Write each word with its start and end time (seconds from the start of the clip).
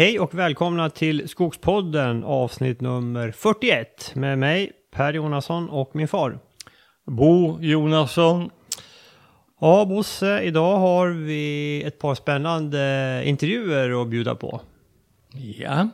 Hej 0.00 0.20
och 0.20 0.34
välkomna 0.34 0.90
till 0.90 1.28
Skogspodden 1.28 2.24
avsnitt 2.24 2.80
nummer 2.80 3.30
41 3.30 4.12
med 4.14 4.38
mig 4.38 4.72
Per 4.90 5.12
Jonasson 5.12 5.70
och 5.70 5.96
min 5.96 6.08
far. 6.08 6.38
Bo 7.06 7.58
Jonasson. 7.60 8.50
Ja 9.60 9.84
Bosse, 9.84 10.40
idag 10.42 10.76
har 10.76 11.08
vi 11.08 11.82
ett 11.82 11.98
par 11.98 12.14
spännande 12.14 13.22
intervjuer 13.24 14.02
att 14.02 14.08
bjuda 14.08 14.34
på. 14.34 14.60
Ja. 15.58 15.88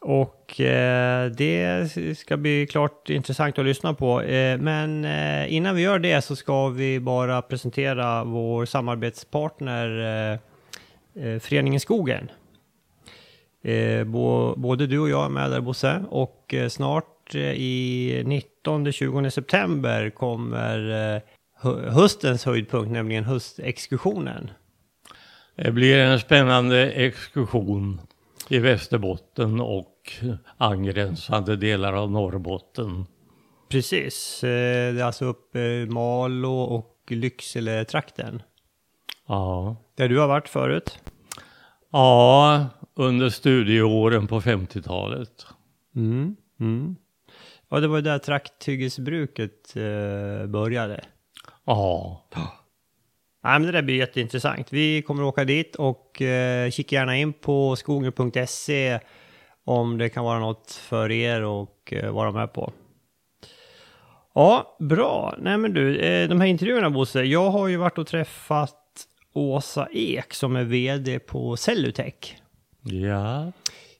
Och 0.00 0.60
eh, 0.60 1.30
det 1.30 1.92
ska 2.18 2.36
bli 2.36 2.66
klart 2.66 3.10
intressant 3.10 3.58
att 3.58 3.64
lyssna 3.64 3.94
på. 3.94 4.22
Eh, 4.22 4.58
men 4.58 5.04
eh, 5.04 5.54
innan 5.54 5.76
vi 5.76 5.82
gör 5.82 5.98
det 5.98 6.22
så 6.22 6.36
ska 6.36 6.68
vi 6.68 7.00
bara 7.00 7.42
presentera 7.42 8.24
vår 8.24 8.64
samarbetspartner 8.64 9.98
eh, 10.00 10.38
eh, 11.24 11.38
Föreningen 11.38 11.80
Skogen. 11.80 12.30
Eh, 13.64 14.04
både 14.56 14.86
du 14.86 14.98
och 14.98 15.08
jag 15.08 15.24
är 15.24 15.28
med 15.28 15.50
där 15.50 15.60
Bosse 15.60 16.04
och 16.10 16.54
eh, 16.54 16.68
snart 16.68 17.34
eh, 17.34 17.40
i 17.40 18.22
19-20 18.66 19.30
september 19.30 20.10
kommer 20.10 20.78
hö- 21.60 21.90
höstens 21.90 22.44
höjdpunkt, 22.44 22.90
nämligen 22.90 23.24
höstexkursionen. 23.24 24.50
Det 25.56 25.70
blir 25.70 25.98
en 25.98 26.20
spännande 26.20 26.90
exkursion 26.90 28.00
i 28.48 28.58
Västerbotten 28.58 29.60
och 29.60 30.12
angränsande 30.58 31.56
delar 31.56 31.92
av 31.92 32.10
Norrbotten. 32.10 33.06
Precis, 33.68 34.38
det 34.40 34.48
är 34.48 35.02
alltså 35.02 35.24
uppe 35.24 35.58
i 35.58 35.86
Malå 35.86 36.60
och 36.60 36.96
Lycksele-trakten. 37.08 38.42
Ja. 39.28 39.76
Där 39.96 40.08
du 40.08 40.18
har 40.18 40.28
varit 40.28 40.48
förut. 40.48 40.98
ja, 41.92 42.66
under 42.94 43.28
studieåren 43.28 44.26
på 44.26 44.40
50-talet. 44.40 45.46
Mm. 45.96 46.36
Mm. 46.60 46.96
Ja, 47.68 47.80
det 47.80 47.88
var 47.88 48.00
där 48.00 48.18
trakthyggesbruket 48.18 49.76
eh, 49.76 50.46
började. 50.46 51.04
Ja. 51.64 52.24
Nej, 53.44 53.58
men 53.58 53.62
det 53.62 53.72
där 53.72 53.82
blir 53.82 53.96
jätteintressant. 53.96 54.72
Vi 54.72 55.02
kommer 55.02 55.22
att 55.22 55.28
åka 55.28 55.44
dit 55.44 55.74
och 55.76 56.22
eh, 56.22 56.70
kika 56.70 56.96
gärna 56.96 57.16
in 57.16 57.32
på 57.32 57.76
skogen.se 57.76 59.00
om 59.64 59.98
det 59.98 60.08
kan 60.08 60.24
vara 60.24 60.38
något 60.38 60.70
för 60.70 61.10
er 61.10 61.42
och 61.42 61.92
eh, 61.92 62.12
vara 62.12 62.32
med 62.32 62.52
på. 62.52 62.72
Ja, 64.34 64.76
bra. 64.78 65.34
Nej 65.38 65.58
men 65.58 65.74
du, 65.74 65.98
eh, 65.98 66.28
de 66.28 66.40
här 66.40 66.48
intervjuerna 66.48 66.90
Bosse. 66.90 67.22
Jag 67.22 67.50
har 67.50 67.68
ju 67.68 67.76
varit 67.76 67.98
och 67.98 68.06
träffat 68.06 68.80
Åsa 69.32 69.88
Ek 69.92 70.34
som 70.34 70.56
är 70.56 70.64
vd 70.64 71.18
på 71.18 71.56
Cellutech. 71.56 72.36
Ja. 72.84 73.52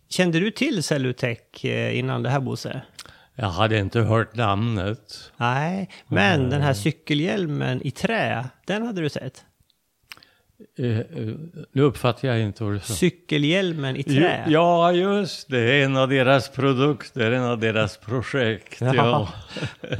Kände 0.09 0.41
du 0.41 0.51
till 0.51 0.83
Cellutech 0.83 1.65
eh, 1.65 1.99
innan 1.99 2.23
det 2.23 2.31
här 2.31 2.41
Bosse? 2.41 2.83
Jag 3.35 3.47
hade 3.49 3.79
inte 3.79 4.01
hört 4.01 4.37
namnet. 4.37 5.33
Nej, 5.37 5.91
men 6.09 6.51
den 6.51 6.61
här 6.63 6.75
cykelhjälmen 6.75 7.87
i 7.87 7.91
trä, 7.91 8.45
den 8.67 8.87
hade 8.87 9.01
du 9.01 9.09
sett? 9.09 9.45
Eh, 10.79 10.99
Nu 11.73 11.83
uppfattar 11.83 12.29
jag 12.29 12.41
inte 12.41 12.65
vad 12.65 12.73
du 12.73 12.81
sa. 12.81 12.95
Cykelhjälmen 12.95 13.97
i 13.97 14.03
trä? 14.03 14.45
Ja, 14.49 14.93
just 14.93 15.49
det. 15.51 15.83
En 15.83 15.97
av 15.97 16.09
deras 16.09 16.49
produkter, 16.49 17.33
en 17.33 17.45
av 17.45 17.59
deras 17.59 17.97
projekt. 17.97 18.81
Ja. 18.81 18.95
Ja. 18.95 19.29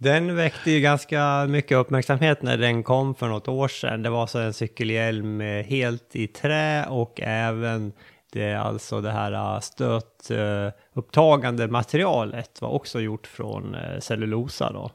Den 0.00 0.36
väckte 0.36 0.70
ju 0.70 0.80
ganska 0.80 1.46
mycket 1.48 1.78
uppmärksamhet 1.78 2.42
när 2.42 2.56
den 2.56 2.82
kom 2.82 3.14
för 3.14 3.28
något 3.28 3.48
år 3.48 3.68
sedan. 3.68 4.02
Det 4.02 4.10
var 4.10 4.26
så 4.26 4.38
en 4.38 4.52
cykelhjälm 4.52 5.40
eh, 5.40 5.64
helt 5.64 6.16
i 6.16 6.26
trä 6.26 6.86
och 6.86 7.20
även 7.22 7.92
det, 8.32 8.54
alltså 8.54 9.00
det 9.00 9.10
här 9.10 9.60
stötupptagande 9.60 11.68
materialet 11.68 12.60
var 12.60 12.68
också 12.68 13.00
gjort 13.00 13.26
från 13.26 13.74
eh, 13.74 14.00
cellulosa 14.00 14.72
då. 14.72 14.90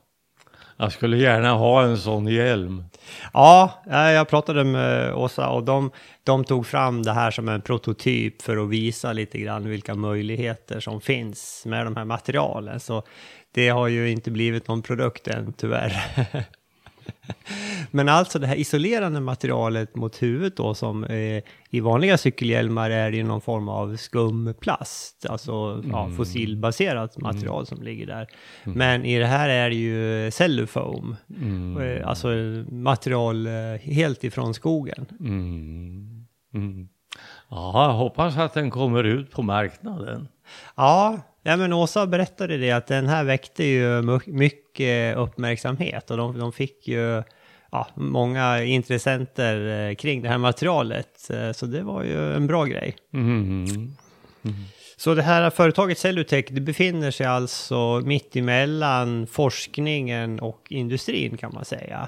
Jag 0.77 0.91
skulle 0.91 1.17
gärna 1.17 1.53
ha 1.53 1.83
en 1.83 1.97
sån 1.97 2.27
hjälm. 2.27 2.83
Ja, 3.33 3.83
ja, 3.89 4.11
jag 4.11 4.29
pratade 4.29 4.63
med 4.63 5.13
Åsa 5.13 5.49
och 5.49 5.63
de, 5.63 5.91
de 6.23 6.43
tog 6.43 6.67
fram 6.67 7.03
det 7.03 7.11
här 7.11 7.31
som 7.31 7.49
en 7.49 7.61
prototyp 7.61 8.41
för 8.41 8.57
att 8.57 8.69
visa 8.69 9.13
lite 9.13 9.39
grann 9.39 9.69
vilka 9.69 9.95
möjligheter 9.95 10.79
som 10.79 11.01
finns 11.01 11.63
med 11.65 11.85
de 11.85 11.95
här 11.95 12.05
materialen. 12.05 12.79
Så 12.79 13.03
det 13.53 13.69
har 13.69 13.87
ju 13.87 14.11
inte 14.11 14.31
blivit 14.31 14.67
någon 14.67 14.81
produkt 14.81 15.27
än 15.27 15.53
tyvärr. 15.53 15.93
Men 17.91 18.09
alltså 18.09 18.39
det 18.39 18.47
här 18.47 18.55
isolerande 18.55 19.19
materialet 19.19 19.95
mot 19.95 20.21
huvudet 20.23 20.57
då 20.57 20.73
som 20.73 21.03
eh, 21.03 21.43
i 21.69 21.79
vanliga 21.79 22.17
cykelhjälmar 22.17 22.89
är 22.89 23.11
det 23.11 23.17
ju 23.17 23.23
någon 23.23 23.41
form 23.41 23.69
av 23.69 23.95
skumplast, 23.95 25.25
alltså 25.29 25.83
ja, 25.91 26.09
fossilbaserat 26.17 27.17
material 27.17 27.65
som 27.65 27.83
ligger 27.83 28.07
där. 28.07 28.27
Men 28.63 29.05
i 29.05 29.19
det 29.19 29.27
här 29.27 29.49
är 29.49 29.69
det 29.69 29.75
ju 29.75 30.31
cellufoam, 30.31 31.15
eh, 31.81 32.07
alltså 32.07 32.27
material 32.71 33.47
eh, 33.47 33.53
helt 33.81 34.23
ifrån 34.23 34.53
skogen. 34.53 35.05
Mm. 37.53 37.61
Mm. 37.61 37.73
Ja, 37.73 37.85
jag 37.87 37.93
hoppas 37.93 38.37
att 38.37 38.53
den 38.53 38.69
kommer 38.71 39.03
ut 39.03 39.31
på 39.31 39.41
marknaden. 39.41 40.27
Ja, 40.75 41.17
ja 41.43 41.57
men 41.57 41.73
Åsa 41.73 42.07
berättade 42.07 42.57
det 42.57 42.71
att 42.71 42.87
den 42.87 43.07
här 43.07 43.23
väckte 43.23 43.63
ju 43.63 44.01
mycket 44.25 45.17
uppmärksamhet 45.17 46.11
och 46.11 46.17
de, 46.17 46.39
de 46.39 46.51
fick 46.53 46.87
ju 46.87 47.23
ja, 47.71 47.87
många 47.95 48.63
intressenter 48.63 49.87
eh, 49.89 49.95
kring 49.95 50.21
det 50.21 50.29
här 50.29 50.37
materialet. 50.37 51.29
Eh, 51.29 51.51
Så 51.51 51.65
det 51.65 51.81
var 51.83 52.03
ju 52.03 52.35
en 52.35 52.47
bra 52.47 52.65
grej. 52.65 52.95
Mm. 53.13 53.95
Så 54.97 55.15
det 55.15 55.21
här 55.21 55.49
företaget 55.49 55.97
Cellutech, 55.97 56.45
det 56.49 56.61
befinner 56.61 57.11
sig 57.11 57.25
alltså 57.25 58.01
mitt 58.05 58.35
emellan 58.35 59.27
forskningen 59.27 60.39
och 60.39 60.67
industrin 60.69 61.37
kan 61.37 61.53
man 61.53 61.65
säga. 61.65 62.07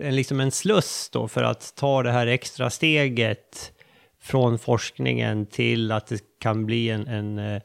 En, 0.00 0.16
liksom 0.16 0.40
en 0.40 0.50
sluss 0.50 1.10
då 1.12 1.28
för 1.28 1.42
att 1.42 1.72
ta 1.76 2.02
det 2.02 2.12
här 2.12 2.26
extra 2.26 2.70
steget 2.70 3.72
från 4.26 4.58
forskningen 4.58 5.46
till 5.46 5.92
att 5.92 6.06
det 6.06 6.20
kan 6.40 6.66
bli 6.66 6.90
en, 6.90 7.06
en, 7.06 7.38
eh, 7.38 7.62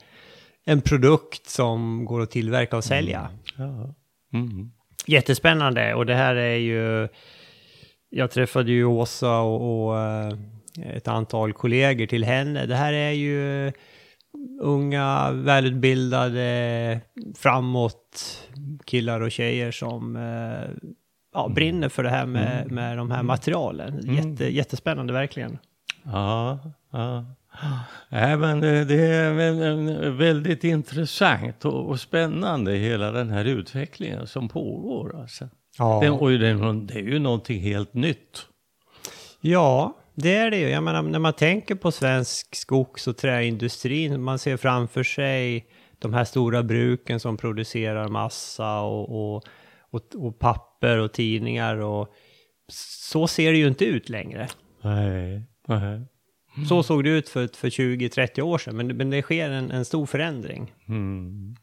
en 0.65 0.81
produkt 0.81 1.49
som 1.49 2.05
går 2.05 2.21
att 2.21 2.31
tillverka 2.31 2.77
och 2.77 2.83
sälja. 2.83 3.29
Ja. 3.57 3.95
Mm. 4.33 4.71
Jättespännande 5.05 5.93
och 5.93 6.05
det 6.05 6.15
här 6.15 6.35
är 6.35 6.55
ju... 6.55 7.07
Jag 8.09 8.31
träffade 8.31 8.71
ju 8.71 8.85
Åsa 8.85 9.39
och, 9.39 9.87
och 9.87 9.99
eh, 9.99 10.33
ett 10.93 11.07
antal 11.07 11.53
kollegor 11.53 12.05
till 12.05 12.23
henne. 12.23 12.65
Det 12.65 12.75
här 12.75 12.93
är 12.93 13.11
ju 13.11 13.71
unga, 14.61 15.31
välutbildade, 15.31 17.01
framåt 17.37 18.39
killar 18.85 19.21
och 19.21 19.31
tjejer 19.31 19.71
som 19.71 20.15
eh, 20.15 20.89
ja, 21.33 21.49
brinner 21.55 21.89
för 21.89 22.03
det 22.03 22.09
här 22.09 22.25
med, 22.25 22.71
med 22.71 22.97
de 22.97 23.11
här 23.11 23.23
materialen. 23.23 24.15
Jätte, 24.15 24.53
jättespännande 24.53 25.13
verkligen. 25.13 25.57
Ja, 26.03 26.59
ja. 26.91 27.25
Nej, 28.09 28.37
men 28.37 28.59
det, 28.59 28.85
det 28.85 29.05
är 29.05 30.09
väldigt 30.09 30.63
intressant 30.63 31.65
och, 31.65 31.99
spännande 31.99 32.71
hela 32.71 33.11
den 33.11 33.29
här 33.29 33.45
utvecklingen 33.45 34.27
som 34.27 34.49
pågår. 34.49 35.19
Alltså. 35.21 35.49
Ja. 35.77 35.99
Det, 36.03 36.09
och 36.09 36.29
det 36.29 36.47
är 36.95 37.03
ju 37.03 37.19
någonting 37.19 37.61
helt 37.61 37.93
nytt. 37.93 38.47
Ja, 39.41 39.97
det 40.15 40.35
är 40.35 40.51
det 40.51 40.57
ju. 40.57 40.69
Jag 40.69 40.83
menar, 40.83 41.01
när 41.01 41.19
man 41.19 41.33
tänker 41.33 41.75
på 41.75 41.91
svensk 41.91 42.55
skogs 42.55 43.07
och 43.07 43.17
träindustrin, 43.17 44.23
man 44.23 44.39
ser 44.39 44.57
framför 44.57 45.03
sig 45.03 45.65
de 45.99 46.13
här 46.13 46.23
stora 46.23 46.63
bruken 46.63 47.19
som 47.19 47.37
producerar 47.37 48.07
massa 48.07 48.81
och, 48.81 49.35
och, 49.35 49.43
och, 49.91 50.01
och 50.15 50.39
papper 50.39 50.97
och 50.97 51.13
tidningar 51.13 51.75
och 51.75 52.13
så 53.11 53.27
ser 53.27 53.51
det 53.51 53.57
ju 53.57 53.67
inte 53.67 53.85
ut 53.85 54.09
längre. 54.09 54.47
Nej, 54.81 55.43
nej. 55.79 56.01
Så 56.69 56.83
såg 56.83 57.03
det 57.03 57.09
ut 57.09 57.29
för, 57.29 57.49
för 57.57 57.69
20-30 57.69 58.41
år 58.41 58.57
sedan, 58.57 58.77
men, 58.77 58.87
men 58.87 59.09
det 59.09 59.21
sker 59.21 59.49
en, 59.49 59.71
en 59.71 59.85
stor 59.85 60.05
förändring. 60.05 60.73
Mm. 60.87 61.55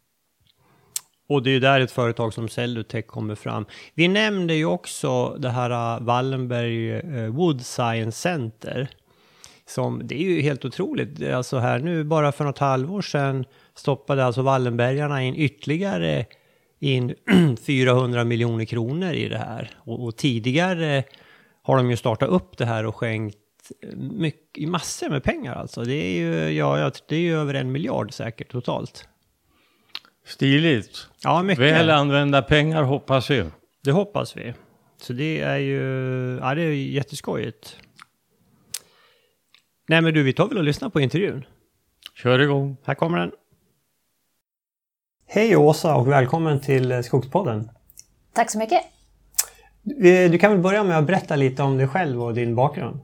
Och 1.29 1.43
det 1.43 1.51
är 1.51 1.53
ju 1.53 1.61
där 1.61 1.81
ett 1.81 1.91
företag 1.91 2.35
som 2.35 2.49
Cellutech 2.49 3.07
kommer 3.07 3.35
fram. 3.35 3.67
Vi 3.95 4.09
nämnde 4.09 4.55
ju 4.55 4.65
också 4.65 5.37
det 5.39 5.51
här 5.51 5.97
äh, 5.97 6.05
Wallenberg 6.05 6.91
äh, 6.91 7.31
Wood 7.31 7.67
Science 7.67 8.19
Center. 8.19 8.89
Som, 9.67 10.03
det 10.05 10.15
är 10.15 10.25
ju 10.25 10.41
helt 10.41 10.65
otroligt. 10.65 11.23
Alltså 11.23 11.59
här 11.59 11.79
nu, 11.79 12.05
bara 12.05 12.33
för 12.33 12.45
något 12.45 12.59
halvår 12.59 13.03
sedan 13.03 13.45
stoppade 13.75 14.25
alltså 14.25 14.43
Wallenbergarna 14.43 15.23
in 15.23 15.35
ytterligare 15.35 16.27
in 16.79 17.15
400 17.67 18.25
miljoner 18.25 18.65
kronor 18.65 19.13
i 19.13 19.29
det 19.29 19.39
här. 19.39 19.71
Och, 19.77 20.05
och 20.05 20.17
tidigare 20.17 21.05
har 21.63 21.77
de 21.77 21.91
ju 21.91 21.97
startat 21.97 22.29
upp 22.29 22.59
det 22.59 22.67
här 22.67 22.87
och 22.87 22.97
skänkt 22.97 23.39
mycket, 23.97 24.69
massor 24.69 25.09
med 25.11 25.23
pengar 25.23 25.55
alltså. 25.55 25.83
Det 25.85 25.95
är 25.95 26.19
ju, 26.19 26.51
ja, 26.51 26.91
det 27.09 27.17
är 27.17 27.21
ju 27.21 27.37
över 27.37 27.55
en 27.55 27.73
miljard 27.73 28.13
säkert 28.13 28.51
totalt. 28.51 29.09
Stiligt. 30.27 31.09
Ja, 31.23 31.43
mycket. 31.43 31.65
Väl 31.65 31.91
använda 31.91 32.43
pengar 32.43 32.83
hoppas 32.83 33.31
jag. 33.31 33.51
Det 33.83 33.93
hoppas 33.93 34.37
vi. 34.37 34.55
Så 34.97 35.13
det 35.13 35.41
är 35.41 35.59
ju 35.59 35.81
ja, 36.43 36.55
det 36.55 36.63
är 36.63 36.73
jätteskojigt. 36.73 37.77
Nej 39.89 40.01
men 40.03 40.15
du, 40.15 40.23
vi 40.23 40.33
tar 40.33 40.49
väl 40.49 40.59
och 40.59 40.65
lyssnar 40.65 40.89
på 40.89 41.01
intervjun. 41.01 41.45
Kör 42.15 42.39
igång. 42.39 42.77
Här 42.85 42.95
kommer 42.95 43.19
den. 43.19 43.33
Hej 45.27 45.57
Åsa 45.57 45.95
och 45.95 46.09
välkommen 46.09 46.61
till 46.61 47.05
Skogspodden. 47.05 47.71
Tack 48.33 48.51
så 48.51 48.59
mycket. 48.59 48.83
Du 50.31 50.39
kan 50.39 50.53
väl 50.53 50.61
börja 50.61 50.85
med 50.85 50.99
att 50.99 51.07
berätta 51.07 51.37
lite 51.37 51.63
om 51.63 51.77
dig 51.77 51.89
själv 51.89 52.23
och 52.23 52.35
din 52.35 52.55
bakgrund. 52.55 53.01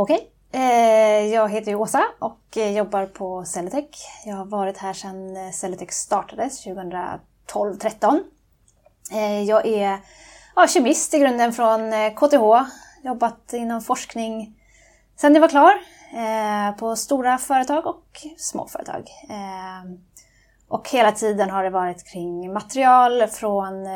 Okej. 0.00 0.30
Eh, 0.52 1.26
jag 1.26 1.48
heter 1.48 1.74
Åsa 1.74 2.04
och 2.18 2.56
jobbar 2.56 3.06
på 3.06 3.44
Celletech. 3.44 3.96
Jag 4.24 4.36
har 4.36 4.44
varit 4.44 4.78
här 4.78 4.92
sedan 4.92 5.52
Celletech 5.52 5.92
startades 5.92 6.66
2012-13. 6.66 8.20
Eh, 9.12 9.42
jag 9.42 9.66
är 9.66 9.98
ja, 10.56 10.66
kemist 10.66 11.14
i 11.14 11.18
grunden 11.18 11.52
från 11.52 11.92
KTH. 12.16 12.70
Jobbat 13.02 13.52
inom 13.52 13.80
forskning 13.80 14.54
sedan 15.16 15.34
jag 15.34 15.40
var 15.40 15.48
klar 15.48 15.72
eh, 16.14 16.76
på 16.76 16.96
stora 16.96 17.38
företag 17.38 17.86
och 17.86 18.26
små 18.36 18.68
företag. 18.68 19.08
Och 20.68 20.90
hela 20.90 21.12
tiden 21.12 21.50
har 21.50 21.64
det 21.64 21.70
varit 21.70 22.12
kring 22.12 22.52
material 22.52 23.26
från 23.26 23.86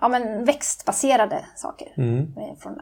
ja, 0.00 0.08
men 0.08 0.44
växtbaserade 0.44 1.44
saker. 1.56 1.92
Mm. 1.96 2.34
Från 2.60 2.80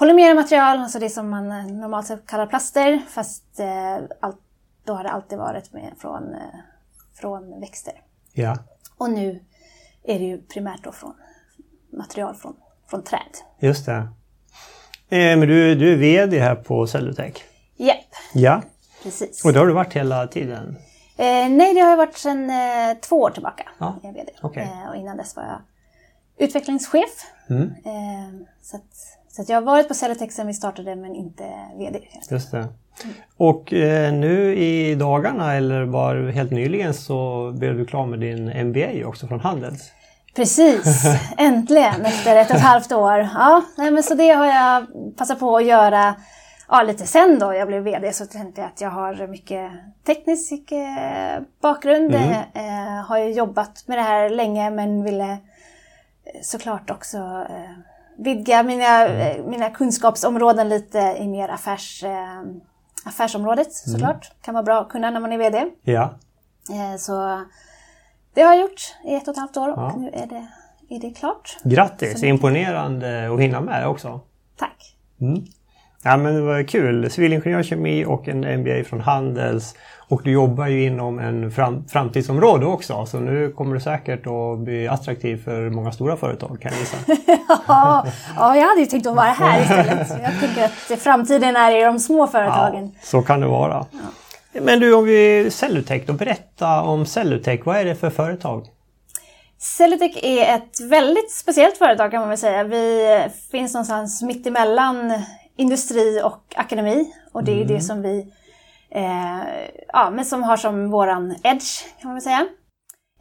agaros 0.00 0.16
polymermaterial, 0.16 0.78
alltså 0.78 0.98
det 0.98 1.10
som 1.10 1.30
man 1.30 1.50
eh, 1.52 1.66
normalt 1.66 2.06
sett 2.06 2.26
kallar 2.26 2.46
plaster, 2.46 3.02
fast 3.08 3.60
eh, 3.60 3.96
all, 4.20 4.34
då 4.84 4.94
har 4.94 5.04
det 5.04 5.10
alltid 5.10 5.38
varit 5.38 5.72
med 5.72 5.92
från, 5.98 6.34
eh, 6.34 6.40
från 7.14 7.60
växter. 7.60 7.94
Ja. 8.32 8.58
Och 8.98 9.10
nu 9.10 9.40
är 10.04 10.18
det 10.18 10.24
ju 10.24 10.38
primärt 10.38 10.84
då 10.84 10.92
från 10.92 11.14
material 11.92 12.34
från, 12.34 12.56
från 12.90 13.02
träd. 13.02 13.36
Just 13.60 13.86
det. 13.86 14.08
Eh, 15.10 15.38
men 15.38 15.40
du, 15.40 15.74
du 15.74 15.92
är 15.92 15.96
VD 15.96 16.38
här 16.38 16.54
på 16.54 16.86
Cellutech? 16.86 17.44
Japp. 17.76 18.14
Ja. 18.34 18.62
Precis. 19.02 19.44
Och 19.44 19.52
det 19.52 19.58
har 19.58 19.66
du 19.66 19.72
varit 19.72 19.92
hela 19.92 20.26
tiden? 20.26 20.76
Eh, 21.16 21.48
nej, 21.48 21.74
det 21.74 21.80
har 21.80 21.90
jag 21.90 21.96
varit 21.96 22.18
sedan 22.18 22.50
eh, 22.50 22.96
två 23.00 23.16
år 23.16 23.30
tillbaka. 23.30 23.68
Ja. 23.78 23.98
Jag 24.02 24.10
är 24.10 24.14
VD. 24.14 24.32
Okay. 24.42 24.66
och 24.88 24.96
innan 24.96 25.16
dess 25.16 25.36
var 25.36 25.42
jag 25.42 25.60
utvecklingschef. 26.46 27.26
Mm. 27.50 27.74
så 28.62 28.76
att, 28.76 29.19
så 29.44 29.52
jag 29.52 29.56
har 29.56 29.66
varit 29.66 29.88
på 29.88 29.94
Celletex 29.94 30.34
sedan 30.34 30.46
vi 30.46 30.54
startade 30.54 30.96
men 30.96 31.14
inte 31.14 31.44
VD. 31.78 32.00
Just 32.30 32.50
det. 32.50 32.68
Och 33.36 33.72
eh, 33.72 34.12
nu 34.12 34.56
i 34.56 34.94
dagarna 34.94 35.54
eller 35.54 35.86
bara 35.86 36.30
helt 36.30 36.50
nyligen 36.50 36.94
så 36.94 37.50
blev 37.58 37.76
du 37.76 37.86
klar 37.86 38.06
med 38.06 38.20
din 38.20 38.66
MBA 38.68 39.06
också 39.06 39.26
från 39.26 39.40
Handels. 39.40 39.92
Precis, 40.36 41.04
äntligen 41.38 42.06
efter 42.06 42.36
ett 42.36 42.50
och 42.50 42.56
ett 42.56 42.62
halvt 42.62 42.92
år. 42.92 43.28
Ja, 43.34 43.62
nej, 43.76 43.90
men 43.90 44.02
så 44.02 44.14
det 44.14 44.28
har 44.28 44.46
jag 44.46 44.86
passat 45.16 45.40
på 45.40 45.56
att 45.56 45.64
göra 45.64 46.14
ja, 46.68 46.82
lite 46.82 47.06
sen 47.06 47.38
då 47.38 47.54
jag 47.54 47.68
blev 47.68 47.82
VD 47.82 48.12
så 48.12 48.26
tänkte 48.26 48.60
jag 48.60 48.68
att 48.68 48.80
jag 48.80 48.90
har 48.90 49.26
mycket 49.26 49.70
teknisk 50.06 50.72
eh, 50.72 51.42
bakgrund. 51.62 52.14
Mm. 52.14 52.32
Eh, 52.54 53.04
har 53.04 53.18
ju 53.18 53.32
jobbat 53.32 53.84
med 53.86 53.98
det 53.98 54.02
här 54.02 54.30
länge 54.30 54.70
men 54.70 55.04
ville 55.04 55.38
såklart 56.42 56.90
också 56.90 57.16
eh, 57.50 57.89
vidga 58.24 58.62
mina, 58.62 59.06
mm. 59.06 59.50
mina 59.50 59.70
kunskapsområden 59.70 60.68
lite 60.68 60.98
i 60.98 61.28
mer 61.28 61.48
affärs, 61.48 62.04
eh, 62.04 62.42
affärsområdet 63.04 63.86
mm. 63.86 63.92
såklart. 63.92 64.30
Mm. 64.30 64.36
Kan 64.42 64.54
vara 64.54 64.64
bra 64.64 64.80
att 64.80 64.88
kunna 64.88 65.10
när 65.10 65.20
man 65.20 65.32
är 65.32 65.38
VD. 65.38 65.66
Ja. 65.82 66.14
Eh, 66.70 66.96
så 66.98 67.44
det 68.34 68.42
har 68.42 68.54
jag 68.54 68.60
gjort 68.60 68.94
i 69.04 69.14
ett 69.14 69.28
och 69.28 69.34
ett 69.34 69.38
halvt 69.38 69.56
år 69.56 69.68
och 69.68 69.78
ja. 69.78 69.94
nu 69.96 70.08
är 70.12 70.26
det, 70.26 70.46
är 70.88 71.00
det 71.00 71.10
klart. 71.10 71.56
Grattis! 71.64 72.22
Imponerande 72.22 73.34
att 73.34 73.40
hinna 73.40 73.60
med 73.60 73.88
också. 73.88 74.20
Tack! 74.56 74.96
Mm. 75.20 75.44
Ja 76.02 76.16
men 76.16 76.34
det 76.34 76.40
var 76.40 76.62
kul. 76.62 77.10
Civilingenjörskemi 77.10 78.04
och 78.04 78.28
en 78.28 78.60
MBA 78.60 78.84
från 78.84 79.00
Handels. 79.00 79.74
Och 80.08 80.22
du 80.24 80.30
jobbar 80.30 80.66
ju 80.66 80.84
inom 80.84 81.18
en 81.18 81.50
fram, 81.50 81.88
framtidsområde 81.88 82.66
också 82.66 83.06
så 83.06 83.20
nu 83.20 83.52
kommer 83.52 83.74
du 83.74 83.80
säkert 83.80 84.26
att 84.26 84.58
bli 84.58 84.88
attraktiv 84.88 85.44
för 85.44 85.70
många 85.70 85.92
stora 85.92 86.16
företag 86.16 86.58
kan 86.60 86.72
jag 86.72 86.80
gissa. 86.80 86.96
ja, 87.68 88.06
ja, 88.36 88.56
jag 88.56 88.68
hade 88.68 88.80
ju 88.80 88.86
tänkt 88.86 89.06
att 89.06 89.16
vara 89.16 89.26
här 89.26 89.62
istället. 89.62 90.08
Jag 90.22 90.40
tycker 90.40 90.64
att 90.64 91.00
framtiden 91.02 91.56
är 91.56 91.80
i 91.80 91.84
de 91.84 91.98
små 91.98 92.26
företagen. 92.26 92.92
Ja, 92.94 93.00
så 93.02 93.22
kan 93.22 93.40
det 93.40 93.46
vara. 93.46 93.86
Ja. 93.92 93.98
Men 94.60 94.80
du 94.80 94.94
om 94.94 95.04
vi 95.04 95.50
Cellutech 95.50 96.02
då, 96.06 96.12
berätta 96.12 96.82
om 96.82 97.06
Cellutech. 97.06 97.60
Vad 97.64 97.76
är 97.76 97.84
det 97.84 97.94
för 97.94 98.10
företag? 98.10 98.66
Cellutech 99.58 100.24
är 100.24 100.54
ett 100.54 100.80
väldigt 100.90 101.32
speciellt 101.32 101.76
företag 101.76 102.10
kan 102.10 102.20
man 102.20 102.28
väl 102.28 102.38
säga. 102.38 102.64
Vi 102.64 103.06
finns 103.50 103.74
någonstans 103.74 104.22
mitt 104.22 104.46
emellan 104.46 105.12
industri 105.60 106.22
och 106.24 106.54
akademi 106.56 107.12
och 107.32 107.44
det 107.44 107.52
är 107.52 107.62
mm. 107.62 107.68
det 107.68 107.80
som 107.80 108.02
vi 108.02 108.32
eh, 108.90 109.40
ja, 109.88 110.10
men 110.10 110.24
som 110.24 110.42
har 110.42 110.56
som 110.56 110.90
våran 110.90 111.34
edge 111.42 112.00
kan 112.00 112.10
man 112.10 112.20
säga. 112.20 112.48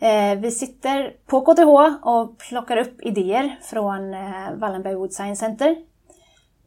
Eh, 0.01 0.39
vi 0.39 0.51
sitter 0.51 1.13
på 1.25 1.41
KTH 1.41 2.07
och 2.07 2.38
plockar 2.38 2.77
upp 2.77 3.01
idéer 3.01 3.59
från 3.62 4.13
eh, 4.13 4.53
Wallenberg 4.56 4.95
Wood 4.95 5.13
Science 5.13 5.39
Center. 5.39 5.75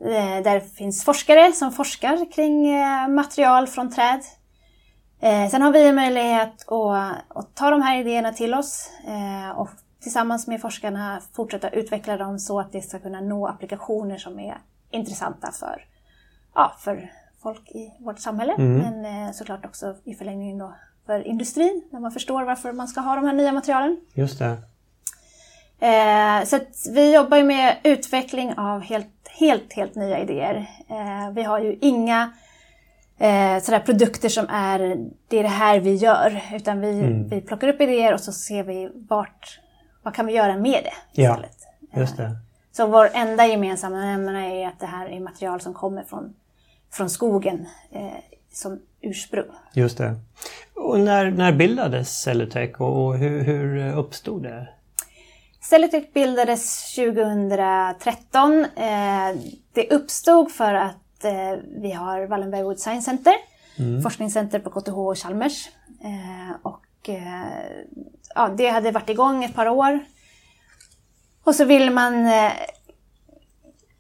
Eh, 0.05 0.43
där 0.43 0.61
finns 0.61 1.05
forskare 1.05 1.53
som 1.53 1.73
forskar 1.73 2.33
kring 2.33 2.75
eh, 2.75 3.09
material 3.09 3.67
från 3.67 3.91
träd. 3.91 4.21
Eh, 5.21 5.49
sen 5.49 5.63
har 5.63 5.73
vi 5.73 5.89
en 5.89 5.95
möjlighet 5.95 6.69
att, 6.69 7.37
att 7.37 7.55
ta 7.55 7.71
de 7.71 7.83
här 7.83 8.01
idéerna 8.01 8.33
till 8.33 8.55
oss 8.55 8.91
och 9.57 9.69
tillsammans 10.03 10.47
med 10.47 10.61
forskarna 10.61 11.21
fortsätta 11.37 11.69
utveckla 11.69 12.17
dem 12.17 12.39
så 12.39 12.61
att 12.61 12.73
det 12.73 12.83
ska 12.83 12.99
kunna 12.99 13.21
nå 13.21 13.47
applikationer 13.47 14.19
som 14.19 14.39
är 14.39 14.57
intressanta 14.93 15.53
för, 15.53 15.85
ja, 16.55 16.77
för 16.79 17.11
folk 17.43 17.71
i 17.71 17.93
vårt 18.00 18.19
samhälle. 18.19 18.53
Mm. 18.53 18.79
Men 18.79 19.27
eh, 19.27 19.33
såklart 19.33 19.65
också 19.65 19.97
i 20.05 20.15
förlängningen 20.15 20.59
då 20.59 20.75
för 21.06 21.27
industrin, 21.27 21.83
när 21.91 22.00
man 22.00 22.12
förstår 22.12 22.43
varför 22.43 22.73
man 22.73 22.89
ska 22.89 23.00
ha 23.00 23.17
de 23.17 23.25
här 23.27 23.33
nya 23.33 23.53
materialen. 23.53 24.00
Just 24.15 24.39
det. 24.39 24.59
Eh, 25.87 26.44
så 26.44 26.59
vi 26.93 27.15
jobbar 27.15 27.37
ju 27.37 27.44
med 27.44 27.77
utveckling 27.85 28.55
av 28.56 28.81
helt, 28.81 29.29
helt, 29.31 29.73
helt 29.73 29.94
nya 29.94 30.19
idéer. 30.19 30.71
Eh, 30.89 31.31
vi 31.35 31.43
har 31.43 31.59
ju 31.59 31.79
inga 31.81 32.33
eh, 33.19 33.59
sådär 33.62 33.81
produkter 33.81 34.29
som 34.29 34.47
är 34.49 34.79
det 35.29 35.39
är 35.39 35.43
det 35.43 35.49
här 35.49 35.81
vi 35.81 35.94
gör, 35.94 36.43
utan 36.55 36.81
vi, 36.81 37.01
mm. 37.01 37.29
vi 37.29 37.41
plockar 37.41 37.69
upp 37.69 37.81
idéer 37.81 38.15
och 38.15 38.20
så 38.20 38.32
ser 38.32 38.65
vi 38.65 38.91
vart, 39.08 39.61
vad 40.03 40.15
kan 40.15 40.27
vi 40.27 40.32
göra 40.32 40.56
med 40.56 40.84
det 40.84 41.22
istället. 41.22 41.56
Ja, 41.93 42.01
just 42.01 42.17
det. 42.17 42.37
Så 42.72 42.86
vår 42.86 43.10
enda 43.14 43.46
gemensamma 43.46 43.96
nämnare 43.96 44.46
är 44.46 44.69
att 44.69 44.81
det 44.81 44.86
här 44.86 45.06
är 45.06 45.20
material 45.20 45.60
som 45.60 45.74
kommer 45.74 46.02
från, 46.05 46.34
från 46.91 47.10
skogen 47.10 47.67
eh, 47.91 48.06
som 48.52 48.81
ursprung. 49.00 49.46
Just 49.74 49.98
det. 49.98 50.14
Och 50.74 51.00
när, 51.00 51.31
när 51.31 51.52
bildades 51.52 52.20
Cellutech 52.20 52.81
och 52.81 53.19
hur, 53.19 53.43
hur 53.43 53.96
uppstod 53.96 54.43
det? 54.43 54.69
Cellutech 55.60 56.12
bildades 56.12 56.94
2013. 56.94 58.64
Eh, 58.64 59.41
det 59.72 59.91
uppstod 59.91 60.52
för 60.52 60.74
att 60.74 61.24
eh, 61.24 61.58
vi 61.82 61.93
har 61.93 62.26
Wallenberg 62.26 62.62
Wood 62.62 62.81
Science 62.81 63.05
Center, 63.05 63.34
mm. 63.79 64.02
forskningscenter 64.02 64.58
på 64.58 64.70
KTH 64.70 64.98
och 64.98 65.19
Chalmers. 65.19 65.69
Eh, 66.00 66.56
och, 66.62 67.08
eh, 67.08 67.43
ja, 68.34 68.48
det 68.48 68.69
hade 68.69 68.91
varit 68.91 69.08
igång 69.08 69.44
ett 69.44 69.55
par 69.55 69.69
år 69.69 70.00
och 71.44 71.55
så 71.55 71.65
vill 71.65 71.91
man 71.91 72.27
eh, 72.27 72.53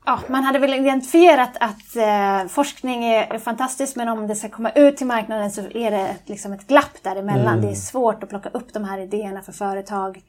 Ja, 0.04 0.20
man 0.28 0.44
hade 0.44 0.58
väl 0.58 0.74
identifierat 0.74 1.56
att 1.60 1.96
eh, 1.96 2.48
forskning 2.48 3.04
är, 3.04 3.38
fantastiskt 3.38 3.96
men 3.96 4.08
om 4.08 4.26
det 4.26 4.34
ska 4.34 4.48
komma 4.48 4.70
ut 4.70 4.96
till 4.96 5.06
marknaden 5.06 5.50
så 5.50 5.60
är 5.60 5.90
det 5.90 6.16
liksom 6.26 6.52
ett 6.52 6.66
glapp 6.66 7.02
däremellan. 7.02 7.58
Mm. 7.58 7.60
Det 7.60 7.70
är 7.70 7.74
svårt 7.74 8.22
att 8.22 8.28
plocka 8.28 8.48
upp 8.48 8.72
de 8.72 8.84
här 8.84 8.98
idéerna 8.98 9.42
för 9.42 9.52
företag 9.52 10.22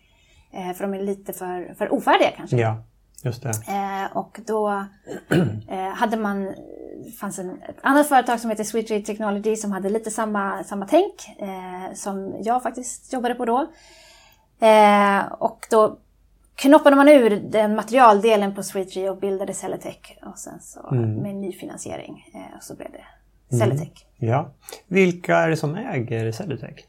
eh, 0.54 0.74
för 0.74 0.88
de 0.88 0.94
är 0.94 1.04
lite 1.04 1.34
för, 1.34 1.74
för 1.78 1.94
ofärdiga 1.94 2.32
kanske. 2.38 2.58
Ja, 2.58 2.84
just 3.24 3.44
det. 3.44 3.50
Eh, 3.50 4.18
och 4.18 4.40
då 4.48 4.86
hade 5.96 6.18
man, 6.18 6.54
fanns 7.20 7.40
en, 7.40 7.50
ett 7.50 7.78
annat 7.82 8.10
företag 8.10 8.40
som 8.40 8.50
heter 8.50 8.64
Sweet 8.64 8.90
Read 8.90 9.06
Technology 9.06 9.56
som 9.56 9.72
hade 9.72 9.90
lite 9.90 10.12
samma, 10.12 10.64
samma 10.64 10.88
tänk 10.88 11.14
som 11.94 12.36
jag 12.44 12.64
faktiskt 12.64 13.14
jobbade 13.14 13.36
på 13.36 13.46
då. 13.46 13.68
Och 15.40 15.68
då 15.70 15.98
knoppade 16.56 16.96
man 16.96 17.10
ur 17.10 17.30
den 17.30 17.76
materialdelen 17.76 18.56
på 18.56 18.64
Sweetree 18.64 19.10
och 19.10 19.18
bildade 19.18 19.54
Celletech. 19.54 20.18
Och 20.26 20.40
sen 20.40 20.60
så 20.62 20.90
mm. 20.92 21.16
med 21.16 21.36
ny 21.36 21.52
finansiering 21.52 22.32
eh, 22.34 22.60
så 22.62 22.76
blev 22.76 22.92
det 22.92 23.58
Celletech. 23.58 24.06
Mm. 24.20 24.34
Ja. 24.34 24.52
Vilka 24.88 25.38
är 25.38 25.50
det 25.50 25.58
som 25.58 25.76
äger 25.76 26.32
Celletech? 26.32 26.86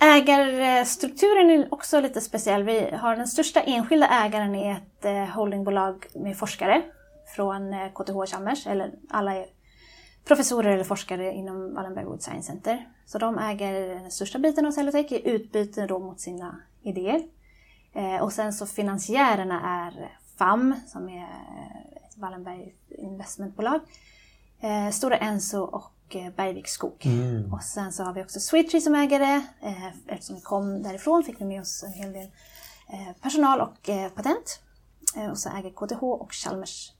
Ägarstrukturen 0.00 1.50
är 1.50 1.74
också 1.74 2.00
lite 2.00 2.20
speciell. 2.20 2.62
Vi 2.62 2.90
har 2.90 3.16
den 3.16 3.28
största 3.28 3.60
enskilda 3.60 4.08
ägaren 4.08 4.54
i 4.54 4.70
ett 4.70 5.04
eh, 5.04 5.24
holdingbolag 5.24 6.06
med 6.14 6.36
forskare 6.36 6.82
från 7.36 7.72
eh, 7.72 7.88
KTH 7.94 8.32
Chalmers, 8.32 8.66
eller 8.66 8.90
alla 9.08 9.34
är 9.34 9.46
professorer 10.24 10.70
eller 10.70 10.84
forskare 10.84 11.32
inom 11.32 11.74
Wallenberg 11.74 12.04
Wood 12.04 12.22
Science 12.22 12.52
Center. 12.52 12.88
Så 13.06 13.18
de 13.18 13.38
äger 13.38 13.88
den 13.88 14.10
största 14.10 14.38
biten 14.38 14.66
av 14.66 14.70
Celletech 14.70 15.12
i 15.12 15.30
utbyte 15.30 15.86
då 15.86 15.98
mot 15.98 16.20
sina 16.20 16.60
idéer. 16.82 17.22
Eh, 17.92 18.22
och 18.22 18.32
sen 18.32 18.52
så 18.52 18.66
finansiärerna 18.66 19.60
är 19.88 20.16
FAM 20.36 20.74
som 20.86 21.08
är 21.08 21.28
ett 21.96 22.16
Wallenberg 22.18 22.74
investmentbolag. 22.88 23.80
eh, 24.60 24.90
Stora 24.90 25.16
Enso 25.16 25.60
och 25.62 26.16
eh, 26.16 26.32
Bergviks 26.36 26.70
skog. 26.72 27.02
Mm. 27.06 27.52
Och 27.52 27.62
sen 27.62 27.92
så 27.92 28.04
har 28.04 28.12
vi 28.12 28.22
också 28.22 28.40
Sweettree 28.40 28.80
som 28.80 28.94
ägare. 28.94 29.42
Eftersom 30.06 30.36
vi 30.36 30.42
kom 30.42 30.82
därifrån 30.82 31.24
fick 31.24 31.40
vi 31.40 31.44
med 31.44 31.60
oss 31.60 31.82
en 31.82 31.92
hel 31.92 32.12
del 32.12 32.30
personal 33.22 33.60
och 33.60 33.90
patent. 34.14 34.60
Och 35.30 35.38
så 35.38 35.48
äger 35.50 35.70
KTH 35.70 36.02
och 36.02 36.32
Chalmers 36.32 36.92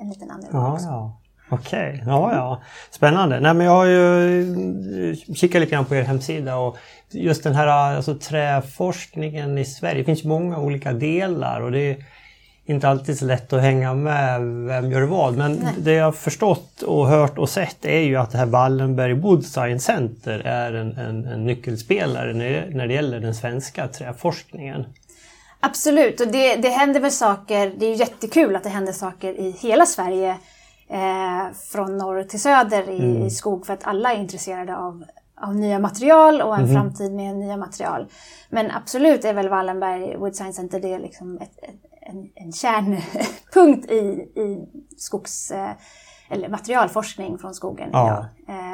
en 0.00 0.08
liten 0.08 0.30
andel 0.30 0.50
Ja, 0.52 0.72
också. 0.72 0.86
ja. 0.86 1.18
Okej, 1.52 2.02
ja, 2.06 2.34
ja. 2.34 2.62
Spännande. 2.90 3.40
Nej, 3.40 3.54
men 3.54 3.66
jag 3.66 3.72
har 3.72 3.84
ju 3.84 5.10
eh, 5.10 5.34
kikat 5.34 5.60
lite 5.60 5.72
grann 5.72 5.84
på 5.84 5.94
er 5.94 6.02
hemsida 6.02 6.56
och 6.56 6.76
just 7.10 7.44
den 7.44 7.54
här 7.54 7.66
alltså, 7.66 8.14
träforskningen 8.14 9.58
i 9.58 9.64
Sverige. 9.64 9.98
Det 9.98 10.04
finns 10.04 10.24
många 10.24 10.58
olika 10.58 10.92
delar 10.92 11.60
och 11.60 11.72
det 11.72 11.90
är 11.90 11.96
inte 12.66 12.88
alltid 12.88 13.18
så 13.18 13.24
lätt 13.24 13.52
att 13.52 13.62
hänga 13.62 13.94
med 13.94 14.40
vem 14.66 14.90
gör 14.90 15.02
vad. 15.02 15.36
Men 15.36 15.52
Nej. 15.52 15.72
det 15.78 15.92
jag 15.92 16.16
förstått 16.16 16.82
och 16.82 17.08
hört 17.08 17.38
och 17.38 17.48
sett 17.48 17.84
är 17.84 18.00
ju 18.00 18.16
att 18.16 18.30
det 18.30 18.38
här 18.38 18.46
Wallenberg 18.46 19.12
Wood 19.12 19.44
Science 19.44 19.92
Center 19.92 20.38
är 20.38 20.72
en, 20.72 20.98
en, 20.98 21.26
en 21.26 21.44
nyckelspelare 21.44 22.32
när 22.32 22.86
det, 22.86 22.94
gäller 22.94 23.20
den 23.20 23.34
svenska 23.34 23.88
träforskningen. 23.88 24.84
Absolut, 25.60 26.20
och 26.20 26.28
det, 26.28 26.56
det 26.56 26.68
händer 26.68 27.00
väl 27.00 27.10
saker. 27.10 27.72
Det 27.78 27.86
är 27.86 27.94
jättekul 27.94 28.56
att 28.56 28.62
det 28.62 28.68
händer 28.68 28.92
saker 28.92 29.40
i 29.40 29.56
hela 29.60 29.86
Sverige. 29.86 30.36
Eh, 30.92 31.52
från 31.72 31.98
norr 31.98 32.22
till 32.22 32.40
söder 32.40 32.90
i, 32.90 33.24
i 33.26 33.30
skog 33.30 33.66
för 33.66 33.72
att 33.72 33.84
alla 33.84 34.12
är 34.12 34.18
intresserade 34.18 34.76
av, 34.76 35.04
av 35.40 35.54
nya 35.56 35.78
material 35.78 36.42
och 36.42 36.56
en 36.58 36.72
framtid 36.74 37.12
med 37.12 37.36
nya 37.36 37.56
material. 37.56 38.06
Men 38.50 38.70
absolut 38.70 39.24
är 39.24 39.34
väl 39.34 39.48
Wallenberg 39.48 40.16
Wood 40.16 40.36
Science 40.36 40.56
Center 40.56 40.80
det 40.80 40.94
är 40.94 40.98
liksom 40.98 41.36
ett, 41.36 41.58
ett, 41.62 41.80
en, 42.00 42.30
en 42.34 42.52
kärnpunkt 42.52 43.90
i, 43.90 43.96
i 44.40 44.68
skogs 44.96 45.50
eh, 45.50 45.70
eller 46.30 46.48
materialforskning 46.48 47.38
från 47.38 47.54
skogen 47.54 47.88
Ja. 47.92 48.06
idag. 48.06 48.24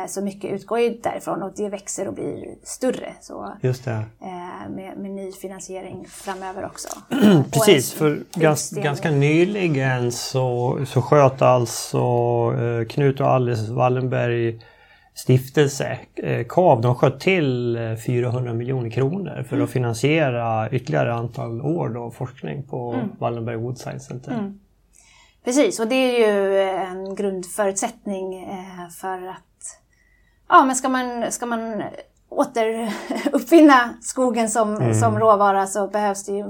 Eh, 0.08 0.10
så 0.10 0.22
mycket 0.22 0.52
utgår 0.52 0.80
ju 0.80 0.98
därifrån 1.02 1.42
och 1.42 1.52
det 1.56 1.68
växer 1.68 2.08
och 2.08 2.14
blir 2.14 2.54
större. 2.62 3.12
Så, 3.20 3.52
Just 3.60 3.84
det. 3.84 4.04
eh, 4.20 4.70
med, 4.70 4.98
med 4.98 5.10
ny 5.10 5.32
finansiering 5.32 6.06
framöver 6.08 6.64
också. 6.64 6.88
Precis, 7.52 7.92
för 7.92 8.20
gans, 8.34 8.70
ganska 8.70 9.10
nyligen 9.10 10.12
så, 10.12 10.78
så 10.86 11.02
sköt 11.02 11.42
alltså 11.42 11.98
eh, 12.58 12.86
Knut 12.88 13.20
och 13.20 13.26
Alice 13.26 13.72
Wallenberg 13.72 14.60
stiftelse, 15.14 15.98
KAV, 16.48 16.80
de 16.80 16.94
sköt 16.94 17.20
till 17.20 17.76
eh, 17.76 17.94
400 17.94 18.52
miljoner 18.52 18.90
kronor 18.90 19.44
för 19.48 19.60
att 19.60 19.70
finansiera 19.70 20.70
ytterligare 20.70 21.14
antal 21.14 21.60
år 21.60 21.88
då, 21.88 22.10
forskning 22.10 22.62
på 22.62 23.00
Wallenberg 23.18 23.56
Wood 23.56 23.78
Science 23.78 24.06
Center. 24.06 24.52
Precis, 25.44 25.80
och 25.80 25.88
det 25.88 25.94
är 25.94 26.18
ju 26.18 26.60
en 26.60 27.14
grundförutsättning 27.14 28.48
för 29.00 29.26
att 29.28 29.47
ja, 30.48 30.64
men 30.64 30.76
ska 30.76 30.88
man, 30.88 31.32
ska 31.32 31.46
man 31.46 31.82
återuppfinna 32.30 33.94
skogen 34.02 34.50
som, 34.50 34.94
som 34.94 35.18
råvara 35.18 35.66
så 35.66 35.88
behövs 35.88 36.24
det 36.24 36.32
ju 36.32 36.44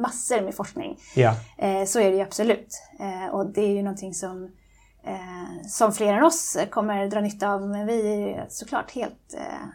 massor 0.00 0.40
med 0.40 0.54
forskning. 0.54 0.98
Ja, 1.14 1.34
Eh, 1.58 1.84
så 1.84 2.00
är 2.00 2.10
det 2.10 2.16
ju 2.16 2.22
absolut. 2.22 2.82
Eh, 3.00 3.34
och 3.34 3.46
det 3.46 3.60
är 3.60 3.68
ju 3.76 3.82
någonting 3.82 4.14
som, 4.14 4.44
eh, 5.04 5.66
som 5.68 5.92
fler 5.92 6.14
än 6.14 6.24
oss 6.24 6.56
kommer 6.70 7.06
dra 7.06 7.20
nytta 7.20 7.48
av. 7.48 7.68
Men 7.68 7.86
vi 7.86 8.12
är 8.12 8.28
ju 8.28 8.36
såklart 8.48 8.90
helt... 8.90 9.34
Eh, 9.34 9.66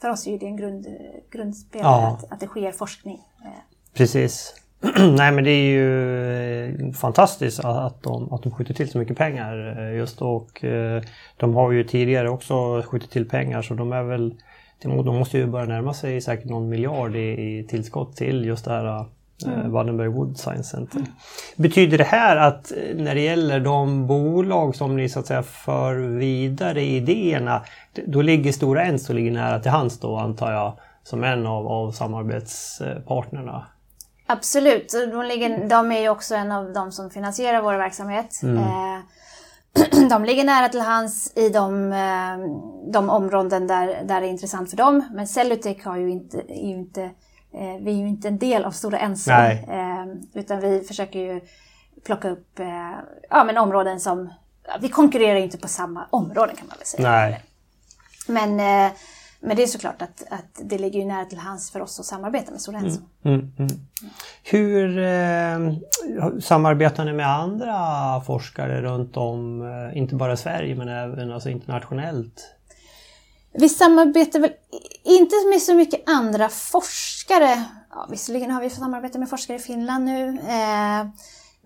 för 0.00 0.08
oss 0.10 0.26
är 0.26 0.30
ju 0.30 0.38
det 0.38 0.46
en 0.46 0.56
grund, 0.56 0.86
grundspelare 1.30 2.02
Ja. 2.02 2.18
att, 2.22 2.32
att 2.32 2.40
det 2.40 2.46
sker 2.46 2.72
forskning. 2.72 3.20
Eh, 3.44 3.50
precis. 3.94 4.54
Nej 5.16 5.32
men 5.32 5.44
det 5.44 5.50
är 5.50 5.70
ju 5.70 6.64
eh, 6.64 6.92
fantastiskt 6.92 7.64
att 7.64 8.02
de, 8.02 8.32
att 8.32 8.42
de 8.42 8.52
skjuter 8.52 8.74
till 8.74 8.90
så 8.90 8.98
mycket 8.98 9.16
pengar 9.16 9.78
eh, 9.78 9.96
just 9.96 10.22
och 10.22 10.64
eh, 10.64 11.02
de 11.36 11.54
har 11.54 11.72
ju 11.72 11.84
tidigare 11.84 12.30
också 12.30 12.82
skjutit 12.82 13.10
till 13.10 13.28
pengar 13.28 13.62
så 13.62 13.74
de 13.74 13.92
är 13.92 14.02
väl 14.02 14.34
de 14.82 15.16
måste 15.18 15.38
ju 15.38 15.46
börja 15.46 15.66
närma 15.66 15.94
sig 15.94 16.20
säkert 16.20 16.50
någon 16.50 16.68
miljard 16.68 17.16
i, 17.16 17.18
i 17.18 17.66
tillskott 17.68 18.16
till 18.16 18.44
just 18.44 18.64
det 18.64 18.70
här 18.70 18.98
eh, 19.46 19.68
Wallenberg 19.68 20.08
Wood 20.08 20.38
Science 20.38 20.76
Center. 20.76 21.02
Betyder 21.56 21.98
det 21.98 22.04
här 22.04 22.36
att 22.36 22.72
när 22.94 23.14
det 23.14 23.20
gäller 23.20 23.60
de 23.60 24.06
bolag 24.06 24.76
som 24.76 24.96
ni 24.96 25.08
så 25.08 25.20
att 25.20 25.26
säga 25.26 25.42
för 25.42 25.94
vidare 25.96 26.82
idéerna 26.82 27.62
då 28.06 28.22
ligger 28.22 28.52
Stora 28.52 28.84
Enso 28.84 29.12
ligger 29.12 29.32
nära 29.32 29.60
till 29.60 29.70
hands 29.70 30.00
då 30.00 30.16
antar 30.16 30.52
jag 30.52 30.78
som 31.02 31.24
en 31.24 31.46
av, 31.46 31.66
av 31.66 31.92
samarbetspartnerna? 31.92 33.66
Absolut, 34.26 34.92
de, 34.92 35.22
ligger, 35.22 35.68
de 35.68 35.92
är 35.92 36.00
ju 36.00 36.08
också 36.08 36.34
en 36.34 36.52
av 36.52 36.72
de 36.72 36.92
som 36.92 37.10
finansierar 37.10 37.62
vår 37.62 37.74
verksamhet. 37.74 38.40
Eh, 38.42 38.98
de 40.10 40.24
ligger 40.24 40.44
nära 40.44 40.68
till 40.68 40.80
hands 40.80 41.32
i 41.36 41.48
de, 41.48 41.92
eh, 41.92 42.38
de 42.92 43.10
områden 43.10 43.66
där, 43.66 43.86
där 43.86 44.20
det 44.20 44.26
är 44.26 44.30
intressant 44.30 44.70
för 44.70 44.76
dem. 44.76 45.08
Men 45.12 45.26
Cellutech 45.26 45.84
har 45.84 45.96
ju 45.96 46.10
inte, 46.10 46.38
är 46.38 46.66
ju 46.66 46.74
inte, 46.74 47.02
eh, 47.52 47.76
vi 47.80 47.90
är 47.90 47.96
ju 47.96 48.08
inte 48.08 48.28
en 48.28 48.38
del 48.38 48.64
av 48.64 48.70
Stora 48.70 48.98
Enso. 48.98 49.30
Eh, 49.30 50.06
utan 50.34 50.60
vi 50.60 50.80
försöker 50.80 51.18
ju 51.18 51.40
plocka 52.04 52.30
upp 52.30 52.60
ja, 53.30 53.44
men 53.44 53.58
områden 53.58 54.00
som... 54.00 54.32
Vi 54.80 54.88
konkurrerar 54.88 55.36
ju 55.36 55.44
inte 55.44 55.58
på 55.58 55.68
samma 55.68 56.06
områden 56.10 56.56
kan 56.56 56.66
man 56.66 56.76
väl 56.78 56.86
säga. 56.86 57.10
Nej. 57.10 57.42
Men, 58.28 58.60
men 59.40 59.56
det 59.56 59.62
är 59.62 59.66
såklart 59.66 60.02
att, 60.02 60.24
att 60.30 60.60
det 60.64 60.78
ligger 60.78 61.00
ju 61.00 61.06
nära 61.06 61.24
till 61.24 61.38
hands 61.38 61.70
för 61.70 61.80
oss 61.80 62.00
att 62.00 62.06
samarbeta 62.06 62.50
med 62.50 62.60
Stora 62.60 62.78
Enso. 62.78 63.00
Mm, 63.24 63.52
mm. 63.58 63.70
Hur 64.42 64.98
eh, 64.98 66.40
samarbetar 66.40 67.04
ni 67.04 67.12
med 67.12 67.28
andra 67.30 67.76
forskare 68.26 68.82
runt 68.82 69.16
om, 69.16 69.62
eh, 69.62 69.98
inte 69.98 70.14
bara 70.14 70.32
i 70.32 70.36
Sverige 70.36 70.74
men 70.74 70.88
även 70.88 71.32
alltså 71.32 71.50
internationellt? 71.50 72.52
Vi 73.52 73.68
samarbetar 73.68 74.40
väl 74.40 74.52
inte 75.04 75.34
med 75.52 75.62
så 75.62 75.74
mycket 75.74 76.08
andra 76.08 76.48
forskare. 76.48 77.64
Ja, 77.90 78.06
visserligen 78.10 78.50
har 78.50 78.60
vi 78.60 78.70
samarbete 78.70 79.18
med 79.18 79.30
forskare 79.30 79.56
i 79.56 79.60
Finland 79.60 80.04
nu. 80.04 80.28
Eh, 80.28 81.06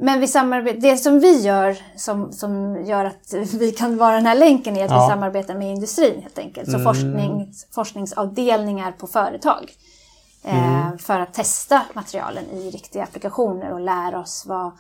men 0.01 0.21
vi 0.21 0.29
samarbetar, 0.29 0.81
det 0.81 0.97
som 0.97 1.21
vi 1.21 1.41
gör 1.41 1.77
som, 1.97 2.33
som 2.33 2.85
gör 2.85 3.05
att 3.05 3.33
vi 3.55 3.73
kan 3.73 3.97
vara 3.97 4.15
den 4.15 4.27
här 4.27 4.35
länken 4.39 4.77
är 4.77 4.85
att 4.85 4.91
Ja. 4.91 5.05
vi 5.07 5.11
samarbetar 5.11 5.55
med 5.55 5.71
industrin 5.73 6.23
helt 6.23 6.39
enkelt. 6.39 6.71
Så 6.73 6.79
forskning, 6.79 7.53
forskningsavdelningar 7.75 8.93
på 8.93 9.07
företag. 9.07 9.73
Eh, 10.45 10.97
För 10.99 11.21
att 11.21 11.35
testa 11.35 11.83
materialen 11.95 12.45
i 12.51 12.71
riktiga 12.71 13.03
applikationer 13.03 13.73
och 13.73 13.81
lära 13.81 14.21
oss 14.21 14.45
vad, 14.47 14.71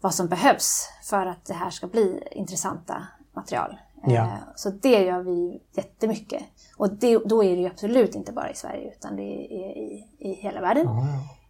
vad 0.00 0.14
som 0.14 0.28
behövs 0.28 0.88
för 1.04 1.26
att 1.26 1.44
det 1.44 1.54
här 1.54 1.70
ska 1.70 1.86
bli 1.86 2.22
intressanta 2.30 3.02
material. 3.32 3.76
Ja. 4.02 4.12
Eh, 4.12 4.28
Så 4.56 4.70
det 4.70 5.02
gör 5.02 5.20
vi 5.22 5.60
jättemycket. 5.72 6.42
Och 6.76 6.90
det, 6.92 7.18
då 7.18 7.44
är 7.44 7.56
det 7.56 7.62
ju 7.62 7.66
absolut 7.66 8.14
inte 8.14 8.32
bara 8.32 8.50
i 8.50 8.54
Sverige 8.54 8.92
utan 8.98 9.16
det 9.16 9.22
är 9.22 9.78
i, 9.78 10.06
i 10.18 10.32
hela 10.34 10.60
världen. 10.60 10.86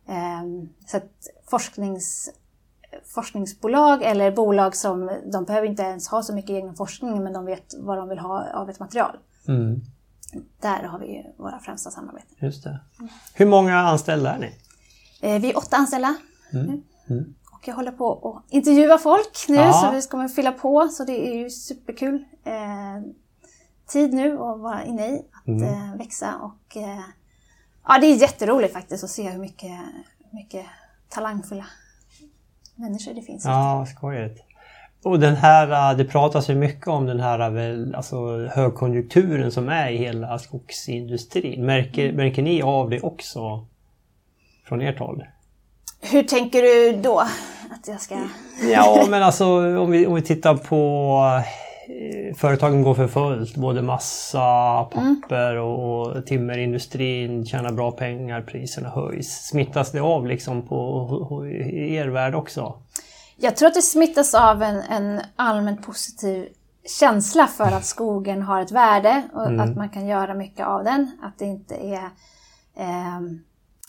Ehm, 0.09 0.69
Så 0.87 0.97
att 0.97 1.29
forsknings, 1.51 2.31
forskningsbolag 3.15 4.03
eller 4.03 4.31
bolag 4.33 4.77
som, 4.77 5.11
de 5.33 5.45
behöver 5.45 5.67
inte 5.69 5.83
ens 5.83 6.09
ha 6.09 6.23
så 6.23 6.35
mycket 6.35 6.51
egen 6.51 6.75
forskning 6.75 7.23
men 7.25 7.33
de 7.33 7.45
vet 7.47 7.75
vad 7.79 7.97
de 7.99 8.09
vill 8.09 8.19
ha 8.19 8.47
av 8.55 8.71
ett 8.71 8.81
material. 8.81 9.17
Mm, 9.49 9.81
Där 10.61 10.83
har 10.83 10.99
vi 10.99 11.27
våra 11.37 11.59
främsta 11.59 11.91
samarbeten. 11.91 12.37
just 12.39 12.65
det. 12.65 12.81
Hur 13.35 13.47
många 13.47 13.77
anställda 13.79 14.35
är 14.35 14.39
ni? 14.39 14.55
Eh, 15.21 15.41
Vi 15.41 15.51
är 15.51 15.57
åtta 15.59 15.77
anställda 15.77 16.15
Mm, 16.53 16.83
nu. 17.07 17.35
Och 17.53 17.69
jag 17.69 17.75
håller 17.75 17.93
på 17.93 18.29
att 18.47 18.53
intervjua 18.53 18.99
folk 18.99 19.45
nu 19.49 19.55
Ja. 19.57 19.73
så 19.73 19.91
vi 19.91 20.03
kommer 20.03 20.29
fylla 20.29 20.53
på 20.53 20.89
så 20.89 21.05
det 21.05 21.29
är 21.29 21.35
ju 21.39 21.51
superkul 21.51 22.25
eh, 22.45 22.55
tid 23.87 24.15
nu 24.15 24.33
att 24.33 24.59
vara 24.61 24.85
inne 24.85 25.09
i, 25.09 25.23
att 25.33 25.47
Mm. 25.49 25.63
eh, 25.63 25.97
växa 25.97 26.35
och 26.37 26.77
eh, 26.77 27.01
ja 27.89 27.99
det 28.01 28.07
är 28.07 28.17
jätteroligt 28.17 28.73
faktiskt 28.73 29.05
att 29.05 29.11
se 29.11 29.31
hur 29.31 29.39
mycket, 29.41 29.81
mycket 30.31 30.67
talangfulla 31.09 31.67
människor 32.81 33.15
det 33.15 33.23
finns. 33.23 33.45
Ja, 33.45 33.87
skojigt. 33.97 34.45
Och 35.03 35.21
den 35.21 35.37
här, 35.37 35.91
eh, 35.91 35.97
det 35.97 36.05
pratas 36.05 36.51
ju 36.51 36.55
mycket 36.55 36.89
om 36.89 37.07
den 37.07 37.21
här 37.21 37.51
väl, 37.51 37.95
alltså, 37.95 38.47
högkonjunkturen 38.47 39.53
som 39.53 39.69
är 39.69 39.91
i 39.91 39.97
hela 39.97 40.39
skogsindustrin. 40.39 41.67
Märker, 41.67 42.13
märker 42.13 42.43
ni 42.43 42.63
av 42.63 42.91
det 42.91 43.01
också 43.01 43.67
från 44.69 44.81
ert 44.81 44.99
håll? 44.99 45.25
Hur 46.01 46.23
tänker 46.23 46.63
du 46.63 47.03
då? 47.03 47.19
Att 47.71 47.89
jag 47.89 48.01
ska... 48.01 48.19
Ja, 48.73 49.07
men 49.11 49.23
alltså 49.23 49.47
om 49.79 49.91
vi, 49.91 50.07
om 50.07 50.15
vi 50.15 50.23
tittar 50.23 50.55
på 50.55 51.43
företagen 52.37 52.83
går 52.83 52.95
för 52.95 53.09
fullt. 53.09 53.57
Både 53.57 53.83
massa, 53.83 54.85
papper 54.85 55.57
och, 55.57 56.07
och 56.07 56.27
timmerindustrin 56.27 57.47
tjänar 57.47 57.73
bra 57.73 57.91
pengar, 57.91 58.43
priserna 58.43 58.89
höjs. 58.89 59.47
Smittas 59.47 59.93
det 59.93 60.01
av 60.01 60.27
liksom 60.27 60.63
på 60.63 61.47
i 61.47 61.95
er 61.95 62.09
värld 62.09 62.35
också? 62.35 62.75
Jag 63.37 63.57
tror 63.57 63.69
att 63.69 63.75
det 63.75 63.83
smittas 63.83 64.35
av 64.35 64.63
en, 64.63 64.77
en 64.77 65.21
allmänt 65.37 65.87
positiv 65.87 66.49
känsla 67.01 67.47
för 67.47 67.65
att 67.65 67.85
skogen 67.85 68.43
har 68.43 68.63
ett 68.63 68.73
värde 68.73 69.23
och 69.33 69.61
att 69.61 69.77
man 69.77 69.89
kan 69.89 70.07
göra 70.07 70.35
mycket 70.35 70.67
av 70.67 70.85
den. 70.85 71.11
Att 71.23 71.39
det 71.39 71.45
inte 71.45 71.75
är... 71.75 72.11
ehm, 72.77 73.41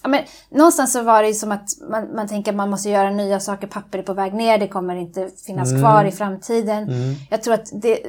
Ja, 0.03 0.09
men, 0.09 0.23
någonstans 0.49 0.93
så 0.93 1.01
var 1.03 1.21
det 1.21 1.27
ju 1.27 1.33
som 1.33 1.51
att 1.51 1.69
man, 1.89 2.15
man 2.15 2.27
tänker 2.27 2.51
att 2.51 2.55
man 2.55 2.69
måste 2.69 2.89
göra 2.89 3.09
nya 3.09 3.39
saker, 3.39 3.67
papper 3.67 3.99
är 3.99 4.03
på 4.03 4.13
väg 4.13 4.33
ner, 4.33 4.57
det 4.57 4.67
kommer 4.67 4.95
inte 4.95 5.29
finnas 5.45 5.69
Mm. 5.69 5.81
kvar 5.81 6.05
i 6.05 6.11
framtiden. 6.11 6.89
Jag 7.29 7.43
tror 7.43 7.53
att 7.53 7.69
det, 7.73 7.99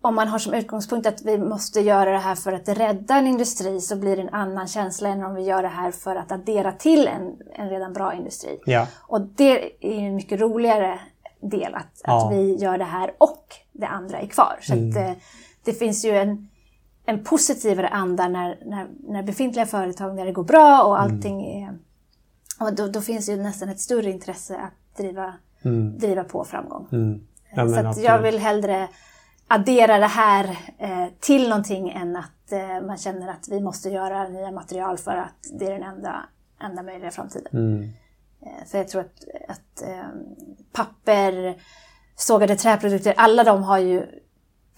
om 0.00 0.14
man 0.14 0.28
har 0.28 0.38
som 0.38 0.54
utgångspunkt 0.54 1.06
att 1.06 1.22
vi 1.22 1.38
måste 1.38 1.80
göra 1.80 2.12
det 2.12 2.18
här 2.18 2.34
för 2.34 2.52
att 2.52 2.68
rädda 2.68 3.14
en 3.16 3.26
industri 3.26 3.80
så 3.80 3.96
blir 3.96 4.16
det 4.16 4.22
en 4.22 4.34
annan 4.34 4.68
känsla 4.68 5.08
än 5.08 5.24
om 5.24 5.34
vi 5.34 5.42
gör 5.42 5.62
det 5.62 5.68
här 5.68 5.90
för 5.90 6.16
att 6.16 6.32
addera 6.32 6.72
till 6.72 7.06
en, 7.08 7.32
en 7.54 7.68
redan 7.70 7.92
bra 7.92 8.14
industri. 8.14 8.60
Ja. 8.66 8.86
Och 9.00 9.20
det 9.20 9.64
är 9.80 9.98
en 9.98 10.14
mycket 10.16 10.40
roligare 10.40 10.98
del 11.40 11.74
att, 11.74 12.00
Ja. 12.04 12.26
att 12.26 12.32
vi 12.36 12.56
gör 12.56 12.78
det 12.78 12.84
här 12.84 13.14
och 13.18 13.44
det 13.72 13.86
andra 13.86 14.18
är 14.18 14.26
kvar. 14.26 14.58
Så 14.62 14.72
Mm. 14.72 14.90
att, 14.90 14.96
eh, 14.96 15.12
det 15.64 15.72
finns 15.72 16.04
ju 16.04 16.10
en, 16.18 16.48
en 17.06 17.24
positivare 17.24 17.88
anda 17.88 18.28
när, 18.28 18.58
när, 18.64 18.86
när 19.08 19.22
befintliga 19.22 19.66
företag, 19.66 20.14
när 20.14 20.26
det 20.26 20.32
går 20.32 20.44
bra 20.44 20.82
och 20.82 20.98
Mm. 20.98 21.16
allting 21.16 21.62
är... 21.62 21.78
Och 22.60 22.74
då, 22.74 22.86
då 22.86 23.00
finns 23.00 23.28
ju 23.28 23.36
nästan 23.36 23.68
ett 23.68 23.80
större 23.80 24.10
intresse 24.10 24.56
att 24.56 24.96
driva, 24.96 25.34
driva 25.98 26.24
på 26.24 26.44
framgång. 26.44 26.88
Mm. 26.92 27.26
Ja, 27.54 27.64
men 27.64 27.82
så 27.82 27.88
att 27.88 28.02
jag 28.02 28.22
vill 28.22 28.38
hellre 28.38 28.88
addera 29.48 29.98
det 29.98 30.06
här 30.06 30.58
eh, 30.78 31.06
till 31.20 31.48
någonting 31.48 31.90
än 31.90 32.16
att 32.16 32.52
eh, 32.52 32.86
man 32.86 32.96
känner 32.96 33.28
att 33.28 33.48
vi 33.48 33.60
måste 33.60 33.90
göra 33.90 34.28
nya 34.28 34.50
material 34.50 34.98
för 34.98 35.16
att 35.16 35.50
det 35.58 35.66
är 35.66 35.72
den 35.72 35.82
enda, 35.82 36.24
enda 36.60 36.82
möjliga 36.82 37.10
framtiden. 37.10 37.52
Mm. 37.52 37.82
Eh, 38.42 38.66
För 38.66 38.78
jag 38.78 38.88
tror 38.88 39.00
att, 39.00 39.24
att 39.48 39.82
eh, 39.88 40.04
papper, 40.72 41.56
sågade 42.16 42.56
träprodukter, 42.56 43.14
alla 43.16 43.44
de 43.44 43.62
har 43.62 43.78
ju... 43.78 44.06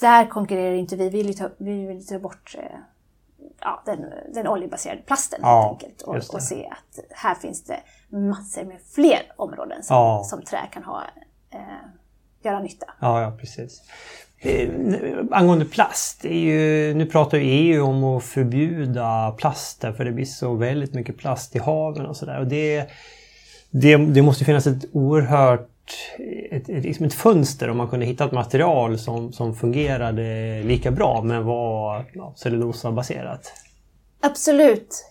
Där 0.01 0.27
konkurrerar 0.27 0.75
inte 0.75 0.97
vi. 0.97 1.09
Vi 1.09 1.23
vill 1.23 1.39
ta, 1.39 1.49
vi 1.59 1.87
vill 1.87 2.07
ta 2.07 2.19
bort 2.19 2.55
eh, 2.59 2.65
ja, 3.61 3.83
den, 3.87 4.05
den 4.35 4.47
oljebaserade 4.47 5.03
plasten 5.03 5.39
Ja, 5.43 5.63
helt 5.63 5.83
enkelt. 5.83 6.03
Och, 6.03 6.35
och 6.35 6.43
se 6.43 6.67
att 6.71 6.99
här 7.11 7.35
finns 7.35 7.65
det 7.65 7.81
massor 8.09 8.65
med 8.65 8.79
fler 8.95 9.33
områden 9.37 9.83
som, 9.83 9.97
Ja. 9.97 10.25
som 10.25 10.43
trä 10.43 10.59
kan 10.73 10.83
ha, 10.85 11.03
eh, 11.51 11.59
göra 12.43 12.61
nytta. 12.61 12.87
Ja, 13.01 13.23
ja 13.23 13.37
precis. 13.41 13.83
Eh, 14.41 14.71
angående 15.31 15.65
plast, 15.65 16.25
ju, 16.25 16.95
nu 16.95 17.07
pratar 17.07 17.39
ju 17.39 17.45
EU 17.45 17.85
om 17.85 18.05
att 18.05 18.25
förbjuda 18.25 19.35
plaster 19.39 19.93
för 19.93 20.05
det 20.05 20.13
blir 20.13 20.25
så 20.25 20.55
väldigt 20.55 20.95
mycket 20.95 21.17
plast 21.19 21.57
i 21.57 21.59
haven 21.59 22.07
och 22.07 22.17
sådär. 22.17 22.45
Det, 22.45 22.87
det, 23.71 23.97
det 23.97 24.23
måste 24.23 24.45
finnas 24.45 24.67
ett 24.67 24.85
oerhört 24.93 25.69
ett, 26.51 26.69
liksom 26.69 27.07
ett 27.07 27.15
fönster 27.15 27.71
om 27.71 27.77
man 27.77 27.89
kunde 27.89 28.07
hitta 28.07 28.25
ett 28.25 28.33
material 28.33 28.99
som, 28.99 29.33
som 29.33 29.55
fungerade 29.57 30.23
lika 30.65 30.91
bra 30.91 31.23
men 31.23 31.45
var 31.45 32.05
ja, 32.13 32.33
cellulosabaserat. 32.37 33.53
Absolut. 34.21 35.05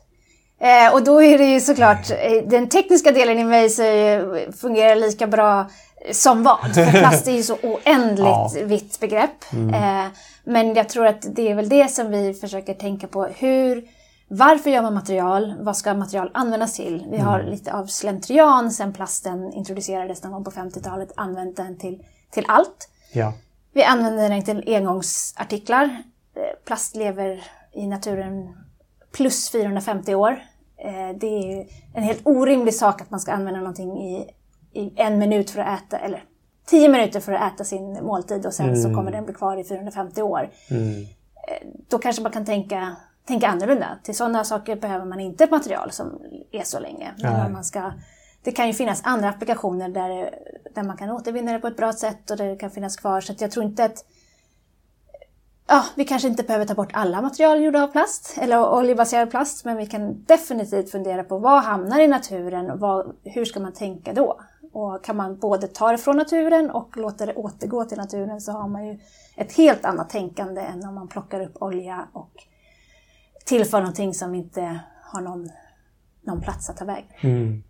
Eh, 0.60 0.94
och 0.94 1.04
då 1.04 1.24
är 1.24 1.38
det 1.38 1.46
ju 1.46 1.60
såklart, 1.60 2.12
eh, 2.12 2.44
den 2.46 2.70
tekniska 2.70 3.12
delen 3.12 3.40
i 3.40 3.44
mig 3.44 3.70
säger, 3.70 4.52
fungerar 4.52 4.96
lika 4.96 5.28
bra 5.28 5.66
som 6.12 6.44
vad? 6.44 6.74
För 6.76 6.92
plast 7.00 7.28
är 7.28 7.32
ju 7.32 7.44
så 7.44 7.54
oändligt 7.64 8.26
Ja. 8.26 8.52
vitt 8.64 9.00
begrepp. 9.00 9.54
Eh, 9.74 10.06
men 10.44 10.76
jag 10.76 10.90
tror 10.90 11.08
att 11.08 11.36
det 11.36 11.52
är 11.52 11.56
väl 11.56 11.70
det 11.70 11.92
som 11.92 12.12
vi 12.12 12.34
försöker 12.34 12.74
tänka 12.74 13.08
på. 13.08 13.24
Hur, 13.26 13.84
varför 14.28 14.70
gör 14.70 14.82
man 14.82 14.94
material? 14.94 15.54
Vad 15.60 15.78
ska 15.78 15.94
material 15.94 16.32
användas 16.34 16.74
till? 16.76 17.08
Vi 17.12 17.18
har 17.18 17.44
lite 17.44 17.74
av 17.74 17.86
slentrian 17.86 18.72
sen 18.72 18.94
plasten 18.94 19.54
introducerades 19.54 20.24
någon 20.24 20.32
gång 20.32 20.44
på 20.44 20.52
50-talet 20.52 21.12
använt 21.16 21.58
den 21.58 21.78
till, 21.78 22.04
till 22.32 22.46
allt. 22.48 22.90
Ja. 23.14 23.34
Vi 23.74 23.84
använder 23.84 24.30
den 24.30 24.44
till 24.44 24.64
engångsartiklar. 24.76 25.84
Eh, 26.36 26.42
Plast 26.66 26.96
lever 26.96 27.44
i 27.74 27.88
naturen 27.88 28.58
plus 29.12 29.50
450 29.50 30.16
år. 30.16 30.32
Eh, 30.78 31.18
Det 31.20 31.28
är 31.28 31.66
en 31.94 32.04
helt 32.04 32.22
orimlig 32.24 32.74
sak 32.74 33.02
att 33.02 33.10
man 33.10 33.20
ska 33.20 33.32
använda 33.32 33.60
någonting 33.60 33.98
i, 33.98 34.30
i 34.74 34.94
en 34.96 35.20
minut 35.20 35.50
för 35.50 35.62
att 35.62 35.82
äta, 35.82 35.98
eller 35.98 36.24
tio 36.66 36.90
minuter 36.90 37.20
för 37.20 37.32
att 37.34 37.54
äta 37.54 37.64
sin 37.64 37.94
måltid 38.06 38.46
och 38.46 38.54
sen 38.54 38.78
så 38.82 38.94
kommer 38.94 39.12
den 39.12 39.26
bli 39.26 39.34
kvar 39.34 39.58
i 39.58 39.64
450 39.64 40.22
år. 40.22 40.50
Eh, 41.48 41.68
Då 41.90 41.98
kanske 41.98 42.22
man 42.22 42.32
kan 42.32 42.46
tänka, 42.46 42.96
tänka 43.28 43.48
annorlunda. 43.48 43.88
Till 44.04 44.16
sådana 44.16 44.44
saker 44.44 44.76
behöver 44.76 45.06
man 45.06 45.20
inte 45.20 45.44
ett 45.44 45.52
material 45.52 45.92
som 45.92 46.22
är 46.52 46.64
så 46.64 46.80
länge. 46.80 47.14
Men 47.18 47.54
man 47.54 47.64
ska, 47.64 47.92
det 48.44 48.52
kan 48.52 48.68
ju 48.68 48.74
finnas 48.74 49.02
andra 49.04 49.30
applikationer 49.30 49.90
där, 49.90 50.36
där 50.76 50.84
man 50.84 50.98
kan 50.98 51.12
återvinna 51.12 51.54
det 51.54 51.60
på 51.60 51.68
ett 51.68 51.78
bra 51.78 51.94
sätt 51.94 52.32
och 52.32 52.38
där 52.38 52.48
det 52.48 52.56
kan 52.56 52.72
finnas 52.72 52.96
kvar. 52.96 53.22
Så 53.22 53.32
att 53.32 53.42
jag 53.42 53.52
tror 53.52 53.66
inte 53.66 53.86
att 53.86 54.06
Ja, 55.70 55.86
vi 55.96 56.06
kanske 56.06 56.28
inte 56.28 56.44
behöver 56.44 56.66
ta 56.66 56.74
bort 56.74 56.92
alla 56.94 57.22
material 57.22 57.64
gjorda 57.64 57.84
av 57.84 57.88
plast 57.88 58.38
eller 58.38 58.74
oljebaserad 58.74 59.30
plast, 59.30 59.66
men 59.66 59.78
vi 59.78 59.86
kan 59.86 60.24
definitivt 60.24 60.92
fundera 60.92 61.24
på 61.24 61.38
vad 61.38 61.64
hamnar 61.64 62.00
i 62.00 62.08
naturen 62.08 62.72
och 62.72 62.80
vad, 62.80 63.16
hur 63.24 63.46
ska 63.46 63.60
man 63.60 63.74
tänka 63.74 64.14
då? 64.14 64.40
Och 64.74 65.04
kan 65.04 65.16
man 65.16 65.38
både 65.38 65.68
ta 65.68 65.92
det 65.92 65.98
från 65.98 66.18
naturen 66.18 66.72
och 66.72 66.98
låta 66.98 67.26
det 67.26 67.36
återgå 67.36 67.86
till 67.86 67.98
naturen 67.98 68.42
så 68.42 68.52
har 68.52 68.68
man 68.68 68.88
ju 68.88 69.00
ett 69.36 69.54
helt 69.54 69.86
annat 69.86 70.10
tänkande 70.10 70.62
än 70.62 70.86
om 70.86 70.96
man 70.96 71.08
plockar 71.08 71.42
upp 71.42 71.62
olja 71.62 72.08
och 72.14 72.47
tillför 73.48 73.80
någonting 73.80 74.14
som 74.14 74.36
inte 74.36 74.80
har 75.04 75.22
någon, 75.22 75.50
någon 76.22 76.42
plats 76.42 76.70
att 76.70 76.78
ta 76.78 76.86
vägen. 76.86 77.06
Mm. 77.22 77.64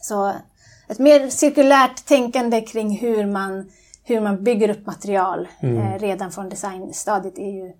Så 0.00 0.32
ett 0.88 0.98
mer 0.98 1.28
cirkulärt 1.28 2.04
tänkande 2.06 2.60
kring 2.60 2.98
hur 2.98 3.26
man, 3.26 3.70
hur 4.04 4.20
man 4.20 4.44
bygger 4.44 4.68
upp 4.68 4.86
material 4.86 5.48
eh, 5.60 5.98
redan 5.98 6.32
från 6.32 6.48
designstadiet 6.48 7.38
är 7.38 7.50
ju 7.50 7.72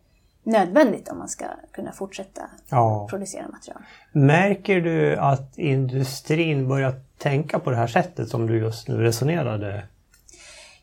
nödvändigt 0.43 1.09
om 1.09 1.19
man 1.19 1.29
ska 1.29 1.45
kunna 1.73 1.93
fortsätta 1.93 2.43
Ja. 2.69 3.07
producera 3.11 3.49
material. 3.49 3.83
Märker 4.13 4.81
du 4.81 5.17
att 5.17 5.59
industrin 5.59 6.69
börjar 6.69 6.95
tänka 7.19 7.59
på 7.59 7.71
det 7.71 7.77
här 7.77 7.87
sättet 7.87 8.29
som 8.29 8.47
du 8.47 8.59
just 8.59 8.89
nu 8.89 8.97
resonerade? 8.97 9.83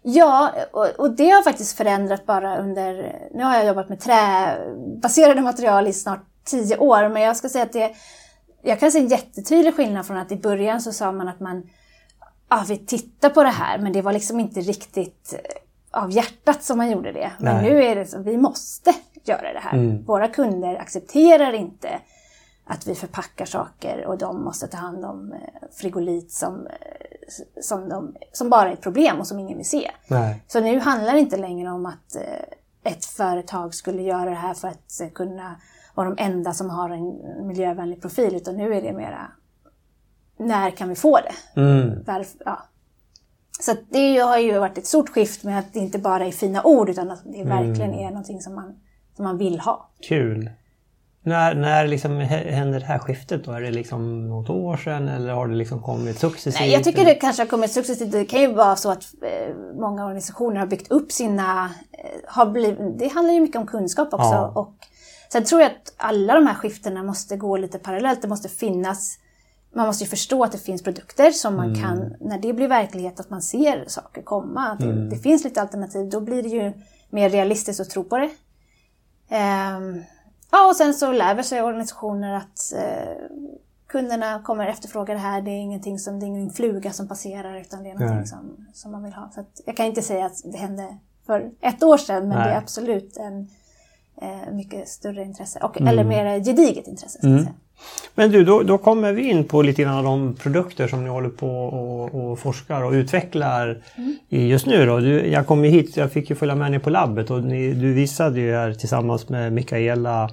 Ja, 0.01 0.51
och, 0.71 0.87
och 0.97 1.11
det 1.11 1.29
har 1.29 1.43
faktiskt 1.43 1.77
förändrat 1.77 2.25
bara 2.25 2.57
under... 2.57 3.15
Nu 3.33 3.43
har 3.43 3.55
jag 3.55 3.65
jobbat 3.65 3.89
med 3.89 3.99
träbaserade 3.99 5.41
material 5.41 5.87
i 5.87 5.93
snart 5.93 6.19
tio 6.49 6.77
år, 6.77 7.09
men 7.09 7.21
jag 7.21 7.37
ska 7.37 7.49
säga 7.49 7.63
att 7.63 7.73
det... 7.73 7.95
Jag 8.61 8.79
kan 8.79 8.91
se 8.91 8.99
en 8.99 9.07
jättetydlig 9.07 9.75
skillnad 9.75 10.05
från 10.05 10.17
att 10.17 10.31
i 10.31 10.35
början 10.35 10.81
så 10.81 10.93
sa 10.93 11.11
man 11.11 11.27
att 11.27 11.39
man... 11.39 11.69
Ja, 12.49 12.65
vi 12.67 12.77
tittar 12.77 13.29
på 13.29 13.43
det 13.43 13.49
här, 13.49 13.77
men 13.77 13.93
det 13.93 14.01
var 14.01 14.13
liksom 14.13 14.39
inte 14.39 14.59
riktigt 14.59 15.33
eh, 15.33 16.01
av 16.01 16.11
hjärtat 16.11 16.63
som 16.63 16.77
man 16.77 16.91
gjorde 16.91 17.11
det. 17.11 17.31
Men 17.39 17.55
Nej. 17.55 17.63
nu 17.63 17.83
är 17.83 17.95
det 17.95 18.05
så, 18.05 18.19
vi 18.21 18.37
måste 18.37 18.93
göra 19.23 19.53
det 19.53 19.59
här. 19.59 20.03
Våra 20.05 20.27
kunder 20.27 20.75
accepterar 20.75 21.53
inte 21.53 21.89
att 22.65 22.87
vi 22.87 22.95
förpackar 22.95 23.45
saker 23.45 24.05
och 24.05 24.17
de 24.17 24.43
måste 24.43 24.67
ta 24.67 24.77
hand 24.77 25.05
om 25.05 25.33
eh, 25.33 25.39
frigolit 25.71 26.31
som, 26.31 26.67
eh, 26.67 27.61
som, 27.61 27.89
de, 27.89 28.15
som 28.33 28.49
bara 28.49 28.69
är 28.69 28.73
ett 28.73 28.81
problem 28.81 29.19
och 29.19 29.27
som 29.27 29.39
ingen 29.39 29.57
vill 29.57 29.69
se. 29.69 29.91
Nej. 30.07 30.43
Så 30.47 30.59
nu 30.59 30.79
handlar 30.79 31.13
det 31.13 31.19
inte 31.19 31.37
längre 31.37 31.71
om 31.71 31.85
att 31.85 32.15
ett 32.83 33.05
företag 33.05 33.75
skulle 33.75 34.01
göra 34.01 34.29
det 34.29 34.35
här 34.35 34.53
för 34.53 34.67
att 34.67 35.01
kunna 35.13 35.55
vara 35.99 36.15
de 36.15 36.23
enda 36.23 36.53
som 36.53 36.69
har 36.69 36.89
en 36.89 37.47
miljövänlig 37.47 38.01
profil, 38.01 38.35
utan 38.35 38.57
nu 38.57 38.73
är 38.73 38.81
det 38.81 38.93
mera 38.93 39.31
när 40.39 40.71
kan 40.71 40.89
vi 40.89 40.95
få 40.95 41.19
det? 41.19 41.61
Mm. 41.61 42.03
Varför, 42.07 42.41
ja. 42.45 42.59
Så 43.59 43.75
det 43.89 44.17
har 44.17 44.37
ju 44.37 44.59
varit 44.59 44.77
ett 44.77 44.87
stort 44.87 45.09
skift 45.09 45.43
med 45.43 45.59
att 45.59 45.73
det 45.73 45.79
inte 45.79 45.99
bara 45.99 46.25
är 46.25 46.31
fina 46.31 46.63
ord 46.63 46.89
utan 46.89 47.11
att 47.11 47.21
det 47.25 47.43
verkligen 47.43 47.93
är 47.93 48.09
någonting 48.09 48.41
som 48.41 48.55
man, 48.55 48.79
som 49.15 49.25
man 49.25 49.37
vill 49.37 49.59
ha. 49.59 49.89
Kul. 50.07 50.49
När, 51.23 51.55
när 51.55 51.87
liksom 51.87 52.11
hä- 52.11 52.51
händer 52.51 52.79
det 52.79 52.85
här 52.85 52.99
skiftet 52.99 53.45
då? 53.45 53.51
Är 53.51 53.61
det 53.61 53.71
liksom 53.71 54.29
något 54.29 54.49
år 54.49 54.77
sedan 54.77 55.07
eller 55.07 55.33
har 55.33 55.47
det 55.47 55.55
liksom 55.55 55.81
kommit 55.81 56.19
successivt? 56.19 56.59
Nej, 56.59 56.71
jag 56.71 56.83
tycker 56.83 57.05
det 57.05 57.15
kanske 57.15 57.41
har 57.41 57.47
kommit 57.47 57.71
successivt. 57.71 58.11
Det 58.11 58.25
kan 58.25 58.41
ju 58.41 58.53
vara 58.53 58.75
så 58.75 58.91
att 58.91 59.03
eh, 59.21 59.55
många 59.79 60.05
organisationer 60.05 60.59
har 60.59 60.67
byggt 60.67 60.91
upp 60.91 61.11
sina... 61.11 61.65
Eh, 61.91 62.19
har 62.27 62.45
blivit, 62.45 62.99
det 62.99 63.07
handlar 63.07 63.33
ju 63.33 63.41
mycket 63.41 63.57
om 63.57 63.67
kunskap 63.67 64.13
också. 64.13 64.27
Ja. 64.27 64.51
Och 64.55 64.75
sen 65.31 65.43
tror 65.43 65.61
jag 65.61 65.71
att 65.71 65.93
alla 65.97 66.33
de 66.33 66.47
här 66.47 66.53
skiftena 66.53 67.03
måste 67.03 67.37
gå 67.37 67.57
lite 67.57 67.79
parallellt. 67.79 68.21
Det 68.21 68.27
måste 68.27 68.49
finnas... 68.49 69.19
Man 69.73 69.87
måste 69.87 70.03
ju 70.03 70.09
förstå 70.09 70.43
att 70.43 70.51
det 70.51 70.57
finns 70.57 70.83
produkter 70.83 71.31
som 71.31 71.55
man 71.55 71.75
kan, 71.75 72.13
när 72.19 72.39
det 72.39 72.53
blir 72.53 72.67
verklighet, 72.67 73.19
att 73.19 73.29
man 73.29 73.41
ser 73.41 73.85
saker 73.87 74.21
komma. 74.21 74.69
Att 74.69 74.79
det, 74.79 75.09
det 75.09 75.17
finns 75.17 75.43
lite 75.43 75.61
alternativ. 75.61 76.09
Då 76.09 76.19
blir 76.21 76.43
det 76.43 76.49
ju 76.49 76.73
mer 77.09 77.29
realistiskt 77.29 77.79
att 77.79 77.89
tro 77.89 78.03
på 78.03 78.17
det. 78.17 78.29
Ehm, 79.29 80.03
ja, 80.51 80.67
och 80.67 80.75
sen 80.75 80.93
så 80.93 81.11
lär 81.11 81.43
sig 81.43 81.61
organisationer 81.61 82.33
att 82.33 82.73
eh, 82.75 83.13
kunderna 83.87 84.41
kommer 84.43 84.67
efterfråga 84.67 85.13
det 85.13 85.19
här. 85.19 85.41
Det 85.41 85.51
är 85.51 85.59
ingenting 85.61 85.99
som, 85.99 86.19
det 86.19 86.25
är 86.25 86.27
ingen 86.27 86.49
fluga 86.49 86.91
som 86.91 87.07
passerar 87.07 87.55
utan 87.55 87.83
det 87.83 87.89
är 87.89 87.93
någonting 87.93 88.17
Nej. 88.17 88.27
som, 88.27 88.67
som 88.73 88.91
man 88.91 89.03
vill 89.03 89.13
ha. 89.13 89.29
Så 89.35 89.45
jag 89.65 89.77
kan 89.77 89.85
inte 89.85 90.01
säga 90.01 90.25
att 90.25 90.41
det 90.43 90.57
hände 90.57 90.97
för 91.25 91.51
ett 91.61 91.83
år 91.83 91.97
sedan 91.97 92.27
men 92.27 92.37
Nej. 92.37 92.47
det 92.47 92.53
är 92.53 92.57
absolut 92.57 93.17
en 93.17 93.49
eh, 94.21 94.53
mycket 94.53 94.87
större 94.87 95.23
intresse. 95.23 95.59
Och, 95.59 95.81
Eller 95.81 96.03
mer 96.03 96.39
gediget 96.39 96.87
intresse. 96.87 97.19
Säga. 97.21 97.53
Men 98.15 98.31
du, 98.31 98.43
då, 98.43 98.63
då 98.63 98.77
kommer 98.77 99.13
vi 99.13 99.29
in 99.29 99.43
på 99.43 99.61
lite 99.61 99.81
grann 99.81 99.97
av 99.97 100.03
de 100.03 100.35
produkter 100.35 100.87
som 100.87 101.03
ni 101.03 101.09
håller 101.09 101.29
på 101.29 101.47
och, 101.49 102.31
och 102.31 102.39
forskar 102.39 102.83
och 102.83 102.91
utvecklar 102.91 103.83
i 104.29 104.47
just 104.47 104.65
nu. 104.65 104.85
Då. 104.85 104.99
Du, 104.99 105.27
jag 105.27 105.47
kom 105.47 105.65
ju 105.65 105.71
hit, 105.71 105.97
jag 105.97 106.11
fick 106.11 106.29
ju 106.29 106.35
följa 106.35 106.55
med 106.55 106.71
ner 106.71 106.79
på 106.79 106.89
labbet 106.89 107.31
och 107.31 107.43
ni, 107.43 107.73
du 107.73 107.93
visade 107.93 108.39
ju 108.39 108.55
här 108.55 108.73
tillsammans 108.73 109.29
med 109.29 109.53
Mikaela. 109.53 110.29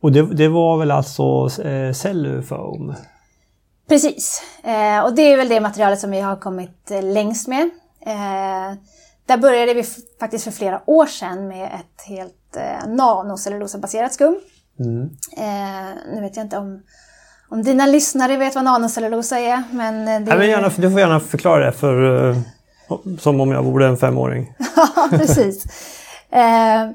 Och 0.00 0.12
det, 0.12 0.34
det 0.34 0.48
var 0.48 0.78
väl 0.78 0.90
alltså 0.90 1.48
eh, 1.62 1.92
Cellufoam? 1.92 2.94
Precis, 3.88 4.42
eh, 4.64 5.04
och 5.04 5.14
det 5.14 5.22
är 5.22 5.36
väl 5.36 5.48
det 5.48 5.60
materialet 5.60 6.00
som 6.00 6.10
vi 6.10 6.20
har 6.20 6.36
kommit 6.36 6.90
eh, 6.90 7.02
längst 7.02 7.48
med. 7.48 7.70
Eh, 8.06 8.76
där 9.26 9.36
började 9.36 9.74
vi 9.74 9.84
faktiskt 10.20 10.44
för 10.44 10.50
flera 10.50 10.82
år 10.86 11.06
sedan 11.06 11.48
med 11.48 11.66
ett 11.66 12.06
helt 12.06 12.56
eh, 12.56 12.88
nanocellulosabaserat 12.88 14.14
skum. 14.14 14.40
Mm. 14.80 15.10
Eh, 15.36 16.14
nu 16.14 16.20
vet 16.20 16.36
jag 16.36 16.44
inte 16.44 16.56
om, 16.56 16.82
om 17.48 17.62
dina 17.62 17.86
lyssnare 17.86 18.36
vet 18.36 18.54
vad 18.54 18.64
nanocellulosa 18.64 19.38
är. 19.38 19.62
Men, 19.70 20.24
det 20.24 20.30
ja, 20.30 20.38
men 20.38 20.48
gärna, 20.48 20.70
du 20.76 20.90
får 20.90 21.00
gärna 21.00 21.20
förklara 21.20 21.66
det 21.66 21.72
för, 21.72 22.28
eh, 22.28 22.36
som 23.18 23.40
om 23.40 23.52
jag 23.52 23.62
vore 23.62 23.86
en 23.86 23.96
femåring. 23.96 24.54
ja, 24.76 25.08
precis. 25.10 25.64
Eh, 26.30 26.90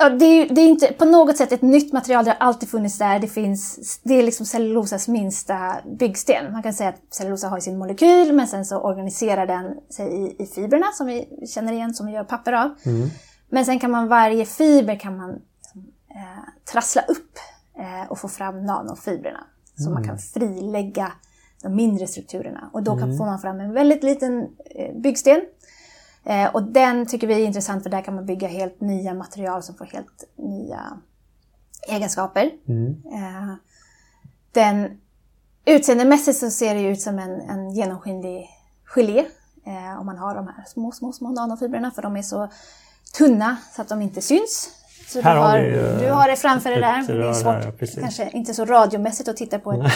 Ja, 0.00 0.08
det, 0.08 0.24
är, 0.24 0.54
det 0.54 0.60
är 0.60 0.68
inte 0.68 0.92
på 0.92 1.04
något 1.04 1.36
sätt 1.36 1.52
ett 1.52 1.62
nytt 1.62 1.92
material, 1.92 2.24
det 2.24 2.30
har 2.30 2.46
alltid 2.46 2.68
funnits 2.68 2.98
där. 2.98 3.18
Det, 3.18 3.28
finns, 3.28 4.00
det 4.02 4.14
är 4.14 4.22
liksom 4.22 4.46
cellulosas 4.46 5.08
minsta 5.08 5.76
byggsten. 5.98 6.52
Man 6.52 6.62
kan 6.62 6.72
säga 6.72 6.88
att 6.88 7.02
cellulosa 7.10 7.48
har 7.48 7.60
sin 7.60 7.78
molekyl 7.78 8.32
men 8.32 8.46
sen 8.46 8.64
så 8.64 8.80
organiserar 8.80 9.46
den 9.46 9.74
sig 9.90 10.06
i, 10.06 10.42
i 10.42 10.46
fibrerna 10.46 10.86
som 10.92 11.06
vi 11.06 11.46
känner 11.54 11.72
igen, 11.72 11.94
som 11.94 12.06
vi 12.06 12.12
gör 12.12 12.24
papper 12.24 12.52
av. 12.52 12.70
Mm. 12.86 13.08
Men 13.48 13.64
sen 13.64 13.78
kan 13.78 13.90
man 13.90 14.08
varje 14.08 14.44
fiber 14.44 14.96
kan 14.96 15.16
man 15.16 15.30
eh, 16.10 16.72
trassla 16.72 17.02
upp 17.02 17.38
eh, 17.78 18.10
och 18.10 18.18
få 18.18 18.28
fram 18.28 18.66
nanofibrerna. 18.66 19.46
Så 19.76 19.82
mm. 19.82 19.94
man 19.94 20.04
kan 20.04 20.18
frilägga 20.18 21.12
de 21.62 21.76
mindre 21.76 22.06
strukturerna. 22.06 22.70
Och 22.72 22.82
då 22.82 22.90
kan, 22.90 23.02
mm. 23.02 23.18
får 23.18 23.24
man 23.24 23.38
fram 23.38 23.60
en 23.60 23.72
väldigt 23.72 24.02
liten 24.02 24.48
eh, 24.74 25.00
byggsten 25.00 25.40
Eh, 26.28 26.54
och 26.54 26.62
den 26.62 27.06
tycker 27.06 27.26
vi 27.26 27.34
är 27.34 27.46
intressant 27.46 27.82
för 27.82 27.90
där 27.90 28.02
kan 28.02 28.14
man 28.14 28.26
bygga 28.26 28.48
helt 28.48 28.80
nya 28.80 29.14
material 29.14 29.62
som 29.62 29.74
får 29.74 29.84
helt 29.84 30.24
nya 30.36 30.80
egenskaper. 31.88 32.50
Mm. 32.68 33.02
Eh, 33.12 33.54
den, 34.52 35.00
utseendemässigt 35.64 36.38
så 36.38 36.50
ser 36.50 36.74
det 36.74 36.80
ut 36.80 37.00
som 37.00 37.18
en, 37.18 37.40
en 37.40 37.70
genomskinlig 37.70 38.48
gelé. 38.84 39.18
Eh, 39.66 40.00
om 40.00 40.06
man 40.06 40.18
har 40.18 40.34
de 40.34 40.46
här 40.46 40.64
små, 40.66 40.92
små, 40.92 41.12
små 41.12 41.30
nanofibrerna 41.30 41.90
för 41.90 42.02
de 42.02 42.16
är 42.16 42.22
så 42.22 42.48
tunna 43.16 43.56
så 43.76 43.82
att 43.82 43.88
de 43.88 44.02
inte 44.02 44.22
syns. 44.22 44.70
Så 45.08 45.20
här 45.20 45.34
du, 45.34 45.40
har, 45.40 45.58
vi, 45.58 45.76
uh, 45.76 45.98
du 45.98 46.10
har 46.10 46.28
det 46.28 46.36
framför 46.36 46.70
dig 46.70 46.80
där. 46.80 47.04
Det 47.06 47.28
är 47.28 47.32
svårt, 47.32 47.80
ja, 47.80 48.00
kanske 48.00 48.30
inte 48.30 48.54
så 48.54 48.64
radiomässigt 48.64 49.28
att 49.28 49.36
titta 49.36 49.58
på 49.58 49.72
ett, 49.72 49.92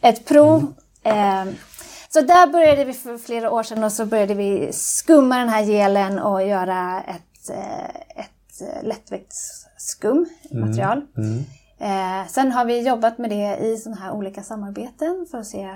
ett 0.00 0.24
prov. 0.24 0.74
Mm. 1.02 1.54
Så 2.08 2.20
där 2.20 2.46
började 2.46 2.84
vi 2.84 2.92
för 2.92 3.18
flera 3.18 3.50
år 3.50 3.62
sedan 3.62 3.84
och 3.84 3.92
så 3.92 4.06
började 4.06 4.34
vi 4.34 4.72
skumma 4.72 5.38
den 5.38 5.48
här 5.48 5.64
gelen 5.64 6.18
och 6.18 6.46
göra 6.46 7.02
ett, 7.02 7.50
eh, 7.50 8.20
ett 8.20 8.60
eh, 8.60 8.82
lättviktsskum 8.82 10.26
material. 10.50 11.06
Mm. 11.16 11.30
Mm. 11.30 12.20
Eh, 12.22 12.28
sen 12.28 12.52
har 12.52 12.64
vi 12.64 12.80
jobbat 12.80 13.18
med 13.18 13.30
det 13.30 13.56
i 13.56 13.76
sådana 13.76 14.00
här 14.00 14.12
olika 14.12 14.42
samarbeten 14.42 15.26
för 15.30 15.38
att 15.38 15.46
se 15.46 15.68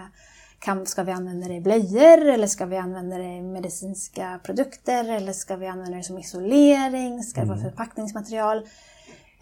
kan, 0.59 0.87
ska 0.87 1.03
vi 1.03 1.12
använda 1.12 1.49
det 1.49 1.55
i 1.55 1.61
blöjor 1.61 2.29
eller 2.29 2.47
ska 2.47 2.66
vi 2.66 2.77
använda 2.77 3.18
det 3.18 3.37
i 3.37 3.42
medicinska 3.42 4.40
produkter 4.42 5.09
eller 5.09 5.33
ska 5.33 5.57
vi 5.57 5.66
använda 5.66 5.97
det 5.97 6.03
som 6.03 6.18
isolering? 6.18 7.23
Ska 7.23 7.40
det 7.40 7.47
vara 7.47 7.59
mm. 7.59 7.71
förpackningsmaterial? 7.71 8.66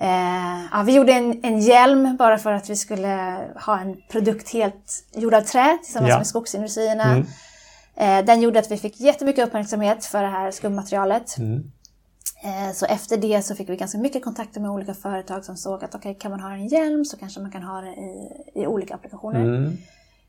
Eh, 0.01 0.65
ja, 0.73 0.83
vi 0.87 0.95
gjorde 0.95 1.13
en, 1.13 1.41
en 1.45 1.61
hjälm 1.61 2.17
bara 2.17 2.39
för 2.39 2.53
att 2.53 2.71
vi 2.71 2.77
skulle 2.77 3.39
ha 3.67 3.81
en 3.81 3.97
produkt 4.11 4.53
helt 4.53 5.05
gjord 5.15 5.35
av 5.35 5.41
trä 5.41 5.79
tillsammans 5.83 6.11
ja. 6.11 6.19
med 6.19 6.27
skogsindustrierna. 6.27 7.05
Mm. 7.05 7.27
Eh, 7.97 8.25
den 8.25 8.41
gjorde 8.41 8.59
att 8.59 8.71
vi 8.71 8.77
fick 8.77 9.01
jättemycket 9.01 9.47
uppmärksamhet 9.47 10.05
för 10.05 10.23
det 10.23 10.29
här 10.29 10.51
skummaterialet. 10.51 11.39
Mm. 11.39 11.71
Eh, 12.43 12.73
så 12.75 12.87
efter 12.87 13.17
det 13.17 13.43
så 13.43 13.55
fick 13.55 13.69
vi 13.69 13.77
ganska 13.77 13.99
mycket 13.99 14.25
kontakter 14.25 14.61
med 14.61 14.71
olika 14.71 14.95
företag 14.95 15.45
som 15.45 15.57
såg 15.57 15.85
att 15.85 15.95
okay, 15.95 16.15
kan 16.15 16.31
man 16.31 16.41
ha 16.41 16.53
en 16.53 16.67
hjälm 16.67 17.05
så 17.05 17.17
kanske 17.17 17.41
man 17.41 17.51
kan 17.51 17.63
ha 17.63 17.81
det 17.81 17.91
i, 17.91 18.31
i 18.55 18.67
olika 18.67 18.95
applikationer. 18.95 19.41
Mm. 19.41 19.77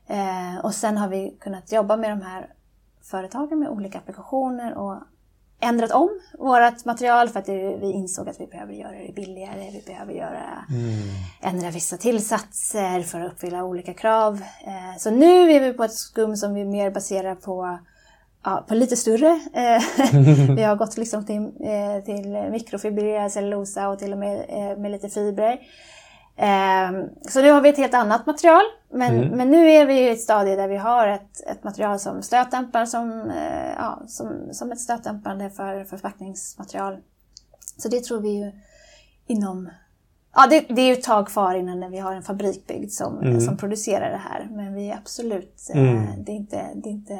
Eh, 0.06 0.64
och 0.64 0.74
sen 0.74 0.96
har 0.96 1.08
vi 1.08 1.36
kunnat 1.40 1.72
jobba 1.72 1.96
med 1.96 2.10
de 2.10 2.22
här 2.22 2.46
företagen 3.02 3.58
med 3.58 3.68
olika 3.68 3.98
applikationer 3.98 4.74
och 4.74 5.02
ändrat 5.62 5.90
om 5.90 6.20
vårt 6.38 6.84
material 6.84 7.28
för 7.28 7.40
att 7.40 7.48
vi 7.48 7.92
insåg 7.94 8.28
att 8.28 8.40
vi 8.40 8.46
behöver 8.46 8.72
göra 8.72 8.92
det 9.06 9.12
billigare. 9.14 9.70
Vi 9.72 9.82
behöver 9.86 10.12
göra, 10.12 10.64
mm. 10.70 10.98
ändra 11.40 11.70
vissa 11.70 11.96
tillsatser 11.96 13.02
för 13.02 13.20
att 13.20 13.32
uppfylla 13.32 13.64
olika 13.64 13.94
krav. 13.94 14.34
Eh, 14.66 14.98
så 14.98 15.10
nu 15.10 15.52
är 15.52 15.60
vi 15.60 15.72
på 15.72 15.84
ett 15.84 15.94
skum 15.94 16.36
som 16.36 16.54
vi 16.54 16.64
mer 16.64 16.90
baserar 16.90 17.34
på, 17.34 17.78
ja, 18.44 18.64
på 18.68 18.74
lite 18.74 18.96
större. 18.96 19.40
Eh, 19.54 19.82
vi 20.56 20.62
har 20.62 20.76
gått 20.76 20.96
liksom 20.96 21.26
till, 21.26 21.42
eh, 21.42 22.04
till 22.04 22.50
mikrofibrerad 22.50 23.32
cellulosa 23.32 23.88
och 23.88 23.98
till 23.98 24.12
och 24.12 24.18
med 24.18 24.78
med 24.78 24.90
lite 24.90 25.08
fibrer. 25.08 25.58
Ehm, 26.36 27.08
så 27.28 27.42
nu 27.42 27.50
har 27.50 27.60
vi 27.60 27.68
ett 27.68 27.76
helt 27.76 27.94
annat 27.94 28.26
material. 28.26 28.62
Men, 28.90 29.16
mm. 29.16 29.28
men 29.28 29.50
nu 29.50 29.70
är 29.70 29.86
vi 29.86 29.94
i 29.94 30.08
ett 30.08 30.20
stadie 30.20 30.56
där 30.56 30.68
vi 30.68 30.76
har 30.76 31.06
ett, 31.06 31.40
ett 31.46 31.64
material 31.64 31.98
som 31.98 32.22
stötdämpar 32.22 32.86
som, 32.86 33.30
eh, 33.30 33.72
ja, 33.78 34.02
som, 34.06 34.48
som 34.52 34.72
ett 34.72 34.80
stötdämpande 34.80 35.50
för 35.50 35.84
förpackningsmaterial. 35.84 36.96
Så 37.76 37.88
det 37.88 38.04
tror 38.04 38.20
vi 38.20 38.28
ju 38.28 38.52
inom... 39.26 39.70
Ja, 40.34 40.46
det, 40.50 40.60
det 40.68 40.82
är 40.82 40.86
ju 40.86 40.92
ett 40.92 41.02
tag 41.02 41.28
kvar 41.28 41.54
innan 41.54 41.90
vi 41.90 41.98
har 41.98 42.14
en 42.14 42.22
fabrik 42.22 42.66
byggd 42.66 42.90
som, 42.90 43.18
mm. 43.20 43.40
som 43.40 43.56
producerar 43.56 44.10
det 44.10 44.20
här. 44.30 44.48
Men 44.50 44.74
vi 44.74 44.90
är 44.90 44.96
absolut... 44.96 45.70
Eh, 45.74 45.80
mm. 45.80 46.24
Det 46.24 46.32
är 46.32 46.36
inte, 46.36 46.68
det 46.74 46.88
är 46.88 46.92
inte 46.92 47.18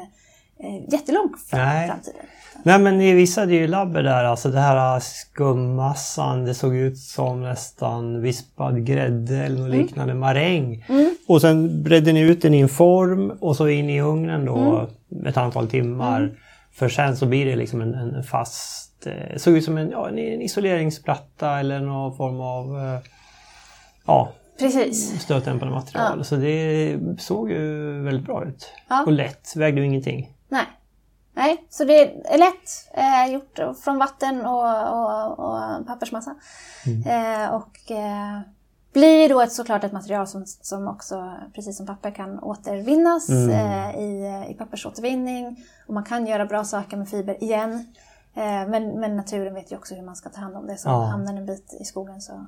eh, 0.59 0.93
jättelångt 0.93 1.41
fram, 1.49 1.59
Nej. 1.59 1.87
framtiden. 1.87 2.25
Nej 2.65 2.79
men 2.79 2.97
ni 2.97 3.13
visade 3.13 3.53
ju 3.53 3.67
labbet 3.67 4.03
där, 4.03 4.23
alltså 4.23 4.49
det 4.49 4.59
här 4.59 4.99
skummassan, 4.99 6.45
det 6.45 6.53
såg 6.53 6.75
ut 6.75 6.97
som 6.97 7.41
nästan 7.41 8.21
vispad 8.21 8.85
grädde 8.85 9.37
eller 9.37 9.57
något 9.57 9.67
mm. 9.67 9.81
liknande, 9.81 10.13
maräng. 10.13 10.85
Mm. 10.89 11.15
Och 11.27 11.41
sen 11.41 11.83
bredde 11.83 12.13
ni 12.13 12.19
ut 12.19 12.41
den 12.41 12.53
i 12.53 12.59
en 12.59 12.69
form 12.69 13.31
och 13.39 13.55
så 13.55 13.67
in 13.67 13.89
i 13.89 14.01
ugnen 14.01 14.45
då 14.45 14.87
mm. 15.11 15.25
ett 15.25 15.37
antal 15.37 15.67
timmar. 15.67 16.19
Mm. 16.19 16.35
För 16.73 16.89
sen 16.89 17.17
så 17.17 17.25
blir 17.25 17.45
det 17.45 17.55
liksom 17.55 17.81
en, 17.81 17.93
en 17.93 18.23
fast, 18.23 19.07
eh, 19.07 19.37
såg 19.37 19.57
ut 19.57 19.65
som 19.65 19.77
en, 19.77 19.89
ja, 19.89 20.09
en 20.09 20.41
isoleringsplatta 20.41 21.59
eller 21.59 21.79
någon 21.79 22.17
form 22.17 22.41
av 22.41 22.79
eh, 22.79 22.99
ja, 24.05 24.31
Precis. 24.59 25.21
stötdämpande 25.21 25.73
material. 25.73 26.17
Ja. 26.17 26.23
Så 26.23 26.35
det 26.35 26.97
såg 27.19 27.51
ju 27.51 27.91
väldigt 28.03 28.25
bra 28.25 28.45
ut. 28.45 28.71
Ja. 28.89 29.03
Och 29.05 29.11
lätt, 29.11 29.53
vägde 29.55 29.81
ju 29.81 29.87
ingenting. 29.87 30.32
Nej. 30.53 30.67
Nej, 31.35 31.67
så 31.69 31.85
det 31.85 32.01
är 32.33 32.37
lätt 32.37 32.89
eh, 32.93 33.33
gjort 33.33 33.77
från 33.83 33.97
vatten 33.97 34.45
och, 34.45 34.93
och, 34.93 35.39
och 35.39 35.87
pappersmassa. 35.87 36.35
Mm. 36.85 37.01
Eh, 37.07 37.49
och 37.49 37.91
eh, 37.91 38.41
blir 38.93 39.29
då 39.29 39.41
ett, 39.41 39.51
såklart 39.51 39.83
ett 39.83 39.91
material 39.91 40.27
som, 40.27 40.45
som 40.45 40.87
också, 40.87 41.33
precis 41.55 41.77
som 41.77 41.85
papper, 41.85 42.11
kan 42.11 42.39
återvinnas 42.39 43.29
mm. 43.29 43.49
Eh, 43.49 43.99
i, 43.99 44.45
i 44.51 44.53
pappersåtervinning. 44.53 45.65
Och 45.87 45.93
man 45.93 46.03
kan 46.03 46.27
göra 46.27 46.45
bra 46.45 46.63
saker 46.63 46.97
med 46.97 47.09
fiber 47.09 47.43
igen. 47.43 47.93
Eh, 48.35 48.69
men, 48.69 48.99
men 48.99 49.15
naturen 49.15 49.53
vet 49.53 49.71
ju 49.71 49.75
också 49.75 49.95
hur 49.95 50.03
man 50.03 50.15
ska 50.15 50.29
ta 50.29 50.41
hand 50.41 50.55
om 50.55 50.67
det. 50.67 50.77
Så 50.77 50.89
ja. 50.89 51.03
hamnar 51.03 51.33
en 51.33 51.45
bit 51.45 51.77
i 51.81 51.85
skogen 51.85 52.21
så, 52.21 52.45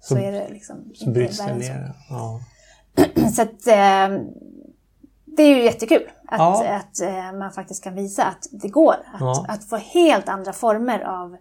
så, 0.00 0.14
så 0.14 0.20
är 0.20 0.32
det 0.32 0.48
liksom 0.48 0.92
så 0.94 1.10
bryts 1.10 1.38
det 1.38 1.54
ner. 1.54 1.92
Ja. 2.10 2.40
så 3.34 3.42
att, 3.42 3.66
eh, 3.66 4.20
det 5.36 5.42
är 5.42 5.56
ju 5.56 5.62
jättekul 5.62 6.02
att, 6.30 6.38
ja. 6.38 6.74
att, 6.76 7.02
att 7.02 7.34
man 7.34 7.52
faktiskt 7.52 7.84
kan 7.84 7.94
visa 7.94 8.24
att 8.24 8.48
det 8.50 8.68
går. 8.68 8.96
Att, 9.14 9.20
ja. 9.20 9.46
att 9.48 9.64
få 9.64 9.76
helt 9.76 10.28
andra 10.28 10.52
former 10.52 11.00
av 11.00 11.34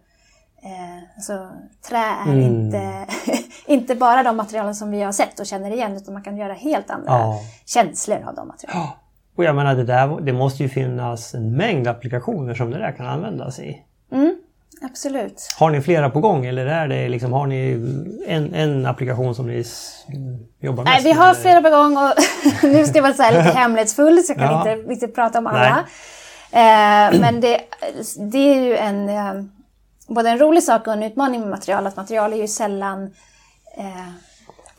eh, 0.63 1.15
alltså, 1.15 1.49
trä 1.87 1.97
är 1.97 2.31
mm. 2.31 2.39
inte, 2.39 3.05
inte 3.65 3.95
bara 3.95 4.23
de 4.23 4.37
materialen 4.37 4.75
som 4.75 4.91
vi 4.91 5.01
har 5.01 5.11
sett 5.11 5.39
och 5.39 5.45
känner 5.45 5.71
igen 5.71 5.97
utan 5.97 6.13
man 6.13 6.23
kan 6.23 6.37
göra 6.37 6.53
helt 6.53 6.89
andra 6.89 7.11
ja. 7.11 7.39
känslor 7.65 8.23
av 8.27 8.35
de 8.35 8.47
materialen. 8.47 8.89
Och 9.35 9.43
jag 9.43 9.55
menar 9.55 9.75
det, 9.75 9.83
där, 9.83 10.21
det 10.21 10.33
måste 10.33 10.63
ju 10.63 10.69
finnas 10.69 11.33
en 11.33 11.57
mängd 11.57 11.87
applikationer 11.87 12.53
som 12.53 12.71
det 12.71 12.77
där 12.77 12.91
kan 12.91 13.05
användas 13.05 13.59
i. 13.59 13.83
Mm. 14.11 14.35
Absolut. 14.81 15.47
Har 15.57 15.69
ni 15.69 15.81
flera 15.81 16.09
på 16.09 16.19
gång 16.19 16.45
eller 16.45 16.65
är 16.65 16.87
det 16.87 17.09
liksom, 17.09 17.33
har 17.33 17.47
ni 17.47 17.71
en, 18.27 18.53
en 18.53 18.85
applikation 18.85 19.35
som 19.35 19.47
ni 19.47 19.63
jobbar 20.59 20.83
med? 20.83 20.93
Nej, 20.93 21.03
vi 21.03 21.11
har 21.11 21.29
eller? 21.29 21.41
flera 21.41 21.61
på 21.61 21.69
gång 21.69 21.97
och 21.97 22.13
nu 22.63 22.85
ska 22.85 22.95
jag 22.95 23.03
vara 23.03 23.13
så 23.13 23.23
här 23.23 23.31
lite 23.31 23.43
hemlighetsfull 23.59 24.23
så 24.23 24.31
jag 24.31 24.37
kan 24.37 24.51
ja. 24.51 24.71
inte 24.71 24.89
riktigt 24.89 25.15
prata 25.15 25.39
om 25.39 25.47
alla. 25.47 25.85
Eh, 26.51 27.19
men 27.19 27.41
det, 27.41 27.61
det 28.31 28.37
är 28.37 28.61
ju 28.61 28.77
en, 28.77 29.09
eh, 29.09 29.43
både 30.07 30.29
en 30.29 30.39
rolig 30.39 30.63
sak 30.63 30.87
och 30.87 30.93
en 30.93 31.03
utmaning 31.03 31.41
med 31.41 31.49
material. 31.49 31.87
Att 31.87 31.95
material 31.95 32.33
är 32.33 32.37
ju 32.37 32.47
sällan 32.47 33.03
eh, 33.77 34.09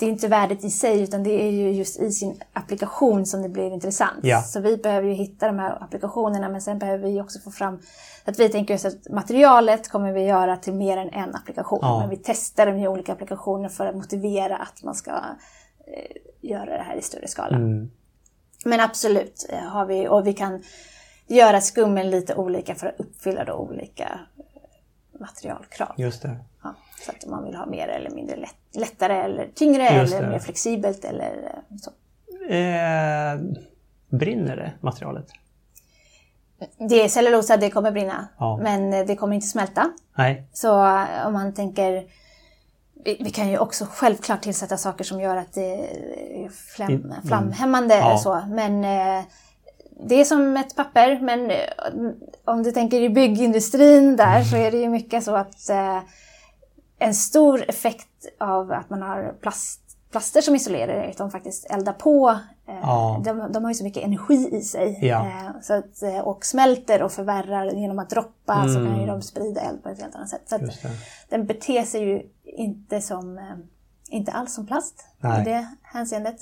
det 0.00 0.06
är 0.06 0.10
inte 0.10 0.28
värdet 0.28 0.64
i 0.64 0.70
sig 0.70 1.02
utan 1.02 1.22
det 1.22 1.42
är 1.42 1.50
ju 1.50 1.70
just 1.70 2.00
i 2.00 2.10
sin 2.10 2.40
applikation 2.52 3.26
som 3.26 3.42
det 3.42 3.48
blir 3.48 3.72
intressant. 3.72 4.18
Ja. 4.22 4.42
Så 4.42 4.60
vi 4.60 4.76
behöver 4.76 5.08
ju 5.08 5.14
hitta 5.14 5.46
de 5.46 5.58
här 5.58 5.82
applikationerna 5.82 6.48
men 6.48 6.60
sen 6.60 6.78
behöver 6.78 7.08
vi 7.08 7.20
också 7.20 7.38
få 7.38 7.50
fram 7.50 7.78
att 8.24 8.38
vi 8.38 8.48
tänker 8.48 8.74
oss 8.74 8.85
att 8.85 9.09
materialet 9.11 9.88
kommer 9.88 10.12
vi 10.12 10.24
göra 10.24 10.56
till 10.56 10.74
mer 10.74 10.96
än 10.96 11.09
en 11.09 11.35
applikation. 11.35 11.78
Ja. 11.83 12.00
Men 12.00 12.11
vi 12.11 12.16
testar 12.16 12.66
dem 12.66 12.76
i 12.76 12.88
olika 12.88 13.12
applikationer 13.12 13.68
för 13.68 13.87
att 13.87 13.94
motivera 13.94 14.56
att 14.56 14.83
man 14.83 14.94
ska 14.94 15.11
eh, 15.11 16.16
göra 16.40 16.76
det 16.76 16.83
här 16.83 16.96
i 16.96 17.02
större 17.02 17.28
skala. 17.28 17.56
Mm. 17.56 17.90
Men 18.64 18.80
absolut 18.80 19.46
eh, 19.50 19.59
har 19.59 19.87
vi, 19.87 20.09
och 20.09 20.26
vi 20.26 20.33
kan 20.33 20.62
göra 21.26 21.61
skummen 21.61 22.11
lite 22.11 22.35
olika 22.35 22.74
för 22.74 22.87
att 22.87 23.00
uppfylla 23.00 23.44
då 23.44 23.54
olika 23.54 24.20
materialkrav. 25.20 25.94
Just 25.96 26.22
det. 26.22 26.37
Ja, 26.62 26.74
så 27.04 27.11
att 27.11 27.26
man 27.26 27.44
vill 27.44 27.54
ha 27.54 27.66
mer 27.66 27.88
eller 27.88 28.11
mindre 28.11 28.37
lätt, 28.37 28.76
lättare 28.76 29.14
eller 29.14 29.48
tyngre 29.54 29.88
eller 29.88 30.28
mer 30.28 30.38
flexibelt 30.38 31.04
eller 31.04 31.62
Så. 31.80 31.90
Eh, 32.54 33.40
brinner 34.09 34.56
det 34.56 34.72
materialet? 34.80 35.26
Det 36.88 37.05
är 37.05 37.09
cellulosa, 37.09 37.57
det 37.57 37.70
kommer 37.70 37.90
brinna. 37.90 38.29
Ja. 38.38 38.57
Men 38.62 38.92
eh, 38.92 39.07
det 39.07 39.16
kommer 39.16 39.35
inte 39.35 39.46
smälta. 39.46 39.90
Nej. 40.18 40.49
Så 40.53 40.87
eh, 40.87 41.27
om 41.27 41.33
man 41.33 41.55
tänker... 41.55 42.05
Vi, 43.05 43.16
vi 43.20 43.31
kan 43.31 43.49
ju 43.49 43.59
också 43.59 43.87
självklart 43.90 44.42
tillsätta 44.42 44.77
saker 44.77 45.05
som 45.05 45.20
gör 45.20 45.37
att 45.37 45.53
det 45.53 45.75
är 46.44 46.49
flam, 46.49 46.88
Mm. 46.90 47.12
flamhämmande 47.27 47.94
Ja. 47.94 48.07
eller 48.07 48.16
så. 48.16 48.40
Men 48.49 48.85
eh, 48.85 49.25
det 50.09 50.14
är 50.20 50.25
som 50.25 50.57
ett 50.57 50.77
papper. 50.77 51.20
Men 51.20 51.53
om 52.44 52.62
du 52.62 52.73
tänker 52.73 53.01
i 53.03 53.09
byggindustrin 53.11 54.16
där 54.16 54.42
så 54.44 54.57
är 54.57 54.70
det 54.70 54.77
ju 54.79 54.88
mycket 54.88 55.25
så 55.25 55.37
att 55.37 55.68
eh, 55.70 55.99
en 56.99 57.14
stor 57.14 57.64
effekt 57.68 58.07
av 58.40 58.73
att 58.73 58.90
man 58.90 59.03
har 59.03 59.35
plast, 59.42 59.81
plaster 60.11 60.40
som 60.40 60.55
isolerar 60.55 61.09
att 61.11 61.16
de 61.18 61.31
faktiskt 61.31 61.66
eldar 61.70 61.92
på. 61.92 62.31
Eh, 62.68 62.75
Ja. 62.83 63.23
de, 63.25 63.53
de 63.53 63.64
har 63.64 63.70
ju 63.70 63.75
så 63.75 63.85
mycket 63.85 64.05
energi 64.05 64.49
i 64.53 64.61
sig. 64.62 64.99
Ja. 65.03 65.27
Eh, 65.27 65.61
så 65.62 65.75
att, 65.75 66.03
eh, 66.03 66.18
och 66.18 66.44
smälter 66.44 67.03
och 67.03 67.12
förvärrar 67.12 67.73
genom 67.73 67.99
att 67.99 68.11
droppa 68.11 68.68
så 68.68 68.75
kan 68.75 69.01
ju 69.01 69.07
de 69.07 69.23
sprida 69.23 69.61
eld 69.61 69.83
på 69.83 69.88
ett 69.88 70.01
helt 70.03 70.14
annat 70.14 70.29
sätt. 70.29 70.42
Så 70.46 70.55
Mm. 70.55 70.68
Det. 70.68 70.88
den 71.29 71.46
beter 71.46 71.83
sig 71.83 72.01
ju 72.05 72.23
inte 72.44 73.01
som, 73.01 73.40
inte 74.11 74.33
alls 74.33 74.55
som 74.55 74.66
plast 74.66 75.05
Nej. 75.20 75.40
i 75.42 75.44
det 75.44 75.66
hänseendet. 75.83 76.37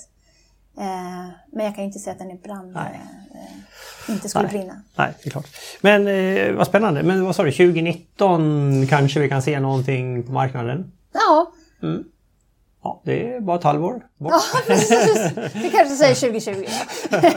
Men 1.51 1.65
jag 1.65 1.75
kan 1.75 1.83
ju 1.83 1.87
inte 1.87 1.99
säga 1.99 2.11
att 2.13 2.19
den 2.19 2.31
är 2.31 2.37
brand, 2.37 2.73
Nej. 2.73 2.99
inte 4.09 4.29
skulle 4.29 4.47
Nej. 4.47 4.57
brinna. 4.57 4.81
Nej, 4.95 5.13
det 5.23 5.27
är 5.27 5.31
klart. 5.31 5.47
Men 5.81 6.57
vad 6.57 6.67
spännande. 6.67 7.03
Men 7.03 7.25
vad 7.25 7.35
sa 7.35 7.43
du, 7.43 7.51
2019 7.51 8.87
kanske 8.87 9.19
vi 9.19 9.29
kan 9.29 9.41
se 9.41 9.59
någonting 9.59 10.23
på 10.23 10.31
marknaden? 10.31 10.91
Ja, 11.13 11.51
Ja, 12.83 13.01
det 13.05 13.33
är 13.33 13.41
bara 13.41 13.57
ett 13.57 13.63
halvår 13.63 14.05
bort. 14.17 14.31
ja 14.31 14.41
precis. 14.67 15.31
Vi 15.53 15.69
kanske 15.69 15.95
säger 15.95 16.15
2020. 16.15 16.65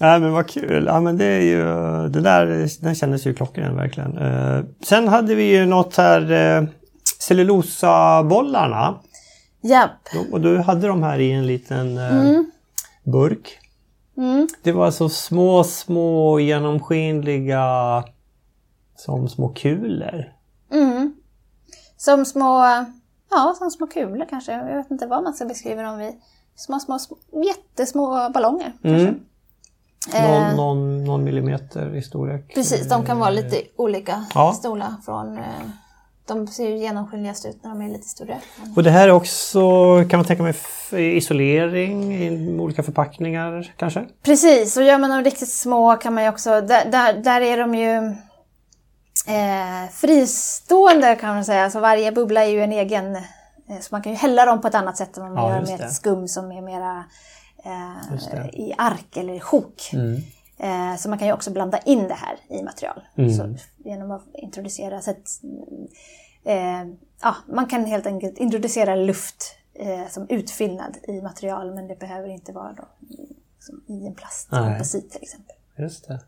Nej 0.00 0.20
men 0.20 0.32
vad 0.32 0.48
kul. 0.48 0.84
Ja 0.86 1.00
men 1.00 1.18
det 1.18 1.24
är 1.24 1.40
ju, 1.40 1.64
det 2.08 2.20
där, 2.20 2.68
den 2.82 2.94
kändes 2.94 3.26
ju 3.26 3.34
klockren 3.34 3.76
verkligen. 3.76 4.18
Eh, 4.18 4.64
sen 4.86 5.08
hade 5.08 5.34
vi 5.34 5.42
ju 5.42 5.66
något 5.66 5.96
här, 5.96 6.32
eh, 6.32 6.68
cellulosabollarna. 7.18 8.98
Japp. 9.62 10.08
Och 10.32 10.40
du 10.40 10.58
hade 10.58 10.88
de 10.88 11.02
här 11.02 11.18
i 11.18 11.32
en 11.32 11.46
liten 11.46 11.98
eh, 11.98 12.40
burk. 13.04 13.58
Mm. 14.16 14.48
Det 14.62 14.72
var 14.72 14.86
alltså 14.86 15.08
små, 15.08 15.64
små 15.64 16.40
genomskinliga 16.40 18.04
som 18.96 19.28
små 19.28 19.48
kulor. 19.48 20.24
Mm. 20.72 21.14
Som 21.96 22.24
små, 22.24 22.84
ja, 23.36 23.54
som 23.58 23.70
små 23.70 23.86
kulor 23.86 24.26
kanske. 24.30 24.52
Jag 24.52 24.76
vet 24.76 24.90
inte 24.90 25.06
vad 25.06 25.22
man 25.22 25.34
ska 25.34 25.44
beskriva 25.44 25.82
dem 25.82 25.98
vid. 25.98 26.12
Små, 26.56 26.80
små, 26.80 26.98
små 26.98 27.16
jättesmå 27.44 28.30
ballonger. 28.34 28.72
Mm. 28.84 29.20
Eh, 30.14 30.30
Någon, 30.30 30.56
någon, 30.56 31.04
någon 31.04 31.24
millimeter 31.24 31.96
i 31.96 32.02
storlek. 32.02 32.54
Precis, 32.54 32.88
de 32.88 33.06
kan 33.06 33.18
vara 33.18 33.30
lite 33.30 33.56
olika 33.76 34.24
Ja. 34.34 34.52
stora. 34.52 34.96
Från, 35.04 35.38
eh, 35.38 35.44
de 36.26 36.46
ser 36.46 36.68
ju 36.68 36.76
genomskinligast 36.78 37.46
ut 37.46 37.58
när 37.62 37.70
de 37.70 37.82
är 37.82 37.88
lite 37.88 38.08
större. 38.08 38.40
Och 38.76 38.82
det 38.82 38.90
här 38.90 39.08
är 39.08 39.12
också, 39.12 39.60
kan 40.10 40.18
man 40.18 40.24
tänka 40.26 40.42
mig, 40.42 40.54
isolering 41.16 42.14
i 42.14 42.58
olika 42.60 42.82
förpackningar 42.82 43.74
kanske? 43.76 44.04
Precis, 44.22 44.76
och 44.76 44.82
gör 44.82 44.98
man 44.98 45.10
dem 45.10 45.24
riktigt 45.24 45.52
små 45.52 45.96
kan 45.96 46.14
man 46.14 46.22
ju 46.24 46.28
också, 46.30 46.50
där, 46.60 46.90
där, 46.90 47.12
där 47.12 47.40
är 47.40 47.56
de 47.58 47.74
ju 47.74 48.14
eh, 49.26 49.90
fristående 49.92 51.16
kan 51.16 51.34
man 51.34 51.44
säga. 51.44 51.70
Så 51.70 51.80
varje 51.80 52.12
bubbla 52.12 52.44
är 52.44 52.48
ju 52.48 52.62
en 52.62 52.72
egen, 52.72 53.16
eh, 53.16 53.22
så 53.80 53.88
man 53.90 54.02
kan 54.02 54.12
ju 54.12 54.18
hälla 54.18 54.44
dem 54.44 54.60
på 54.60 54.68
ett 54.68 54.74
annat 54.74 54.96
sätt 54.96 55.16
än 55.16 55.22
om 55.22 55.34
man 55.34 55.44
Ja, 55.44 55.50
gör 55.50 55.66
med 55.66 55.78
det. 55.78 55.84
ett 55.84 55.92
skum 55.92 56.28
som 56.28 56.52
är 56.52 56.60
mera 56.62 57.04
eh, 57.64 58.50
i 58.60 58.74
ark 58.78 59.16
eller 59.16 59.34
i 59.34 59.40
sjok. 59.40 59.90
Mm. 59.92 60.22
Eh, 60.58 60.96
så 60.98 61.08
man 61.08 61.18
kan 61.18 61.28
ju 61.28 61.34
också 61.34 61.50
blanda 61.50 61.78
in 61.78 62.08
det 62.08 62.14
här 62.14 62.36
i 62.48 62.62
material. 62.62 63.02
Mm. 63.16 63.34
Så, 63.34 63.54
genom 63.84 64.10
att 64.10 64.24
introducera. 64.34 65.00
Så 65.00 65.10
att, 65.10 65.40
eh, 66.44 66.84
ja, 67.22 67.34
man 67.48 67.66
kan 67.66 67.84
helt 67.86 68.06
enkelt 68.06 68.38
introducera 68.38 68.94
luft 68.94 69.54
eh, 69.74 70.08
som 70.10 70.26
utfyllnad 70.28 70.96
i 71.08 71.20
material 71.22 71.74
men 71.74 71.86
det 71.88 71.98
behöver 71.98 72.28
inte 72.28 72.52
vara 72.52 72.72
då, 72.72 72.84
i- 73.88 74.06
en 74.06 74.14
plastkomposit 74.14 75.10
till 75.10 75.22
exempel. 75.22 75.56
Just 75.78 76.08
det. 76.08 76.20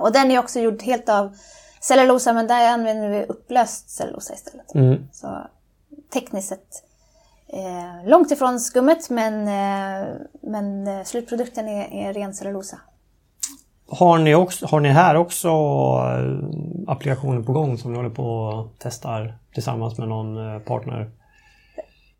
Och 0.00 0.12
den 0.12 0.30
är 0.30 0.38
också 0.38 0.60
gjord 0.60 0.82
helt 0.82 1.08
av 1.08 1.36
cellulosa 1.88 2.32
men 2.32 2.46
där 2.46 2.72
använder 2.72 3.08
vi 3.08 3.24
upplöst 3.24 3.90
cellulosa 3.90 4.34
istället. 4.34 4.74
Mm. 4.74 5.08
Så 5.12 5.46
tekniskt 6.12 6.48
sett 6.48 6.84
eh, 7.48 8.08
långt 8.08 8.30
ifrån 8.30 8.60
skummet 8.60 9.10
men, 9.10 9.48
eh, 9.48 10.08
men 10.40 10.86
eh, 10.86 11.04
slutprodukten 11.04 11.68
är, 11.68 12.08
är 12.08 12.12
ren 12.12 12.34
cellulosa. 12.34 12.78
Har 13.88 14.18
ni, 14.18 14.34
också, 14.34 14.66
har 14.66 14.80
ni 14.80 14.88
här 14.88 15.14
också 15.14 15.48
eh, 15.48 16.92
applikationer 16.92 17.42
på 17.42 17.52
gång 17.52 17.78
som 17.78 17.92
ni 17.92 17.96
håller 17.96 18.10
på 18.10 18.24
och 18.24 18.68
testar 18.78 19.34
tillsammans 19.54 19.98
med 19.98 20.08
någon 20.08 20.54
eh, 20.54 20.58
partner? 20.58 21.10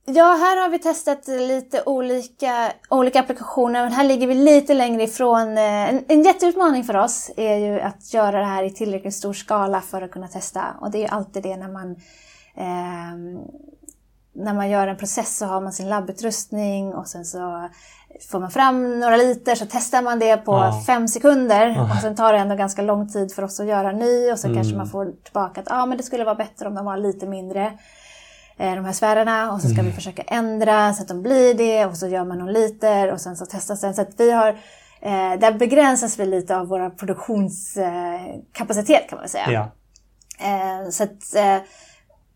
Ja, 0.08 0.24
här 0.24 0.62
har 0.62 0.68
vi 0.68 0.78
testat 0.78 1.26
lite 1.28 1.82
olika, 1.86 2.72
olika 2.90 3.20
applikationer, 3.20 3.82
men 3.82 3.92
här 3.92 4.04
ligger 4.04 4.26
vi 4.26 4.34
lite 4.34 4.74
längre 4.74 5.02
ifrån. 5.02 5.58
eh, 5.58 5.88
En, 5.88 6.04
en 6.08 6.22
jätteutmaning 6.22 6.84
för 6.84 6.96
oss 6.96 7.30
är 7.36 7.56
ju 7.56 7.80
att 7.80 8.14
göra 8.14 8.38
det 8.38 8.44
här 8.46 8.62
i 8.64 8.70
tillräckligt 8.70 9.14
stor 9.14 9.32
skala 9.32 9.80
för 9.80 10.02
att 10.02 10.10
kunna 10.10 10.28
testa. 10.28 10.62
Och 10.80 10.90
det 10.90 10.98
är 10.98 11.02
ju 11.02 11.08
alltid 11.08 11.42
det 11.42 11.56
när 11.56 11.68
man, 11.68 11.96
ehm, 12.56 13.38
när 14.34 14.54
man 14.54 14.70
gör 14.70 14.88
en 14.88 14.96
process 14.96 15.36
så 15.38 15.46
har 15.46 15.60
man 15.60 15.72
sin 15.72 15.88
labbutrustning 15.88 16.94
och 16.94 17.06
sen 17.08 17.24
så 17.24 17.68
får 18.30 18.40
man 18.40 18.50
fram 18.50 19.00
några 19.00 19.16
liter 19.16 19.54
så 19.54 19.66
testar 19.70 20.02
man 20.02 20.18
det 20.18 20.36
på 20.36 20.52
Ja. 20.52 20.82
fem 20.86 21.08
sekunder 21.08 21.80
och 21.94 22.00
sen 22.02 22.16
tar 22.16 22.32
det 22.32 22.38
ändå 22.38 22.54
ganska 22.56 22.82
lång 22.82 23.08
tid 23.08 23.32
för 23.32 23.42
oss 23.42 23.60
att 23.60 23.66
göra 23.66 23.92
ny 23.92 24.32
och 24.32 24.38
sen 24.38 24.54
kanske 24.54 24.76
man 24.76 24.86
får 24.88 25.12
tillbaka 25.24 25.60
att 25.60 25.70
ah, 25.70 25.86
men 25.86 25.96
det 25.96 26.02
skulle 26.02 26.24
vara 26.24 26.34
bättre 26.34 26.68
om 26.68 26.74
de 26.74 26.84
var 26.84 26.96
lite 26.96 27.26
mindre 27.26 27.64
eh, 27.64 27.72
de 28.56 28.84
här 28.84 28.92
sfärerna 28.92 29.52
och 29.52 29.60
så 29.60 29.68
ska 29.68 29.82
vi 29.82 29.92
försöka 29.92 30.22
ändra 30.22 30.92
så 30.92 31.02
att 31.02 31.08
de 31.08 31.22
blir 31.22 31.54
det 31.54 31.86
och 31.86 31.96
så 31.96 32.08
gör 32.08 32.24
man 32.24 32.38
någon 32.38 32.52
liter 32.52 33.12
och 33.12 33.20
sen 33.20 33.36
så 33.36 33.46
testas 33.46 33.80
den. 33.80 33.94
Så 33.94 34.02
att 34.02 34.20
vi 34.20 34.32
har, 34.32 34.48
eh, 35.00 35.32
där 35.38 35.58
begränsas 35.58 36.18
vi 36.18 36.26
lite 36.26 36.56
av 36.56 36.66
vår 36.66 36.90
produktionskapacitet 36.90 39.08
kan 39.08 39.18
man 39.18 39.28
säga. 39.28 39.50
Ja. 39.50 39.70
Eh, 40.46 40.88
så 40.90 41.02
att, 41.02 41.34
eh, 41.34 41.58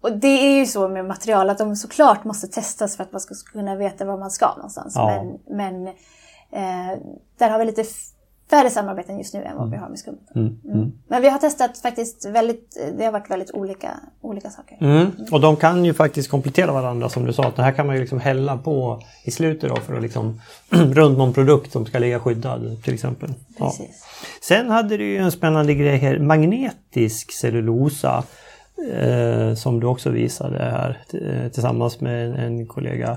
och 0.00 0.12
det 0.12 0.28
är 0.28 0.58
ju 0.58 0.66
så 0.66 0.88
med 0.88 1.04
material 1.04 1.50
att 1.50 1.58
de 1.58 1.76
såklart 1.76 2.24
måste 2.24 2.48
testas 2.48 2.96
för 2.96 3.04
att 3.04 3.12
man 3.12 3.20
ska 3.20 3.34
kunna 3.52 3.76
veta 3.76 4.04
var 4.04 4.18
man 4.18 4.30
ska 4.30 4.54
någonstans. 4.54 4.92
Ja. 4.96 5.06
Men, 5.06 5.38
men 5.56 5.86
eh, 6.52 6.98
där 7.38 7.50
har 7.50 7.58
vi 7.58 7.64
lite 7.64 7.84
färre 8.50 8.70
samarbeten 8.70 9.18
just 9.18 9.34
nu 9.34 9.42
än 9.42 9.56
vad 9.56 9.70
vi 9.70 9.76
har 9.76 9.88
med 9.88 9.98
skum. 9.98 10.14
Mm. 10.34 10.58
Mm. 10.64 10.92
Men 11.08 11.22
vi 11.22 11.28
har 11.28 11.38
testat 11.38 11.78
faktiskt 11.78 12.24
väldigt, 12.24 12.78
det 12.98 13.04
har 13.04 13.12
varit 13.12 13.30
väldigt 13.30 13.50
olika, 13.50 13.90
olika 14.20 14.50
saker. 14.50 14.78
Mm. 14.80 15.10
Och 15.32 15.40
de 15.40 15.56
kan 15.56 15.84
ju 15.84 15.94
faktiskt 15.94 16.30
komplettera 16.30 16.72
varandra 16.72 17.08
som 17.08 17.24
du 17.24 17.32
sa. 17.32 17.44
Att 17.44 17.56
det 17.56 17.62
här 17.62 17.72
kan 17.72 17.86
man 17.86 17.94
ju 17.94 18.00
liksom 18.00 18.20
hälla 18.20 18.58
på 18.58 19.02
i 19.24 19.30
slutet 19.30 19.70
då 19.70 19.76
för 19.76 19.94
att 19.94 20.02
liksom 20.02 20.40
runt 20.70 21.18
någon 21.18 21.32
produkt 21.32 21.72
som 21.72 21.86
ska 21.86 21.98
ligga 21.98 22.20
skyddad 22.20 22.82
till 22.84 22.94
exempel. 22.94 23.34
Ja. 23.58 23.72
Sen 24.42 24.70
hade 24.70 24.96
du 24.96 25.04
ju 25.04 25.16
en 25.16 25.32
spännande 25.32 25.74
grej 25.74 25.96
här, 25.96 26.18
magnetisk 26.18 27.32
cellulosa. 27.32 28.24
Eh, 28.92 29.54
som 29.54 29.80
du 29.80 29.86
också 29.86 30.10
visade 30.10 30.58
här 30.58 30.98
eh, 31.12 31.50
tillsammans 31.50 32.00
med 32.00 32.26
en, 32.26 32.34
en 32.34 32.66
kollega. 32.66 33.16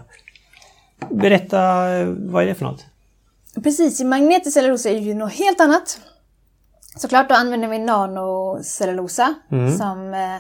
Berätta, 1.10 1.90
eh, 1.96 2.08
vad 2.08 2.44
är 2.44 2.48
det 2.48 2.56
för 2.56 2.66
något? 2.66 2.86
Precis, 3.64 4.02
i 4.02 4.04
magnetisk 4.04 4.54
cellulosa 4.54 4.90
är 4.90 4.98
ju 4.98 5.14
något 5.14 5.34
helt 5.34 5.62
annat. 5.62 6.00
Såklart 6.98 7.30
då 7.30 7.36
använder 7.36 7.68
vi 7.68 7.80
nanocellulosa 7.80 9.34
som 9.78 10.14
eh, 10.14 10.36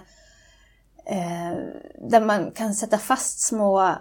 eh, 1.06 1.54
där 2.10 2.22
man 2.22 2.52
kan 2.52 2.74
sätta 2.74 2.98
fast 2.98 3.40
små 3.40 3.96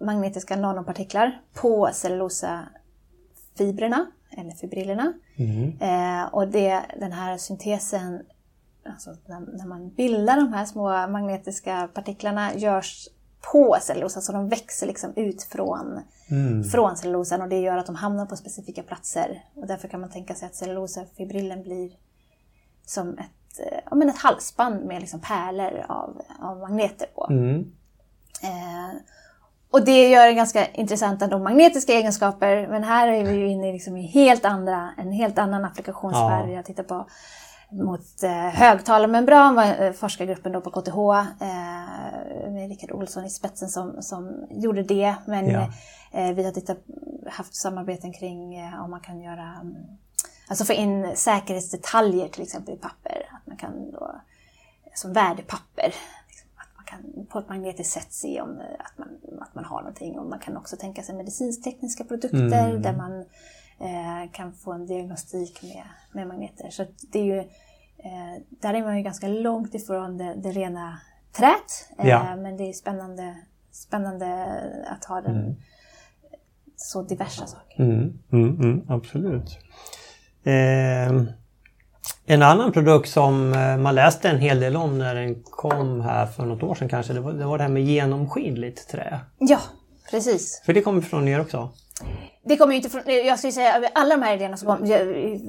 magnetiska 0.00 0.56
nanopartiklar 0.56 1.40
på 1.54 1.90
cellulosafibrerna 1.92 4.06
eller 4.30 4.50
fibrillerna. 4.50 5.12
Eh, 5.80 6.24
och 6.34 6.48
det, 6.48 6.82
den 7.00 7.12
här 7.12 7.38
syntesen, 7.38 8.22
alltså 8.86 9.10
när, 9.26 9.40
när 9.40 9.66
man 9.66 9.90
bildar 9.90 10.36
de 10.36 10.52
här 10.52 10.64
små 10.64 11.06
magnetiska 11.06 11.88
partiklarna 11.94 12.54
görs 12.54 13.08
på 13.52 13.76
cellulosa 13.80 14.20
så 14.20 14.32
de 14.32 14.48
växer 14.48 14.86
liksom 14.86 15.12
ut 15.16 15.42
från, 15.42 16.00
från 16.72 16.96
cellulosan 16.96 17.42
och 17.42 17.48
det 17.48 17.60
gör 17.60 17.76
att 17.76 17.86
de 17.86 17.94
hamnar 17.94 18.26
på 18.26 18.36
specifika 18.36 18.82
platser. 18.82 19.44
Och 19.54 19.66
därför 19.66 19.88
kan 19.88 20.00
man 20.00 20.10
tänka 20.10 20.34
sig 20.34 20.46
att 20.46 20.54
cellulosafibrillen 20.54 21.62
blir 21.62 21.90
som 22.86 23.18
ett, 23.18 23.60
eh, 23.60 23.78
ja, 23.90 23.96
men 23.96 24.08
ett 24.08 24.18
halsband 24.18 24.84
med 24.84 25.00
liksom 25.00 25.20
pärlor 25.20 25.84
av, 25.88 26.22
av 26.40 26.58
magneter 26.58 27.06
på. 27.14 27.26
Mm. 27.30 27.72
Eh, 28.42 28.96
och 29.70 29.84
det 29.84 30.08
gör 30.08 30.26
det 30.26 30.32
ganska 30.32 30.66
intressanta 30.66 31.26
de 31.26 31.42
magnetiska 31.42 31.92
egenskaper. 31.92 32.66
Men 32.68 32.84
här 32.84 33.08
är 33.08 33.24
vi 33.24 33.34
ju 33.34 33.48
inne 33.48 33.68
i 33.68 33.72
liksom 33.72 33.96
i 33.96 34.06
helt 34.06 34.44
andra, 34.44 34.94
en 34.98 35.12
helt 35.12 35.38
annan 35.38 35.64
applikationssfär. 35.64 36.46
Ja. 36.46 36.54
Jag 36.54 36.64
tittar 36.64 36.82
på 36.82 37.06
mot 37.82 38.22
eh, 38.22 38.30
högtalarmembran, 38.32 39.54
var, 39.54 39.82
eh, 39.82 39.92
forskargruppen 39.92 40.52
då 40.52 40.60
på 40.60 40.70
KTH 40.70 40.98
eh, 41.44 42.50
med 42.52 42.68
Rickard 42.68 42.90
Olsson 42.92 43.24
i 43.24 43.30
spetsen 43.30 43.68
som, 43.68 44.02
som 44.02 44.46
gjorde 44.50 44.82
det. 44.82 45.14
Men 45.26 45.50
Ja. 45.50 45.68
vi 46.34 46.44
har 46.44 46.52
tittat, 46.52 46.78
haft 47.30 47.54
samarbeten 47.54 48.12
kring 48.12 48.70
om 48.84 48.90
man 48.90 49.00
kan 49.00 49.20
göra, 49.20 49.54
mm, 49.60 49.76
alltså 50.48 50.64
få 50.64 50.72
in 50.72 51.16
säkerhetsdetaljer 51.16 52.28
till 52.28 52.42
exempel 52.42 52.74
i 52.74 52.76
papper. 52.78 53.28
Att 53.32 53.46
man 53.46 53.56
kan 53.56 53.90
då, 53.92 54.14
som 54.94 55.12
värdepapper, 55.12 55.94
liksom, 56.28 56.48
att 56.56 56.68
man 56.76 56.84
kan 56.84 57.26
på 57.26 57.38
ett 57.38 57.48
magnetiskt 57.48 57.92
sätt 57.92 58.12
se 58.12 58.40
om 58.40 58.60
att 58.78 58.98
man, 58.98 59.08
att 59.42 59.54
man 59.54 59.64
har 59.64 59.78
någonting. 59.78 60.18
Och 60.18 60.26
man 60.26 60.38
kan 60.38 60.56
också 60.56 60.76
tänka 60.76 61.02
sig 61.02 61.14
medicintekniska 61.14 62.04
produkter 62.04 62.68
Mm. 62.68 62.82
där 62.82 62.96
man 62.96 63.24
kan 64.32 64.52
få 64.52 64.72
en 64.72 64.86
diagnostik 64.86 65.62
med, 65.62 65.82
med 66.12 66.26
magneter. 66.28 66.70
Så 66.70 66.86
det 67.12 67.18
är 67.18 67.24
ju, 67.24 67.38
eh, 67.38 68.42
där 68.48 68.74
är 68.74 68.82
man 68.82 68.96
ju 68.96 69.02
ganska 69.02 69.28
långt 69.28 69.74
ifrån 69.74 70.18
det, 70.18 70.34
det 70.34 70.50
rena 70.50 70.98
trät. 71.36 71.88
Eh, 71.98 72.08
Ja. 72.08 72.36
Men 72.36 72.56
det 72.56 72.68
är 72.68 72.72
spännande, 72.72 73.34
spännande 73.72 74.46
att 74.86 75.04
ha 75.04 75.20
den, 75.20 75.56
så 76.76 77.02
diversa 77.02 77.46
saker. 77.46 77.82
Mm, 77.84 78.18
mm, 78.32 78.60
mm, 78.60 78.82
absolut. 78.88 79.58
Eh, 80.44 81.22
en 82.26 82.42
annan 82.42 82.72
produkt 82.72 83.08
som 83.08 83.52
eh, 83.52 83.76
man 83.76 83.94
läste 83.94 84.28
en 84.28 84.38
hel 84.38 84.60
del 84.60 84.76
om 84.76 84.98
när 84.98 85.14
den 85.14 85.42
kom 85.42 86.00
här 86.00 86.26
för 86.26 86.46
något 86.46 86.62
år 86.62 86.74
sedan 86.74 86.88
kanske, 86.88 87.12
det 87.12 87.20
var 87.20 87.32
det, 87.32 87.44
var 87.44 87.58
det 87.58 87.64
här 87.64 87.70
med 87.70 87.84
genomskinligt 87.84 88.88
trä. 88.88 89.20
Ja, 89.38 89.60
precis. 90.10 90.62
För 90.66 90.72
det 90.72 90.82
kommer 90.82 91.00
från 91.00 91.28
er 91.28 91.40
också? 91.40 91.70
Det 92.46 92.56
kommer 92.56 92.72
ju 92.72 92.76
inte 92.76 92.90
från, 92.90 93.02
jag 93.06 93.38
skulle 93.38 93.52
säga 93.52 93.90
alla 93.94 94.16
de 94.16 94.22
här 94.22 94.34
idéerna 94.34 94.56
som 94.56 94.68
kom, 94.68 94.86
jag 94.86 94.98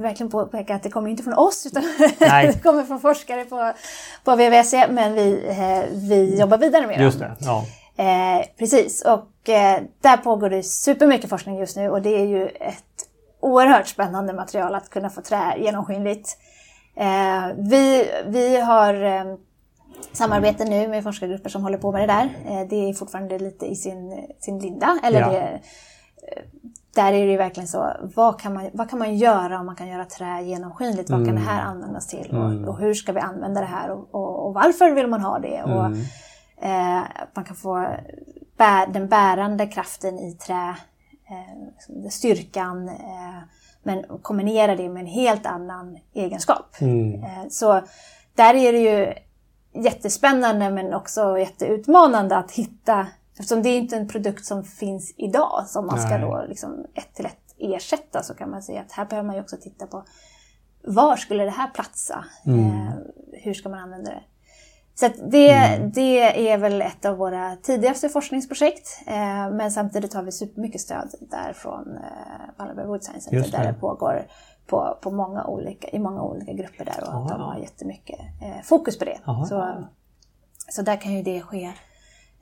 verkligen 0.01 0.29
påpeka 0.29 0.75
att 0.75 0.83
det 0.83 0.89
kommer 0.89 1.09
inte 1.09 1.23
från 1.23 1.33
oss 1.33 1.65
utan 1.65 1.83
det 2.19 2.63
kommer 2.63 2.83
från 2.83 2.99
forskare 2.99 3.45
på, 3.45 3.73
på 4.23 4.35
VVSC 4.35 4.73
men 4.89 5.13
vi, 5.13 5.47
eh, 5.47 5.97
vi 6.09 6.39
jobbar 6.39 6.57
vidare 6.57 6.87
med 6.87 7.01
Just 7.01 7.19
det, 7.19 7.35
ja. 7.39 7.65
Eh, 7.97 8.45
precis, 8.57 9.05
och 9.05 9.49
eh, 9.49 9.81
där 10.01 10.17
pågår 10.17 10.49
det 10.49 10.63
supermycket 10.63 11.29
forskning 11.29 11.59
just 11.59 11.75
nu 11.77 11.89
och 11.89 12.01
det 12.01 12.09
är 12.09 12.25
ju 12.25 12.47
ett 12.47 12.83
oerhört 13.39 13.87
spännande 13.87 14.33
material 14.33 14.75
att 14.75 14.89
kunna 14.89 15.09
få 15.09 15.21
trä 15.21 15.55
genomskinligt. 15.57 16.37
Eh, 16.97 17.47
vi, 17.57 18.09
vi 18.27 18.59
har 18.59 19.03
eh, 19.03 19.23
samarbete 20.13 20.65
nu 20.65 20.87
med 20.87 21.03
forskargrupper 21.03 21.49
som 21.49 21.63
håller 21.63 21.77
på 21.77 21.91
med 21.91 22.01
det 22.01 22.13
där. 22.13 22.29
Eh, 22.47 22.67
det 22.69 22.89
är 22.89 22.93
fortfarande 22.93 23.39
lite 23.39 23.65
i 23.65 23.75
sin, 23.75 24.27
sin 24.39 24.59
linda. 24.59 24.99
Eller 25.03 25.19
Ja. 25.19 25.29
det, 25.29 25.59
där 26.95 27.13
är 27.13 27.25
det 27.25 27.31
ju 27.31 27.37
verkligen 27.37 27.67
så, 27.67 27.91
vad 28.15 28.39
kan, 28.39 28.53
man, 28.53 28.69
vad 28.73 28.89
kan 28.89 28.99
man 28.99 29.15
göra 29.15 29.59
om 29.59 29.65
man 29.65 29.75
kan 29.75 29.87
göra 29.87 30.05
trä 30.05 30.41
genomskinligt? 30.41 31.09
Vad 31.09 31.25
kan 31.25 31.35
det 31.35 31.41
här 31.41 31.61
användas 31.61 32.07
till? 32.07 32.31
Och, 32.31 32.69
och 32.69 32.79
hur 32.79 32.93
ska 32.93 33.11
vi 33.11 33.19
använda 33.19 33.61
det 33.61 33.67
här? 33.67 33.91
Och, 33.91 34.15
och, 34.15 34.45
och 34.45 34.53
varför 34.53 34.91
vill 34.91 35.07
man 35.07 35.21
ha 35.21 35.39
det? 35.39 35.63
Och, 35.63 35.85
eh, 36.67 36.99
att 36.99 37.35
man 37.35 37.45
kan 37.45 37.55
få 37.55 37.87
bär, 38.57 38.87
den 38.87 39.07
bärande 39.07 39.67
kraften 39.67 40.19
i 40.19 40.33
trä, 40.33 40.75
eh, 41.29 42.09
styrkan, 42.09 42.89
eh, 42.89 43.39
men 43.83 44.03
kombinera 44.21 44.75
det 44.75 44.89
med 44.89 45.01
en 45.01 45.07
helt 45.07 45.45
annan 45.45 45.97
egenskap. 46.13 46.75
Eh, 47.23 47.49
så 47.49 47.81
där 48.35 48.53
är 48.53 48.71
det 48.71 48.79
ju 48.79 49.13
jättespännande 49.83 50.69
men 50.69 50.93
också 50.93 51.39
jätteutmanande 51.39 52.37
att 52.37 52.51
hitta, 52.51 53.07
eftersom 53.39 53.61
det 53.61 53.69
är 53.69 53.77
inte 53.77 53.97
en 53.97 54.07
produkt 54.07 54.45
som 54.45 54.63
finns 54.63 55.13
idag 55.17 55.63
som 55.67 55.85
man 55.85 55.99
ska 55.99 56.09
Nej. 56.09 56.21
då 56.21 56.45
liksom 56.47 56.85
ett 56.93 57.13
till 57.13 57.25
ett 57.25 57.55
ersätta 57.57 58.23
så 58.23 58.33
kan 58.33 58.49
man 58.49 58.63
säga 58.63 58.81
att 58.81 58.91
här 58.91 59.05
behöver 59.05 59.27
man 59.27 59.35
ju 59.35 59.41
också 59.41 59.57
titta 59.61 59.87
på 59.87 60.03
var 60.87 61.15
skulle 61.15 61.43
det 61.43 61.51
här 61.51 61.69
platsa? 61.69 62.25
Eh, 62.45 62.89
hur 63.33 63.53
ska 63.53 63.69
man 63.69 63.79
använda 63.79 64.11
det? 64.11 64.23
Så 64.95 65.07
det, 65.07 65.77
det 65.93 66.49
är 66.49 66.57
väl 66.57 66.81
ett 66.81 67.05
av 67.05 67.17
våra 67.17 67.55
tidigaste 67.55 68.09
forskningsprojekt. 68.09 69.01
Eh, 69.07 69.49
men 69.51 69.71
samtidigt 69.71 70.13
har 70.13 70.23
vi 70.23 70.31
supermycket 70.31 70.81
stöd 70.81 71.15
där 71.21 71.53
från 71.53 71.97
eh, 71.97 72.03
Wallenberg 72.57 72.87
Wood 72.87 73.03
Science 73.03 73.29
Center 73.29 73.51
där 73.51 73.71
det 73.71 73.79
pågår 73.79 74.27
på, 74.67 74.97
på 75.01 75.11
många 75.11 75.45
olika, 75.45 75.87
i 75.89 75.99
många 75.99 76.21
olika 76.21 76.53
grupper 76.53 76.85
där 76.85 77.03
och 77.07 77.21
att 77.21 77.29
de 77.29 77.41
har 77.41 77.57
jättemycket 77.57 78.19
eh, 78.19 78.61
fokus 78.63 78.99
på 78.99 79.05
det. 79.05 79.19
Aha. 79.25 79.45
Så, 79.45 79.85
så 80.69 80.81
där 80.81 80.95
kan 80.95 81.13
ju 81.13 81.23
det 81.23 81.41
ske. 81.41 81.63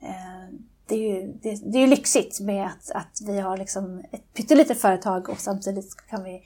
Eh, 0.00 0.54
det, 0.86 0.94
är 0.94 0.98
ju, 0.98 1.32
det, 1.42 1.60
det 1.72 1.78
är 1.78 1.80
ju 1.80 1.86
lyxigt 1.86 2.40
med 2.40 2.66
att, 2.66 2.90
att 2.94 3.20
vi 3.26 3.40
har 3.40 3.56
liksom 3.56 4.02
ett 4.12 4.34
pyttelitet 4.34 4.80
företag 4.80 5.28
och 5.28 5.38
samtidigt 5.40 5.96
kan 6.10 6.24
vi 6.24 6.42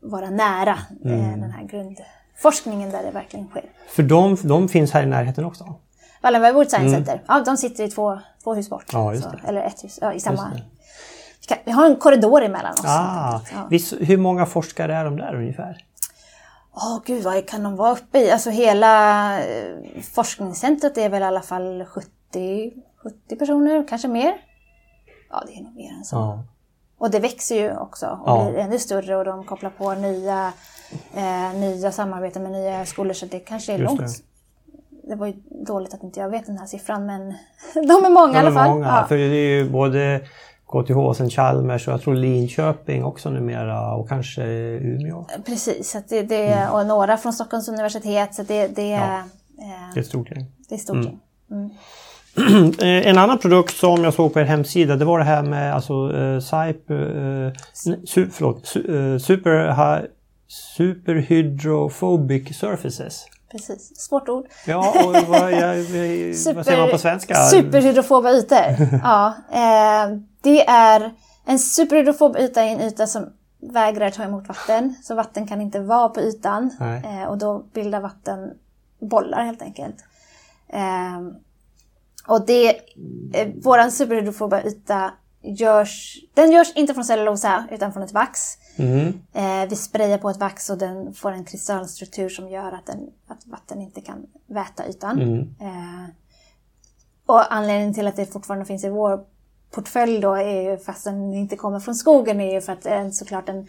vara 0.00 0.30
nära 0.30 0.78
Mm. 1.04 1.20
eh, 1.20 1.36
den 1.38 1.50
här 1.50 1.62
grundforskningen 1.64 2.90
där 2.90 3.02
det 3.02 3.10
verkligen 3.10 3.48
sker. 3.48 3.64
För 3.88 4.02
de, 4.02 4.36
de 4.42 4.68
finns 4.68 4.90
här 4.90 5.02
i 5.02 5.06
närheten 5.06 5.44
också? 5.44 5.74
Wallenberg 6.22 6.52
Wood 6.52 6.68
Science 6.68 6.94
Center. 6.94 7.22
Ja, 7.28 7.40
de 7.40 7.56
sitter 7.56 7.84
i 7.84 7.88
två, 7.90 8.18
två 8.44 8.54
hus 8.54 8.70
bort. 8.70 8.92
Mm. 8.92 9.04
Ja, 9.04 9.12
just 9.14 9.24
Så, 9.24 9.36
eller 9.48 9.62
ett 9.62 9.84
hus, 9.84 9.98
ja, 10.02 10.12
i 10.12 10.20
samma... 10.20 10.50
Vi, 11.40 11.46
kan, 11.46 11.58
vi 11.64 11.72
har 11.72 11.86
en 11.86 11.96
korridor 11.96 12.42
emellan 12.42 12.72
oss. 12.72 12.84
Ah. 12.84 13.40
Ja. 13.52 13.66
visst, 13.70 13.92
hur 14.00 14.16
många 14.16 14.46
forskare 14.46 14.94
är 14.94 15.04
de 15.04 15.16
där 15.16 15.34
ungefär? 15.34 15.84
Åh 16.74 16.98
gud, 17.06 17.22
vad 17.22 17.46
kan 17.48 17.62
de 17.62 17.76
vara 17.76 17.92
uppe 17.92 18.18
i? 18.18 18.30
Alltså 18.30 18.50
hela 18.50 19.38
eh, 19.40 19.76
forskningscentret 20.12 20.98
är 20.98 21.08
väl 21.08 21.22
i 21.22 21.24
alla 21.24 21.40
fall 21.42 21.84
70, 21.84 22.72
70 23.02 23.36
personer, 23.36 23.88
kanske 23.88 24.08
mer. 24.08 24.32
Ja, 25.30 25.42
det 25.46 25.52
är 25.54 25.62
nog 25.62 25.74
mer 25.76 25.92
än 25.92 26.04
så. 26.04 26.16
Ja. 26.16 26.44
Och 26.98 27.10
det 27.10 27.18
växer 27.18 27.56
ju 27.56 27.76
också 27.76 28.06
och 28.06 28.30
Ja. 28.30 28.50
blir 28.50 28.58
ännu 28.60 28.78
större 28.78 29.16
och 29.16 29.24
de 29.24 29.44
kopplar 29.44 29.70
på 29.70 29.94
nya, 29.94 30.52
eh, 31.14 31.58
nya 31.58 31.92
samarbeten 31.92 32.42
med 32.42 32.52
nya 32.52 32.86
skolor 32.86 33.12
så 33.12 33.26
det 33.26 33.38
kanske 33.40 33.72
är 33.72 33.78
Just 33.78 33.98
långt. 33.98 34.22
Det. 35.08 35.14
var 35.14 35.26
ju 35.26 35.32
dåligt 35.66 35.94
att 35.94 36.02
inte 36.02 36.20
jag 36.20 36.28
vet 36.30 36.46
den 36.46 36.58
här 36.58 36.66
siffran 36.66 37.06
men 37.06 37.20
de 37.74 37.80
är 38.04 38.10
många 38.10 38.32
i 38.34 38.36
alla 38.36 38.50
De 38.50 38.54
fall. 38.54 38.68
många, 38.70 38.86
Ja. 38.86 39.04
för 39.08 39.16
det 39.16 39.22
är 39.24 39.48
ju 39.56 39.70
både 39.70 40.20
KTH 40.66 41.12
sen 41.16 41.30
Chalmers 41.30 41.88
och 41.88 41.94
jag 41.94 42.02
tror 42.02 42.14
Linköping 42.14 43.04
också 43.04 43.30
numera 43.30 43.94
och 43.94 44.08
kanske 44.08 44.42
Umeå. 44.42 45.24
Precis, 45.44 45.90
så 45.90 45.98
det, 46.08 46.22
det, 46.22 46.52
Mm. 46.52 46.72
och 46.74 46.86
några 46.86 47.16
från 47.16 47.32
Stockholms 47.32 47.68
universitet 47.68 48.34
så 48.34 48.42
det, 48.42 48.66
det, 48.68 48.88
Ja. 48.88 49.18
eh, 49.18 49.24
Det 49.94 49.98
är 49.98 50.00
ett 50.00 50.06
stort 50.06 50.30
gäng. 50.30 50.46
det 50.68 50.74
är 50.74 50.78
stort. 50.78 50.96
gäng. 51.04 51.20
Eh, 51.50 51.66
En 52.78 53.18
annan 53.18 53.38
produkt 53.38 53.76
som 53.76 54.04
jag 54.04 54.14
såg 54.14 54.32
på 54.32 54.40
er 54.40 54.44
hemsida 54.44 54.96
det 54.96 55.04
var 55.04 55.18
det 55.18 55.24
här 55.24 55.42
med 55.42 55.74
alltså 55.74 56.08
uh, 56.08 56.40
Cyper, 56.40 57.46
eh, 57.46 57.52
su, 58.04 58.30
förlåt, 58.32 58.66
su, 58.66 59.12
eh, 59.14 59.18
super, 59.18 59.68
ha, 59.68 60.00
superhydrophobic 60.76 62.58
surfaces. 62.58 63.26
Precis, 63.50 63.96
svårt 63.96 64.28
ord. 64.28 64.46
Ja, 64.66 64.94
och 65.04 65.28
vad, 65.28 65.52
jag, 65.52 65.76
vad 66.54 66.66
säger 66.66 66.78
man 66.80 66.90
på 66.90 66.98
svenska? 66.98 67.34
Superhydrofoba 67.34 68.30
ytor. 68.30 68.58
ja, 69.02 69.34
eh, 69.52 70.18
det 70.42 70.68
är 70.68 71.12
en 71.46 71.58
superhydrofob 71.58 72.36
yta 72.36 72.62
är 72.62 72.68
en 72.68 72.80
yta 72.80 73.06
som 73.06 73.32
vägrar 73.60 74.10
ta 74.10 74.22
emot 74.22 74.48
vatten. 74.48 74.94
Så 75.02 75.14
vatten 75.14 75.46
kan 75.46 75.60
inte 75.60 75.80
vara 75.80 76.08
på 76.08 76.20
ytan. 76.20 76.70
Eh, 76.80 77.28
och 77.28 77.38
då 77.38 77.64
bildar 77.74 78.00
vatten 78.00 78.50
bollar 79.00 79.44
helt 79.44 79.62
enkelt. 79.62 79.96
Eh, 80.68 81.20
och 82.26 82.46
det, 82.46 82.68
eh, 83.34 83.48
våran 83.62 83.92
superhydrofoba 83.92 84.62
yta 84.62 85.12
görs, 85.42 86.16
den 86.34 86.52
görs 86.52 86.72
inte 86.74 86.94
från 86.94 87.04
cellulosa 87.04 87.64
utan 87.70 87.92
från 87.92 88.02
ett 88.02 88.12
vax. 88.12 88.40
Mm. 88.76 89.08
Eh, 89.32 89.68
vi 89.68 89.76
sprayar 89.76 90.18
på 90.18 90.30
ett 90.30 90.36
vax 90.36 90.70
och 90.70 90.78
den 90.78 91.14
får 91.14 91.32
en 91.32 91.44
kristallstruktur 91.44 92.28
som 92.28 92.48
gör 92.48 92.72
att, 92.72 92.86
den, 92.86 92.98
att 93.26 93.46
vatten 93.46 93.80
inte 93.80 94.00
kan 94.00 94.26
väta 94.46 94.88
ytan. 94.88 95.20
Mm. 95.22 95.40
Eh, 95.60 96.08
och 97.26 97.54
anledningen 97.54 97.94
till 97.94 98.06
att 98.06 98.16
det 98.16 98.26
fortfarande 98.26 98.64
finns 98.66 98.84
i 98.84 98.88
vår 98.88 99.24
portfölj 99.70 100.20
då 100.20 100.34
är 100.34 100.70
ju, 100.70 100.78
fast 100.78 101.04
den 101.04 101.34
inte 101.34 101.56
kommer 101.56 101.80
från 101.80 101.94
skogen, 101.94 102.40
är 102.40 102.54
ju 102.54 102.60
för 102.60 102.72
att 102.72 102.86
är 102.86 103.10
såklart 103.10 103.48
en, 103.48 103.66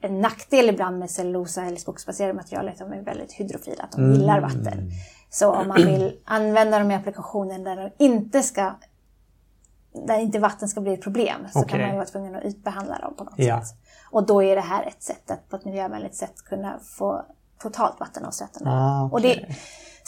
en 0.00 0.20
nackdel 0.20 0.68
ibland 0.68 0.98
med 0.98 1.10
cellulosa 1.10 1.64
eller 1.64 1.76
skogsbaserade 1.76 2.34
material 2.34 2.68
är 2.68 2.72
att 2.72 2.78
de 2.78 2.92
är 2.92 3.02
väldigt 3.02 3.32
hydrofila, 3.32 3.82
att 3.82 3.92
de 3.92 4.04
Mm. 4.04 4.20
gillar 4.20 4.40
vatten. 4.40 4.90
Så 5.30 5.52
om 5.54 5.68
man 5.68 5.76
vill 5.76 6.18
använda 6.24 6.78
dem 6.78 6.90
i 6.90 6.94
applikationen 6.94 7.64
där 7.64 7.76
de 7.76 8.04
inte 8.04 8.42
ska 8.42 8.74
där 10.06 10.18
inte 10.18 10.38
vatten 10.38 10.68
ska 10.68 10.80
bli 10.80 10.94
ett 10.94 11.02
problem 11.02 11.40
så 11.52 11.58
kan 11.62 11.64
Okej. 11.64 11.86
man 11.86 11.96
vara 11.96 12.06
tvungen 12.06 12.34
att 12.36 12.44
ytbehandla 12.44 12.98
dem 12.98 13.14
på 13.16 13.24
något 13.24 13.34
Ja. 13.36 13.64
sätt. 13.64 13.76
Och 14.10 14.26
då 14.26 14.42
är 14.42 14.54
det 14.56 14.62
här 14.62 14.86
ett 14.86 15.02
sätt 15.02 15.30
att 15.30 15.48
på 15.48 15.56
ett 15.56 15.64
miljövänligt 15.64 16.14
sätt 16.14 16.44
kunna 16.44 16.78
få 16.78 17.22
totalt 17.62 18.00
vattenavsättande. 18.00 18.70
Ah, 18.70 19.08
och 19.12 19.20
det, 19.20 19.56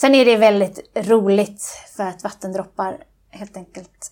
sen 0.01 0.15
är 0.15 0.25
det 0.25 0.37
väldigt 0.37 0.79
roligt 1.07 1.63
för 1.95 2.03
att 2.03 2.23
vattendroppar 2.23 2.97
helt 3.29 3.57
enkelt 3.57 4.11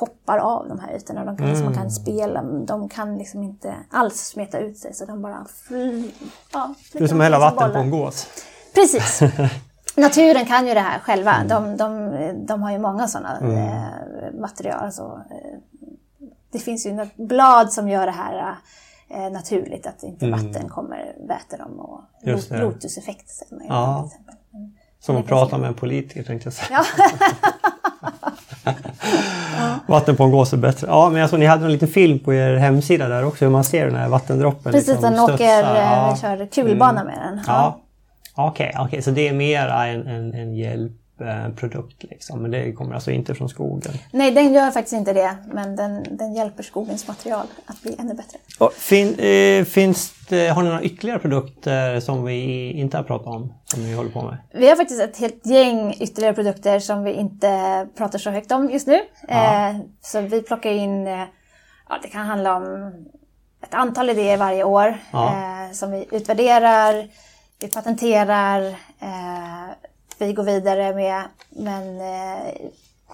hoppar 0.00 0.38
av 0.38 0.68
de 0.68 0.78
här 0.80 0.96
ytorna. 0.96 1.24
De 1.24 1.36
kan, 1.36 1.46
liksom, 1.46 1.64
man 1.64 1.72
Mm. 1.74 1.82
kan 1.84 1.90
spela, 1.90 2.42
de 2.42 2.88
kan 2.88 3.18
liksom 3.18 3.42
inte 3.42 3.74
alls 3.90 4.20
smeta 4.26 4.58
ut 4.58 4.78
sig 4.78 4.94
så 4.94 5.04
de 5.04 5.22
bara 5.22 5.46
fly, 5.68 6.10
ja, 6.52 6.74
Det 6.92 6.98
är 7.04 7.06
som 7.08 7.20
att 7.20 7.24
hälla 7.24 7.38
vatten 7.38 7.58
på 7.58 7.66
bollar. 7.68 7.80
en 7.80 7.90
gås. 7.90 8.26
Precis. 8.74 9.20
Naturen 9.96 10.46
kan 10.46 10.66
ju 10.66 10.74
det 10.74 10.80
här 10.80 10.98
själva. 10.98 11.34
Mm. 11.34 11.48
De, 11.48 11.76
de, 11.76 12.46
de 12.46 12.62
har 12.62 12.70
ju 12.72 12.78
många 12.78 13.08
sådana 13.08 13.38
eh, 13.40 14.40
material. 14.40 14.84
Alltså, 14.84 15.02
eh, 15.30 15.58
det 16.52 16.58
finns 16.58 16.86
ju 16.86 16.92
något 16.92 17.16
blad 17.16 17.72
som 17.72 17.88
gör 17.88 18.06
det 18.06 18.12
här 18.12 18.54
eh, 19.10 19.30
naturligt, 19.32 19.86
att 19.86 20.02
inte 20.02 20.30
vatten 20.30 20.68
kommer 20.68 21.12
väta 21.28 21.56
dem. 21.56 21.80
Och 21.80 22.00
Mm. 22.22 22.34
Just 22.36 22.50
lotuseffekt 22.50 23.28
säger 23.30 23.54
man 23.56 23.62
ju 23.66 23.68
Ja. 23.68 23.98
till 24.02 24.06
exempel. 24.06 24.34
Mm. 24.54 24.72
Som 25.00 25.16
att 25.16 25.26
prata 25.26 25.58
med 25.58 25.68
en 25.68 25.74
politiker 25.74 26.22
tänkte 26.22 26.46
jag 26.46 26.54
säga. 26.54 26.80
Ja. 28.64 28.74
Vatten 29.86 30.16
på 30.16 30.24
en 30.24 30.30
gås 30.30 30.52
är 30.52 30.56
bättre. 30.56 30.86
Ja, 30.86 31.10
men 31.10 31.28
såg 31.28 31.38
ni 31.38 31.46
hade 31.46 31.64
en 31.64 31.72
liten 31.72 31.88
film 31.88 32.18
på 32.18 32.34
er 32.34 32.56
hemsida 32.56 33.08
där 33.08 33.24
också 33.24 33.44
hur 33.44 33.52
man 33.52 33.64
ser 33.64 33.86
den 33.86 33.94
här 33.96 34.08
vattendroppen. 34.08 34.72
Precis, 34.72 34.88
liksom 34.88 35.10
den 35.12 35.20
åker, 35.20 35.74
Ja. 35.74 36.12
vi 36.14 36.20
kör 36.20 36.46
kulbana 36.46 37.04
med 37.04 37.18
den. 37.18 37.40
Ja. 37.46 37.80
Okej, 38.46 38.74
okej, 38.78 39.02
så 39.02 39.10
det 39.10 39.28
är 39.28 39.32
mer 39.32 39.66
en, 39.68 40.06
en, 40.06 40.34
en 40.34 40.54
hjälpprodukt 40.54 42.02
liksom. 42.02 42.42
Men 42.42 42.50
det 42.50 42.72
kommer 42.72 42.94
alltså 42.94 43.10
inte 43.10 43.34
från 43.34 43.48
skogen. 43.48 43.92
Nej, 44.12 44.30
den 44.30 44.54
gör 44.54 44.70
faktiskt 44.70 44.92
inte 44.94 45.12
det, 45.12 45.36
men 45.52 45.76
den, 45.76 46.04
den 46.10 46.34
hjälper 46.34 46.62
skogens 46.62 47.08
material 47.08 47.46
att 47.66 47.82
bli 47.82 47.96
ännu 47.98 48.14
bättre. 48.14 48.38
Och 48.58 48.72
fin, 48.72 49.18
eh, 49.18 49.64
finns 49.64 50.12
det, 50.28 50.48
har 50.48 50.62
ni 50.62 50.68
några 50.68 50.82
ytterligare 50.82 51.18
produkter 51.18 52.00
som 52.00 52.24
vi 52.24 52.70
inte 52.72 52.96
har 52.96 53.04
pratat 53.04 53.26
om? 53.26 53.54
Som 53.64 53.82
ni 53.82 53.94
håller 53.94 54.10
på 54.10 54.22
med? 54.22 54.36
Vi 54.54 54.68
har 54.68 54.76
faktiskt 54.76 55.00
ett 55.00 55.18
helt 55.18 55.46
gäng 55.46 55.94
ytterligare 56.00 56.34
produkter 56.34 56.78
som 56.78 57.02
vi 57.04 57.12
inte 57.12 57.86
pratar 57.96 58.18
så 58.18 58.30
högt 58.30 58.52
om 58.52 58.70
just 58.70 58.86
nu. 58.86 58.98
Ja. 59.28 59.68
Eh, 59.70 59.76
så 60.00 60.20
vi 60.20 60.42
plockar 60.42 60.70
in, 60.70 61.06
eh, 61.06 61.24
ja, 61.88 61.98
det 62.02 62.08
kan 62.08 62.26
handla 62.26 62.56
om 62.56 62.92
ett 63.62 63.74
antal 63.74 64.10
idéer 64.10 64.36
varje 64.36 64.64
år 64.64 64.98
Ja. 65.12 65.26
eh, 65.28 65.72
som 65.72 65.90
vi 65.90 66.06
utvärderar, 66.12 67.08
vi 67.60 67.68
patenterar, 67.68 68.62
eh, 69.00 69.70
vi 70.18 70.32
går 70.32 70.42
vidare 70.44 70.94
med. 70.94 71.22
Men 71.50 72.00
eh, 72.00 72.52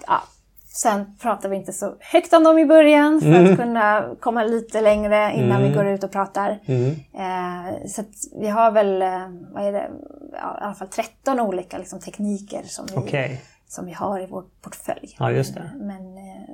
ja, 0.07 0.21
sen 0.67 1.17
pratar 1.21 1.49
vi 1.49 1.55
inte 1.55 1.73
så 1.73 1.95
högt 1.99 2.33
om 2.33 2.43
dem 2.43 2.59
i 2.59 2.65
början 2.65 3.21
för 3.21 3.27
Mm. 3.27 3.51
att 3.51 3.57
kunna 3.59 4.15
komma 4.19 4.43
lite 4.43 4.81
längre 4.81 5.33
innan 5.35 5.63
vi 5.63 5.69
går 5.73 5.87
ut 5.87 6.03
och 6.03 6.11
pratar. 6.11 6.59
Mm. 6.65 6.89
Eh, 7.13 7.87
så 7.87 8.03
vi 8.39 8.47
har 8.47 8.71
väl, 8.71 9.01
eh, 9.01 9.27
vad 9.53 9.65
är 9.65 9.71
det, 9.71 9.89
ja, 10.33 10.57
i 10.61 10.63
alla 10.63 10.73
fall 10.75 10.87
13 10.87 11.39
olika 11.39 11.77
liksom, 11.77 11.99
tekniker 11.99 12.61
som 12.65 12.85
vi, 12.91 12.97
Okej. 12.97 13.41
som 13.67 13.85
vi 13.85 13.93
har 13.93 14.19
i 14.19 14.25
vår 14.25 14.43
portfölj. 14.61 15.15
Ja, 15.19 15.31
just 15.31 15.53
det. 15.53 15.71
Men, 15.75 16.17
eh, 16.17 16.49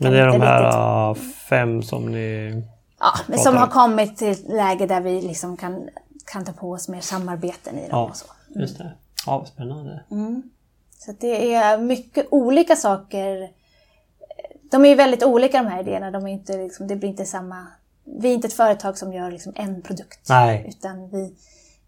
Men 0.00 0.12
det 0.12 0.18
är 0.18 0.26
de 0.26 0.40
här 0.40 1.14
riktigt- 1.14 1.34
fem 1.34 1.82
som 1.82 2.12
ni... 2.12 2.62
ja, 3.00 3.06
men 3.26 3.38
som 3.38 3.56
har 3.56 3.64
om. 3.66 3.70
kommit 3.72 4.16
till 4.16 4.30
ett 4.30 4.48
läge 4.48 4.86
där 4.86 5.00
vi 5.00 5.20
liksom 5.22 5.56
kan, 5.56 5.88
kan 6.32 6.44
ta 6.44 6.52
på 6.52 6.70
oss 6.70 6.88
mer 6.88 7.00
samarbeten 7.00 7.78
i 7.78 7.80
dem 7.80 7.88
Ja, 7.90 8.04
och 8.08 8.16
så. 8.16 8.26
just 8.48 8.78
det. 8.78 8.92
Ja, 9.26 9.44
spännande. 9.44 10.04
Så 10.98 11.10
att 11.10 11.20
det 11.20 11.54
är 11.54 11.78
mycket 11.78 12.26
olika 12.30 12.76
saker. 12.76 13.50
De 14.70 14.84
är 14.84 14.88
ju 14.88 14.94
väldigt 14.94 15.22
olika 15.22 15.62
de 15.62 15.68
här 15.68 15.80
idéerna. 15.80 16.10
De 16.10 16.26
är 16.26 16.32
inte, 16.32 16.56
liksom, 16.56 16.86
det 16.86 16.96
blir 16.96 17.08
inte 17.08 17.24
samma... 17.24 17.66
Vi 18.04 18.30
är 18.30 18.34
inte 18.34 18.46
ett 18.46 18.52
företag 18.54 18.98
som 18.98 19.12
gör 19.12 19.30
liksom 19.30 19.52
en 19.56 19.82
produkt. 19.82 20.28
Nej. 20.28 20.66
Utan 20.68 21.08
vi, 21.10 21.34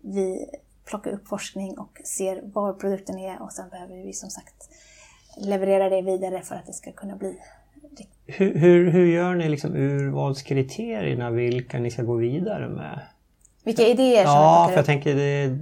vi 0.01 0.47
plockar 0.85 1.11
upp 1.11 1.29
forskning 1.29 1.79
och 1.79 2.01
ser 2.05 2.41
var 2.45 2.73
produkten 2.73 3.19
är 3.19 3.43
och 3.43 3.53
sen 3.53 3.69
behöver 3.69 3.97
vi 3.97 4.13
som 4.13 4.31
sagt 4.31 4.69
leverera 5.37 5.89
det 5.89 6.03
vidare 6.03 6.43
för 6.43 6.55
att 6.55 6.67
det 6.67 6.73
ska 6.73 6.93
kunna 6.93 7.17
bli 7.17 7.39
Hur, 8.27 8.55
hur, 8.55 8.91
hur 8.91 9.07
gör 9.07 9.35
ni 9.35 9.49
liksom 9.49 9.77
urvalskriterierna 9.77 11.31
vilka 11.31 11.79
ni 11.79 11.91
ska 11.91 12.03
gå 12.03 12.15
vidare 12.15 12.69
med? 12.69 13.01
Vilka 13.65 13.83
idéer 13.83 14.25
som 14.25 14.35
Ja, 14.35 14.67
för 14.69 14.77
jag 14.77 14.87
tänker 14.87 15.15
det, 15.15 15.59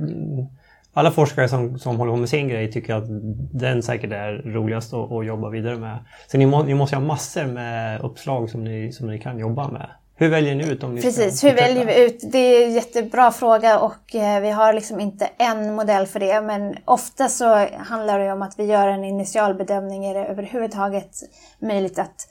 alla 0.93 1.11
forskare 1.11 1.49
som, 1.49 1.79
som 1.79 1.97
håller 1.97 2.13
på 2.13 2.19
med 2.19 2.29
sin 2.29 2.49
grej 2.49 2.73
tycker 2.73 2.95
att 2.95 3.05
den 3.53 3.83
säkert 3.83 4.13
är 4.13 4.33
roligast 4.33 4.95
att, 4.95 5.13
att 5.13 5.27
jobba 5.27 5.49
vidare 5.49 5.77
med. 5.77 5.99
Så 6.27 6.39
ni, 6.39 6.47
må, 6.47 6.63
ni 6.63 6.75
måste 6.75 6.97
ha 6.97 7.03
massor 7.03 7.47
med 7.47 8.01
uppslag 8.01 8.51
som 8.51 8.65
ni, 8.65 8.93
som 8.93 9.07
ni 9.07 9.19
kan 9.19 9.39
jobba 9.39 9.69
med. 9.69 9.91
Hur 10.21 10.29
väljer 10.29 10.55
ni 10.55 10.65
ut 10.65 10.83
om 10.83 10.95
ni 10.95 11.03
Precis, 11.03 11.45
hur 11.45 11.55
väljer 11.55 11.87
vi 11.87 12.05
ut? 12.05 12.33
Det 12.33 12.39
är 12.39 12.67
en 12.67 12.73
jättebra 12.73 13.31
fråga 13.31 13.79
och 13.79 14.15
eh, 14.15 14.41
vi 14.41 14.51
har 14.51 14.73
liksom 14.73 15.01
inte 15.01 15.31
en 15.39 15.75
modell 15.75 16.07
för 16.07 16.21
det. 16.21 16.41
Men 16.41 16.77
ofta 16.85 17.29
så 17.29 17.67
handlar 17.79 18.19
det 18.19 18.33
om 18.33 18.43
att 18.43 18.59
vi 18.59 18.65
gör 18.65 18.89
en 18.89 19.05
initialbedömning. 19.05 20.05
Är 20.05 20.15
det 20.15 20.25
överhuvudtaget 20.25 21.11
möjligt 21.59 21.99
att, 21.99 22.29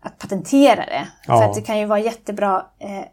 att 0.00 0.18
patentera 0.18 0.76
det? 0.86 1.08
Ja. 1.26 1.38
För 1.38 1.44
att 1.44 1.54
det 1.54 1.62
kan 1.62 1.78
ju 1.78 1.84
vara 1.84 1.98
jättebra 1.98 2.66
eh, 2.78 3.04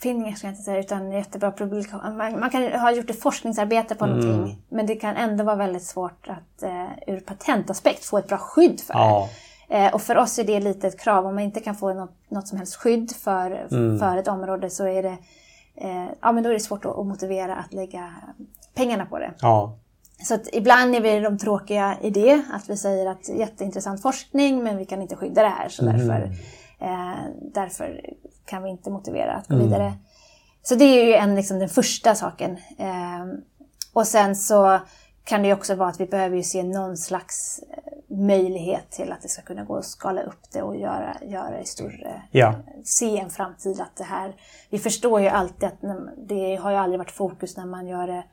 uppfinningar, 0.00 0.36
ska 0.36 0.46
jag 0.46 0.52
inte 0.52 0.62
säga, 0.62 0.78
utan 0.80 1.12
jättebra 1.12 1.52
publikation. 1.52 2.16
Man, 2.16 2.40
man 2.40 2.50
kan 2.50 2.62
ha 2.72 2.92
gjort 2.92 3.10
ett 3.10 3.22
forskningsarbete 3.22 3.94
på 3.94 4.04
Mm. 4.04 4.18
någonting. 4.20 4.62
Men 4.68 4.86
det 4.86 4.94
kan 4.94 5.16
ändå 5.16 5.44
vara 5.44 5.56
väldigt 5.56 5.82
svårt 5.82 6.28
att 6.28 6.62
eh, 6.62 6.86
ur 7.14 7.20
patentaspekt 7.20 8.04
få 8.04 8.18
ett 8.18 8.28
bra 8.28 8.38
skydd 8.38 8.80
för 8.80 8.94
det. 8.94 8.98
Ja, 9.00 9.28
Eh, 9.72 9.94
och 9.94 10.02
för 10.02 10.16
oss 10.16 10.38
är 10.38 10.44
det 10.44 10.60
lite 10.60 10.88
ett 10.88 11.00
krav. 11.00 11.26
Om 11.26 11.34
man 11.34 11.44
inte 11.44 11.60
kan 11.60 11.74
få 11.74 11.94
något, 11.94 12.10
något 12.28 12.48
som 12.48 12.58
helst 12.58 12.74
skydd 12.76 13.10
för, 13.16 13.66
för 13.98 14.16
ett 14.16 14.28
område 14.28 14.70
så 14.70 14.86
är 14.86 15.02
det, 15.02 15.16
eh, 15.76 16.06
ja, 16.20 16.32
men 16.32 16.42
då 16.44 16.50
är 16.50 16.54
det 16.54 16.60
svårt 16.60 16.84
att, 16.84 16.98
att 16.98 17.06
motivera 17.06 17.56
att 17.56 17.72
lägga 17.72 18.14
pengarna 18.74 19.06
på 19.06 19.18
det. 19.18 19.30
ja, 19.40 19.78
Så 20.24 20.34
att 20.34 20.48
ibland 20.52 20.94
är 20.94 21.00
vi 21.00 21.20
de 21.20 21.38
tråkiga 21.38 21.96
i 22.02 22.10
det, 22.10 22.42
att 22.52 22.70
vi 22.70 22.76
säger 22.76 23.06
att 23.06 23.28
jätteintressant 23.28 24.02
forskning 24.02 24.62
men 24.64 24.76
vi 24.76 24.84
kan 24.84 25.02
inte 25.02 25.16
skydda 25.16 25.42
det 25.42 25.48
här 25.48 25.68
så 25.68 25.84
därför, 25.84 26.30
eh, 26.80 27.24
därför 27.54 28.00
kan 28.44 28.62
vi 28.62 28.70
inte 28.70 28.90
motivera 28.90 29.34
att 29.34 29.48
gå 29.48 29.56
vidare. 29.56 29.92
Så 30.62 30.74
det 30.74 30.84
är 30.84 31.04
ju 31.04 31.14
en, 31.14 31.34
liksom, 31.34 31.58
den 31.58 31.68
första 31.68 32.14
saken. 32.14 32.58
Eh, 32.78 33.26
och 33.92 34.06
sen 34.06 34.36
så 34.36 34.80
kan 35.24 35.42
det 35.42 35.48
ju 35.48 35.54
också 35.54 35.74
vara 35.74 35.88
att 35.88 36.00
vi 36.00 36.06
behöver 36.06 36.36
ju 36.36 36.42
se 36.42 36.62
någon 36.62 36.96
slags 36.96 37.60
eh, 37.70 38.16
möjlighet 38.16 38.90
till 38.90 39.12
att 39.12 39.22
det 39.22 39.28
ska 39.28 39.42
kunna 39.42 39.64
gå 39.64 39.76
att 39.76 39.84
skala 39.84 40.22
upp 40.22 40.50
det 40.52 40.62
och 40.62 40.76
göra, 40.76 41.16
göra 41.22 41.58
det 41.58 41.66
större. 41.66 42.22
Ja. 42.30 42.54
Se 42.84 43.18
en 43.18 43.30
framtid 43.30 43.80
att 43.80 43.96
det 43.96 44.04
här... 44.04 44.36
Vi 44.70 44.78
förstår 44.78 45.20
ju 45.20 45.28
alltid 45.28 45.64
att 45.64 45.80
det 46.16 46.56
har 46.56 46.70
ju 46.70 46.76
aldrig 46.76 46.98
varit 46.98 47.10
fokus 47.10 47.56
när 47.56 47.66
man 47.66 47.86
gör 47.86 48.06
det 48.06 48.24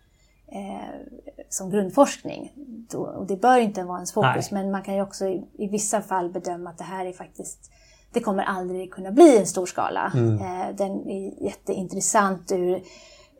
eh, 0.51 1.17
som 1.49 1.69
grundforskning. 1.69 2.51
Då, 2.91 2.99
och 2.99 3.27
det 3.27 3.35
bör 3.35 3.59
inte 3.59 3.83
vara 3.83 3.97
ens 3.97 4.13
fokus, 4.13 4.51
Nej. 4.51 4.63
men 4.63 4.71
man 4.71 4.83
kan 4.83 4.95
ju 4.95 5.01
också 5.01 5.25
i, 5.25 5.47
i 5.57 5.67
vissa 5.67 6.01
fall 6.01 6.29
bedöma 6.29 6.69
att 6.69 6.77
det 6.77 6.83
här 6.83 7.05
är 7.05 7.13
faktiskt 7.13 7.71
det 8.17 8.23
kommer 8.23 8.43
aldrig 8.43 8.91
kunna 8.93 9.11
bli 9.11 9.37
en 9.37 9.45
stor 9.47 9.65
skala. 9.65 10.11
Mm. 10.15 10.35
Eh, 10.41 10.75
den 10.75 11.09
är 11.09 11.43
jätteintressant 11.43 12.51
ur, 12.51 12.81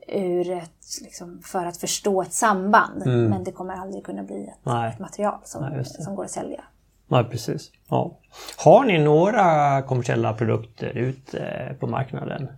ur 0.08 0.50
ett, 0.50 0.70
liksom, 1.02 1.40
för 1.44 1.66
att 1.66 1.76
förstå 1.76 2.22
ett 2.22 2.32
samband. 2.32 3.02
Men 3.06 3.44
det 3.44 3.52
kommer 3.52 3.74
aldrig 3.74 4.04
kunna 4.04 4.22
bli 4.22 4.34
ett, 4.48 4.66
Mm. 4.66 4.78
Nej. 4.82 4.96
material 5.00 5.38
som, 5.44 5.62
Nej, 5.62 5.84
som 5.84 6.14
går 6.14 6.24
att 6.24 6.30
sälja. 6.30 6.60
ja 7.08 7.24
precis. 7.30 7.70
Ja. 7.88 8.18
Har 8.56 8.84
ni 8.84 8.98
några 8.98 9.82
kommersiella 9.82 10.32
produkter 10.32 10.86
ute 10.98 11.74
på 11.80 11.86
marknaden? 11.86 12.48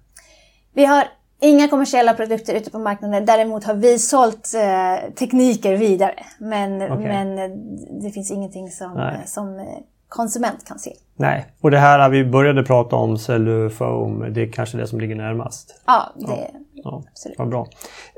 Vi 0.72 0.84
har 0.84 1.04
inga 1.40 1.68
kommersiella 1.68 2.14
produkter 2.14 2.54
ute 2.54 2.70
på 2.70 2.78
marknaden. 2.78 3.26
Däremot 3.26 3.64
har 3.64 3.74
vi 3.74 3.98
sålt 3.98 4.54
eh, 4.54 5.10
tekniker 5.14 5.76
vidare. 5.76 6.14
Men, 6.38 6.82
Okej. 6.82 6.96
men 6.98 7.38
eh, 7.38 7.56
det 8.02 8.10
finns 8.10 8.30
ingenting 8.30 8.70
som, 8.70 8.92
Nej. 8.94 9.22
som 9.26 9.58
eh, 9.58 9.64
konsument 10.10 10.64
kan 10.64 10.78
se. 10.78 10.92
Nej, 11.16 11.46
och 11.60 11.70
det 11.70 11.78
här 11.78 12.08
vi 12.08 12.24
började 12.24 12.62
prata 12.62 12.96
om, 12.96 13.18
cellufoam, 13.18 14.32
det 14.32 14.42
är 14.42 14.52
kanske 14.52 14.78
det 14.78 14.86
som 14.86 15.00
ligger 15.00 15.14
närmast. 15.16 15.82
Ja, 15.86 16.12
det, 16.16 16.50
Ja, 16.84 17.02
Absolut. 17.10 17.38
vad 17.38 17.48
bra. 17.48 17.66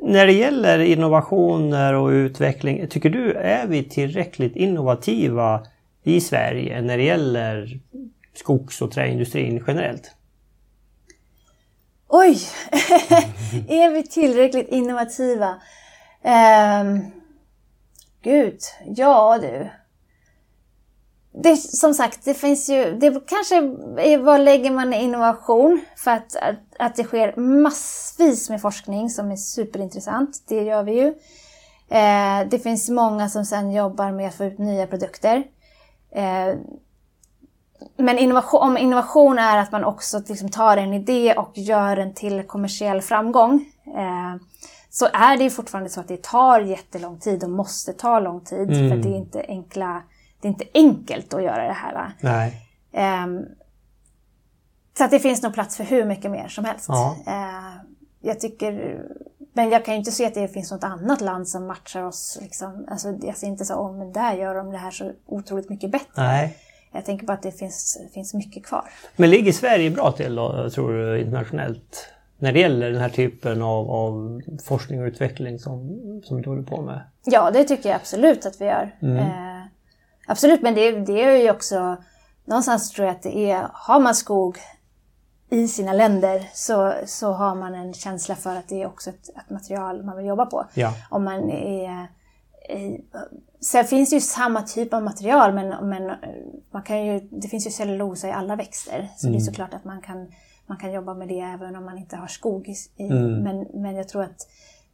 När 0.03 0.27
det 0.27 0.33
gäller 0.33 0.79
innovationer 0.79 1.95
och 1.95 2.09
utveckling, 2.09 2.89
tycker 2.89 3.11
du 3.11 3.33
är 3.33 3.67
vi 3.67 3.85
tillräckligt 3.85 4.57
innovativa 4.57 5.67
i 6.03 6.21
Sverige 6.21 6.83
när 6.83 6.97
det 6.97 7.05
gäller 7.05 7.81
skogs 8.35 8.83
och 8.83 8.93
träindustrin 8.93 9.65
generellt? 9.67 10.11
Oj! 12.09 12.39
är 13.69 13.91
vi 13.91 14.03
tillräckligt 14.03 14.69
innovativa? 14.69 15.55
Ehm, 16.23 17.01
gud, 18.23 18.59
ja 18.87 19.39
du. 19.43 19.71
Det, 21.35 21.57
som 21.57 21.95
sagt, 21.95 22.25
det 22.25 22.35
finns 22.35 22.69
ju... 22.71 22.99
Det 23.01 23.27
kanske 23.27 23.57
är 23.99 24.19
vad 24.19 24.41
lägger 24.41 24.71
man 24.71 24.95
i 24.95 25.03
innovation? 25.03 25.81
För 25.97 26.11
att, 26.11 26.37
att, 26.37 26.59
att 26.79 26.95
det 26.95 27.05
sker 27.05 27.41
massvis 27.41 28.51
med 28.51 28.61
forskning 28.61 29.11
som 29.11 29.31
är 29.31 29.37
superintressant. 29.37 30.43
Det 30.49 30.63
gör 30.63 30.83
vi 30.83 30.93
ju. 30.93 31.07
Eh, 31.89 32.49
det 32.51 32.59
finns 32.59 32.91
många 32.91 33.29
som 33.29 33.45
sedan 33.45 33.73
jobbar 33.73 34.13
med 34.13 34.29
att 34.29 34.35
få 34.35 34.45
ut 34.45 34.59
nya 34.59 34.87
produkter. 34.87 35.45
Eh, 36.11 36.55
men 37.97 38.19
innovation, 38.19 38.63
om 38.63 38.79
innovation 38.79 39.39
är 39.39 39.59
att 39.59 39.73
man 39.73 39.85
också 39.85 40.23
liksom 40.29 40.51
tar 40.51 40.77
en 40.77 40.93
idé 40.93 41.35
och 41.35 41.53
gör 41.55 41.97
den 41.97 42.15
till 42.15 42.43
kommersiell 42.43 43.03
framgång. 43.03 43.65
Eh, 43.87 44.43
så 44.91 45.09
är 45.13 45.37
det 45.37 45.45
ju 45.45 45.51
fortfarande 45.51 45.91
så 45.91 46.01
att 46.01 46.09
det 46.09 46.23
tar 46.23 46.61
jättelång 46.61 47.19
tid 47.19 47.45
och 47.45 47.51
måste 47.51 47.93
ta 47.93 48.21
lång 48.21 48.41
tid. 48.41 48.69
För 48.69 48.97
det 48.97 49.09
är 49.09 49.17
inte 49.17 49.45
enkla, 49.49 50.03
det 50.43 50.49
är 50.49 50.51
inte 50.51 50.67
enkelt 50.75 51.35
att 51.35 51.43
göra 51.43 51.67
det 51.67 51.73
här. 51.73 52.13
Nej. 52.21 52.69
Ehm, 52.93 53.45
så 54.99 55.05
att 55.05 55.11
det 55.11 55.19
finns 55.19 55.43
nog 55.43 55.55
plats 55.55 55.77
för 55.77 55.85
hur 55.85 56.05
mycket 56.05 56.31
mer 56.31 56.49
som 56.49 56.65
helst. 56.65 56.87
Ja. 56.89 57.17
Eh, 57.27 57.85
jag 58.21 58.41
tycker, 58.41 59.01
men 59.53 59.71
jag 59.71 59.85
kan 59.85 59.95
ju 59.95 59.99
inte 59.99 60.13
se 60.13 60.27
att 60.27 60.35
det 60.35 60.49
finns 60.49 60.71
något 60.71 60.85
annat 60.85 61.21
land 61.21 61.49
som 61.49 61.67
matchar 61.67 62.03
oss. 62.03 62.39
Liksom. 62.43 62.87
Alltså, 62.91 63.19
jag 63.23 63.37
ser 63.37 63.47
inte 63.47 63.65
så, 63.65 63.75
oh, 63.75 63.97
men 63.97 64.13
där 64.13 64.35
gör 64.35 64.55
de 64.55 64.71
det 64.71 64.79
här 64.79 64.91
så 64.91 65.13
otroligt 65.27 65.69
mycket 65.69 65.91
bättre. 65.91 66.23
Nej. 66.23 66.57
Jag 66.93 67.05
tänker 67.05 67.27
bara 67.27 67.33
att 67.33 67.43
det 67.43 67.53
finns, 67.53 67.99
finns 68.15 68.35
mycket 68.35 68.67
kvar. 68.67 68.85
Men 69.17 69.31
ligger 69.31 69.53
Sverige 69.53 69.91
bra 69.91 70.13
till 70.13 70.35
då, 70.35 70.71
tror 70.71 70.93
du, 70.93 71.21
internationellt? 71.21 72.09
När 72.39 72.53
det 72.53 72.61
gäller 72.61 72.91
den 72.91 73.01
här 73.01 73.09
typen 73.09 73.63
av, 73.63 73.91
av 73.91 74.41
forskning 74.65 75.01
och 75.01 75.07
utveckling 75.07 75.59
som, 75.59 76.01
som 76.25 76.43
du 76.43 76.49
håller 76.49 76.63
på 76.63 76.83
med? 76.83 77.01
Ja, 77.25 77.51
det 77.51 77.65
tycker 77.65 77.89
jag 77.89 77.97
absolut 77.97 78.47
att 78.47 78.61
vi 78.61 78.65
gör. 78.65 78.97
Mm. 79.03 79.17
Eh, 79.17 79.52
absolut, 80.33 80.63
men 80.63 80.75
det, 80.75 80.91
det 81.01 81.23
är 81.25 81.37
ju 81.37 81.51
också 81.51 81.97
någonstans 82.45 82.91
tror 82.91 83.07
jag 83.07 83.17
att 83.17 83.23
det 83.23 83.51
är, 83.51 83.69
har 83.73 84.01
man 84.01 84.15
skog 84.15 84.59
i 85.51 85.69
sina 85.69 85.93
länder 85.93 86.49
så, 86.55 86.93
så 87.07 87.33
har 87.33 87.55
man 87.55 87.75
en 87.75 87.95
känsla 87.95 88.35
för 88.35 88.57
att 88.57 88.69
det 88.69 88.83
är 88.83 88.87
också 88.87 89.11
ett, 89.11 89.29
ett 89.29 89.51
material 89.51 90.03
man 90.03 90.17
vill 90.17 90.27
jobba 90.27 90.47
på. 90.47 90.67
Ja. 90.75 90.95
Om 91.11 91.25
man 91.25 91.51
är, 91.51 92.07
sen 93.61 93.85
finns 93.85 94.11
det 94.11 94.17
ju 94.17 94.21
samma 94.21 94.63
typ 94.63 94.95
av 94.95 95.03
material 95.03 95.55
men, 95.55 95.89
men 95.89 96.13
man 96.71 96.83
kan 96.83 97.07
ju, 97.07 97.21
det 97.21 97.49
finns 97.49 97.67
ju 97.67 97.71
cellulosa 97.71 98.29
i 98.29 98.33
alla 98.33 98.57
växter. 98.57 99.09
Så 99.17 99.27
Mm. 99.27 99.39
det 99.39 99.43
är 99.43 99.47
såklart 99.47 99.75
att 99.75 99.85
man 99.85 100.01
kan, 100.01 100.29
man 100.67 100.79
kan 100.79 100.93
jobba 100.93 101.15
med 101.15 101.29
det 101.29 101.41
även 101.41 101.77
om 101.77 101.85
man 101.85 101.99
inte 101.99 102.17
har 102.17 102.27
skog. 102.27 102.69
I, 102.69 102.75
i- 103.05 103.09
Mm. 103.09 103.43
men, 103.43 103.67
men 103.83 103.97
jag 103.97 104.09
tror 104.09 104.23
att 104.23 104.49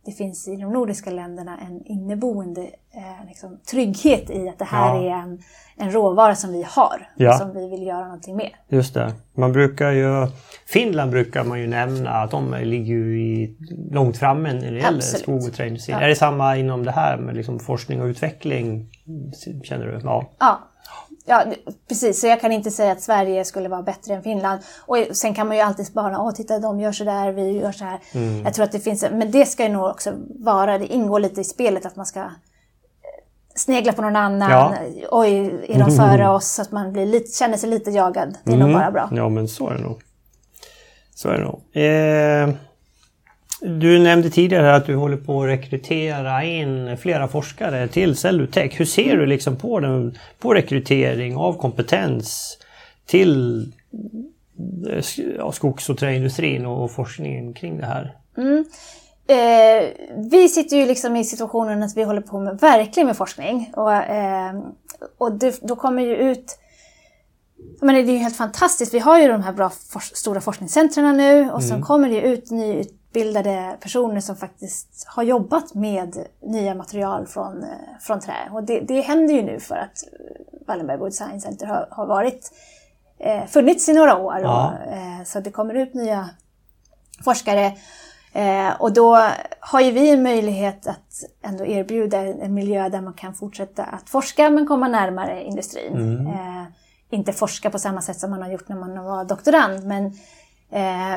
det 0.08 0.14
finns 0.14 0.48
i 0.48 0.56
de 0.56 0.72
nordiska 0.72 1.10
länderna 1.10 1.58
en 1.68 1.82
inneboende 1.84 2.60
eh, 2.94 3.26
liksom, 3.28 3.58
trygghet 3.70 4.30
i 4.30 4.48
att 4.48 4.58
det 4.58 4.64
här 4.64 4.94
Ja. 4.96 5.02
är 5.02 5.22
en, 5.22 5.38
en 5.76 5.90
råvara 5.90 6.34
som 6.34 6.52
vi 6.52 6.62
har 6.68 7.08
Ja. 7.16 7.32
och 7.32 7.38
som 7.38 7.54
vi 7.54 7.70
vill 7.70 7.86
göra 7.86 8.04
någonting 8.04 8.36
med. 8.36 8.50
Just 8.68 8.94
det. 8.94 9.12
Man 9.34 9.52
brukar 9.52 9.90
ju, 9.92 10.26
Finland 10.66 11.10
brukar 11.10 11.44
man 11.44 11.60
ju 11.60 11.66
nämna 11.66 12.10
att 12.10 12.30
de 12.30 12.54
ligger 12.62 12.94
ju 12.94 13.20
i, 13.22 13.56
långt 13.90 14.16
framme 14.18 14.52
när 14.52 14.70
det 14.72 14.78
gäller 14.78 15.00
skog 15.00 15.44
och 15.44 15.52
träindustrin. 15.52 15.96
Ja. 15.98 16.04
Är 16.04 16.08
det 16.08 16.16
samma 16.16 16.56
inom 16.56 16.84
det 16.84 16.92
här 16.92 17.16
med 17.16 17.36
liksom 17.36 17.58
forskning 17.60 18.00
och 18.02 18.06
utveckling? 18.06 18.90
Känner 19.62 19.86
du? 19.86 20.00
Ja. 20.04 20.30
Ja. 20.38 20.58
Ja, 21.28 21.44
precis. 21.88 22.20
Så 22.20 22.26
jag 22.26 22.40
kan 22.40 22.52
inte 22.52 22.70
säga 22.70 22.92
att 22.92 23.02
Sverige 23.02 23.44
skulle 23.44 23.68
vara 23.68 23.82
bättre 23.82 24.14
än 24.14 24.22
Finland. 24.22 24.60
Och 24.86 24.96
sen 25.12 25.34
kan 25.34 25.46
man 25.46 25.56
ju 25.56 25.62
alltid 25.62 25.86
bara, 25.92 26.20
åh 26.20 26.32
titta 26.32 26.58
de 26.58 26.80
gör 26.80 26.92
så 26.92 27.04
där, 27.04 27.32
vi 27.32 27.50
gör 27.50 27.72
så 27.72 27.84
här. 27.84 27.98
Mm. 28.12 28.44
Jag 28.44 28.54
tror 28.54 28.64
att 28.64 28.72
det 28.72 28.80
finns, 28.80 29.04
men 29.12 29.30
det 29.30 29.46
ska 29.46 29.62
ju 29.62 29.68
nog 29.68 29.84
också 29.84 30.12
vara, 30.40 30.78
det 30.78 30.86
ingår 30.86 31.20
lite 31.20 31.40
i 31.40 31.44
spelet 31.44 31.86
att 31.86 31.96
man 31.96 32.06
ska 32.06 32.20
eh, 32.20 32.26
snegla 33.54 33.92
på 33.92 34.02
någon 34.02 34.16
annan. 34.16 34.50
Ja. 34.50 34.74
Oj, 35.10 35.64
är 35.68 35.78
de 35.78 35.90
före 35.96 36.28
oss? 36.28 36.48
Så 36.48 36.62
att 36.62 36.72
man 36.72 36.92
blir 36.92 37.06
lite, 37.06 37.32
känner 37.32 37.56
sig 37.56 37.70
lite 37.70 37.90
jagad. 37.90 38.38
Det 38.44 38.52
är 38.52 38.56
nog 38.56 38.72
bara 38.72 38.90
bra. 38.90 39.04
Mm. 39.04 39.16
Ja, 39.16 39.28
men 39.28 39.48
så 39.48 39.68
är 39.68 39.74
det 39.74 39.82
nog. 39.82 40.02
Så 41.14 41.28
är 41.28 41.38
det 41.38 41.44
nog. 41.44 41.60
Eh, 41.72 42.67
du 43.60 43.98
nämnde 43.98 44.30
tidigare 44.30 44.74
att 44.74 44.86
du 44.86 44.96
håller 44.96 45.16
på 45.16 45.42
att 45.42 45.48
rekrytera 45.48 46.44
in 46.44 46.96
flera 46.96 47.28
forskare 47.28 47.88
till 47.88 48.16
Cellutech. 48.16 48.80
Hur 48.80 48.84
ser 48.84 49.16
du 49.16 49.26
liksom 49.26 49.56
på, 49.56 49.80
den, 49.80 50.18
på 50.38 50.54
rekrytering 50.54 51.36
av 51.36 51.52
kompetens 51.52 52.58
till 53.06 53.62
eh, 54.90 55.50
skogs 55.52 55.90
och 55.90 55.98
träindustrin 55.98 56.66
och 56.66 56.90
forskningen 56.90 57.54
kring 57.54 57.78
det 57.78 57.86
här? 57.86 58.14
Eh, 59.26 59.88
vi 60.30 60.48
sitter 60.48 60.76
ju 60.76 60.86
liksom 60.86 61.16
i 61.16 61.24
situationen 61.24 61.82
att 61.82 61.96
vi 61.96 62.02
håller 62.02 62.20
på 62.20 62.40
med 62.40 62.58
verkligen 62.60 63.06
med 63.06 63.16
forskning. 63.16 63.72
Och, 63.76 63.92
eh, 63.92 64.62
och 65.18 65.32
det, 65.32 65.60
då 65.62 65.76
kommer 65.76 66.02
ju 66.02 66.16
ut... 66.16 66.58
Men 67.80 67.94
det 67.94 68.00
är 68.00 68.12
ju 68.12 68.18
helt 68.18 68.36
fantastiskt. 68.36 68.94
Vi 68.94 68.98
har 68.98 69.18
ju 69.18 69.28
de 69.28 69.42
här 69.42 69.52
bra 69.52 69.68
fors- 69.68 70.14
stora 70.14 70.40
forskningscentren 70.40 71.16
nu 71.16 71.50
och 71.50 71.62
sen 71.62 71.82
kommer 71.82 72.08
det 72.08 72.20
ut 72.20 72.50
nyutbildade 73.14 73.76
personer 73.80 74.20
som 74.20 74.36
faktiskt 74.36 75.04
har 75.06 75.22
jobbat 75.22 75.74
med 75.74 76.26
nya 76.42 76.74
material 76.74 77.26
från, 77.26 77.62
eh, 77.62 77.70
från 78.00 78.20
trä. 78.20 78.50
Och 78.52 78.64
det, 78.64 78.80
det 78.80 79.00
händer 79.00 79.34
ju 79.34 79.42
nu 79.42 79.60
för 79.60 79.76
att 79.76 80.02
eh, 80.02 80.66
Wallenberg 80.66 80.98
Wood 80.98 81.14
Science 81.14 81.46
Center 81.46 81.66
har, 81.66 81.88
har 81.90 82.06
varit, 82.06 82.52
eh, 83.18 83.46
funnits 83.46 83.88
i 83.88 83.92
några 83.92 84.18
år. 84.18 84.38
Ja. 84.42 84.66
Och, 84.66 84.92
eh, 84.92 85.24
så 85.24 85.40
det 85.40 85.50
kommer 85.50 85.74
ut 85.74 85.94
nya 85.94 86.30
forskare. 87.24 87.72
Eh, 88.32 88.80
och 88.80 88.92
då 88.92 89.28
har 89.60 89.80
ju 89.80 89.90
vi 89.90 90.10
en 90.10 90.22
möjlighet 90.22 90.86
att 90.86 91.24
ändå 91.42 91.66
erbjuda 91.66 92.18
en 92.18 92.54
miljö 92.54 92.88
där 92.88 93.00
man 93.00 93.14
kan 93.14 93.34
fortsätta 93.34 93.84
att 93.84 94.08
forska 94.08 94.50
men 94.50 94.66
komma 94.66 94.88
närmare 94.88 95.44
industrin. 95.44 96.26
Eh, 96.26 96.64
inte 97.10 97.32
forska 97.32 97.70
på 97.70 97.78
samma 97.78 98.00
sätt 98.00 98.20
som 98.20 98.30
man 98.30 98.42
har 98.42 98.50
gjort 98.50 98.68
när 98.68 98.76
man 98.76 99.04
var 99.04 99.24
doktorand 99.24 99.84
men 99.84 100.12
eh, 100.70 101.16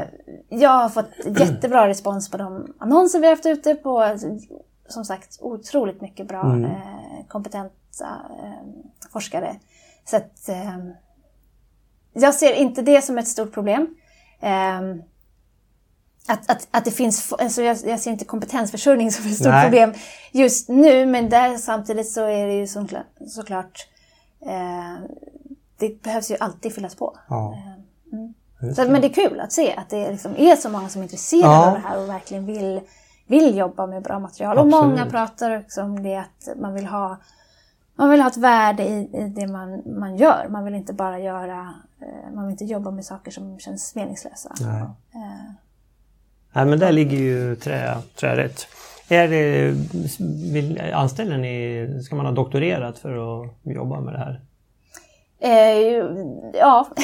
jag 0.49 0.69
har 0.69 0.89
fått 0.89 1.09
jättebra 1.39 1.87
respons 1.87 2.31
på 2.31 2.37
de 2.37 2.73
annonser 2.79 3.19
vi 3.19 3.25
har 3.25 3.35
haft 3.35 3.45
ute 3.45 3.75
på 3.75 4.17
som 4.87 5.05
sagt 5.05 5.37
otroligt 5.41 6.01
mycket 6.01 6.27
bra 6.27 6.57
eh, 6.57 7.27
kompetenta 7.27 8.05
eh, 8.43 9.09
forskare. 9.11 9.55
Så 10.05 10.17
att 10.17 10.49
eh, 10.49 10.77
jag 12.13 12.33
ser 12.33 12.53
inte 12.53 12.81
det 12.81 13.01
som 13.01 13.17
ett 13.17 13.27
stort 13.27 13.53
problem. 13.53 13.95
Eh, 14.39 14.81
att, 16.27 16.49
att, 16.49 16.67
att 16.71 16.85
det 16.85 16.91
finns, 16.91 17.33
alltså 17.33 17.61
jag, 17.61 17.77
jag 17.85 17.99
ser 17.99 18.11
inte 18.11 18.25
kompetensförsörjning 18.25 19.11
som 19.11 19.25
ett 19.25 19.35
stort 19.35 19.47
Nej. 19.47 19.63
problem 19.63 19.93
just 20.31 20.69
nu, 20.69 21.05
men 21.05 21.29
där 21.29 21.57
samtidigt 21.57 22.11
så 22.11 22.25
är 22.25 22.47
det 22.47 22.53
ju 22.53 22.67
såklart, 22.67 23.05
såklart 23.27 23.87
eh, 24.45 24.97
det 25.77 26.03
behövs 26.03 26.31
ju 26.31 26.37
alltid 26.39 26.75
fyllas 26.75 26.95
på. 26.95 27.17
Ja. 27.29 27.57
Just 28.11 28.40
Så, 28.75 28.89
men 28.91 29.01
det 29.01 29.07
är 29.07 29.13
kul 29.29 29.39
att 29.39 29.51
se 29.51 29.73
att 29.77 29.89
det 29.89 30.11
liksom 30.11 30.35
är 30.37 30.55
så 30.55 30.69
många 30.69 30.89
som 30.89 31.01
är 31.01 31.03
intresserade 31.03 31.45
Ja. 31.53 31.67
av 31.67 31.73
det 31.73 31.79
här 31.87 32.01
och 32.03 32.09
verkligen 32.09 32.45
vill, 32.45 32.81
vill 33.27 33.57
jobba 33.57 33.87
med 33.87 34.03
bra 34.03 34.19
material. 34.19 34.57
Och 34.57 34.65
Absolut. 34.65 34.85
många 34.97 35.05
pratar 35.11 35.57
också 35.59 35.81
om 35.81 36.03
det 36.03 36.15
att 36.17 36.49
man 36.59 36.73
vill 36.73 36.85
ha, 36.85 37.17
man 37.95 38.09
vill 38.09 38.21
ha 38.21 38.27
ett 38.27 38.37
värde 38.37 38.83
i, 38.83 39.09
i 39.13 39.23
det 39.35 39.47
man, 39.47 39.81
man 39.85 40.15
gör. 40.17 40.47
Man 40.49 40.65
vill 40.65 40.75
inte 40.75 40.93
bara 40.93 41.19
göra, 41.19 41.73
eh, 42.01 42.33
man 42.35 42.43
vill 42.45 42.51
inte 42.51 42.65
jobba 42.65 42.91
med 42.91 43.05
saker 43.05 43.31
som 43.31 43.59
känns 43.59 43.95
meningslösa. 43.95 44.53
Nej. 44.61 44.81
Eh, 44.81 45.51
Nej, 46.53 46.65
men 46.65 46.79
där 46.79 46.91
ligger 46.91 47.17
ju 47.17 47.55
trä, 47.55 47.97
trä 48.19 48.35
rätt. 48.37 48.67
Är 49.09 49.27
det, 49.27 49.71
vill, 50.53 50.81
anställer 50.93 51.37
ni, 51.37 52.03
ska 52.03 52.15
man 52.15 52.25
ha 52.25 52.33
doktorerat 52.33 52.97
för 52.99 53.41
att 53.43 53.49
jobba 53.63 53.99
med 54.01 54.13
det 54.13 54.17
här? 54.17 54.41
Eh, 55.43 55.79
ja. 56.53 56.87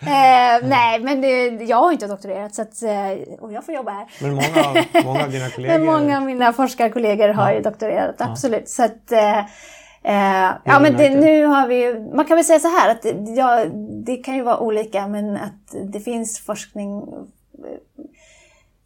eh, 0.00 0.68
nej, 0.68 1.00
men 1.00 1.20
det, 1.20 1.46
jag 1.64 1.76
har 1.76 1.92
inte 1.92 2.06
doktorerat 2.06 2.54
så 2.54 2.62
att, 2.62 2.82
eh, 2.82 3.34
och 3.40 3.52
jag 3.52 3.64
får 3.64 3.74
jobba 3.74 3.90
här. 3.90 4.06
Men 4.20 4.34
många, 4.34 4.84
många 5.04 5.24
av 5.24 5.30
dina 5.30 5.50
kollegor... 5.50 5.78
Men 5.78 5.84
många 5.86 6.16
av 6.16 6.22
mina 6.22 6.52
forskarkollegor 6.52 7.28
har 7.28 7.52
ju 7.52 7.60
doktorerat, 7.60 8.14
absolut. 8.18 8.68
Så 8.68 8.84
att, 8.84 9.12
eh, 9.12 9.38
eh, 9.38 10.50
ja, 10.64 10.80
men 10.80 10.96
det, 10.96 11.10
nu 11.10 11.44
har 11.44 11.66
vi 11.66 11.82
ju, 11.84 12.10
man 12.14 12.24
kan 12.24 12.36
väl 12.36 12.44
säga 12.44 12.58
så 12.60 12.68
här 12.68 12.90
att 12.90 13.02
det- 13.02 13.30
ja, 13.36 13.64
det 14.04 14.16
kan 14.16 14.34
ju 14.34 14.42
vara 14.42 14.58
olika 14.58 15.06
men 15.06 15.36
att 15.36 15.74
det 15.92 16.00
finns 16.00 16.40
forskning, 16.40 17.02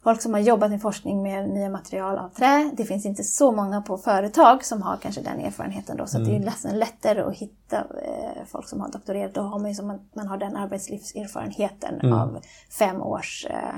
folk 0.07 0.21
som 0.21 0.33
har 0.33 0.41
jobbat 0.41 0.71
med 0.71 0.81
forskning 0.81 1.23
med 1.23 1.49
nya 1.49 1.69
material 1.69 2.17
av 2.17 2.29
trä. 2.29 2.71
Det 2.77 2.85
finns 2.85 3.05
inte 3.05 3.23
så 3.23 3.51
många 3.51 3.81
på 3.81 3.97
företag 3.97 4.65
som 4.65 4.81
har 4.81 4.97
kanske 4.97 5.21
den 5.21 5.39
erfarenheten 5.39 5.97
då 5.97 6.05
så 6.07 6.17
att 6.17 6.25
det 6.25 6.35
är 6.35 6.39
nästan 6.39 6.79
lättare 6.79 7.21
att 7.21 7.35
hitta 7.37 7.77
eh, 7.77 8.43
folk 8.47 8.67
som 8.69 8.81
har 8.81 8.91
doktorerat. 8.91 9.33
Då 9.33 9.41
har 9.41 9.59
man 9.59 9.69
ju 9.69 9.75
som 9.75 9.89
att 9.89 10.01
man 10.15 10.27
har 10.27 10.37
den 10.37 10.55
arbetslivserfarenheten 10.55 12.13
av 12.13 12.39
fem 12.79 13.01
års 13.01 13.45
eh, 13.49 13.75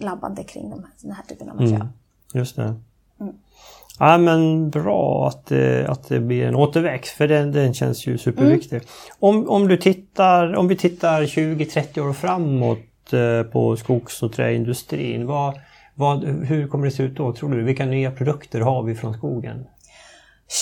labbande 0.00 0.42
kring 0.44 0.70
de, 0.70 0.78
här- 0.82 0.92
den 1.02 1.12
här 1.12 1.24
typen 1.24 1.50
av 1.50 1.56
material. 1.56 1.88
Just 2.34 2.56
det. 2.56 2.74
Ja 3.98 4.18
men 4.18 4.70
bra 4.70 5.28
att 5.28 5.46
det, 5.46 5.86
att 5.88 6.08
det 6.08 6.20
blir 6.20 6.46
en 6.46 6.54
återväxt 6.56 7.16
för 7.16 7.28
den, 7.28 7.52
den 7.52 7.74
känns 7.74 8.06
ju 8.06 8.18
superviktig. 8.18 8.82
Om, 9.18 9.48
om, 9.48 9.68
du 9.68 9.76
tittar, 9.76 10.54
om 10.56 10.68
vi 10.68 10.76
tittar 10.76 11.22
20-30 11.22 12.00
år 12.08 12.12
framåt 12.12 12.78
eh, 12.78 12.84
Eh, 13.10 13.42
på 13.42 13.76
skogs 13.76 14.22
och 14.22 14.32
träindustrin. 14.32 15.26
Vad, 15.26 15.60
vad, 15.94 16.24
hur 16.24 16.68
kommer 16.68 16.84
det 16.84 16.90
se 16.90 17.02
ut 17.02 17.16
då 17.16 17.32
tror 17.32 17.50
du? 17.50 17.62
Vilka 17.62 17.86
nya 17.86 18.10
produkter 18.10 18.60
har 18.60 18.82
vi 18.82 18.94
från 18.94 19.14
skogen? 19.14 19.66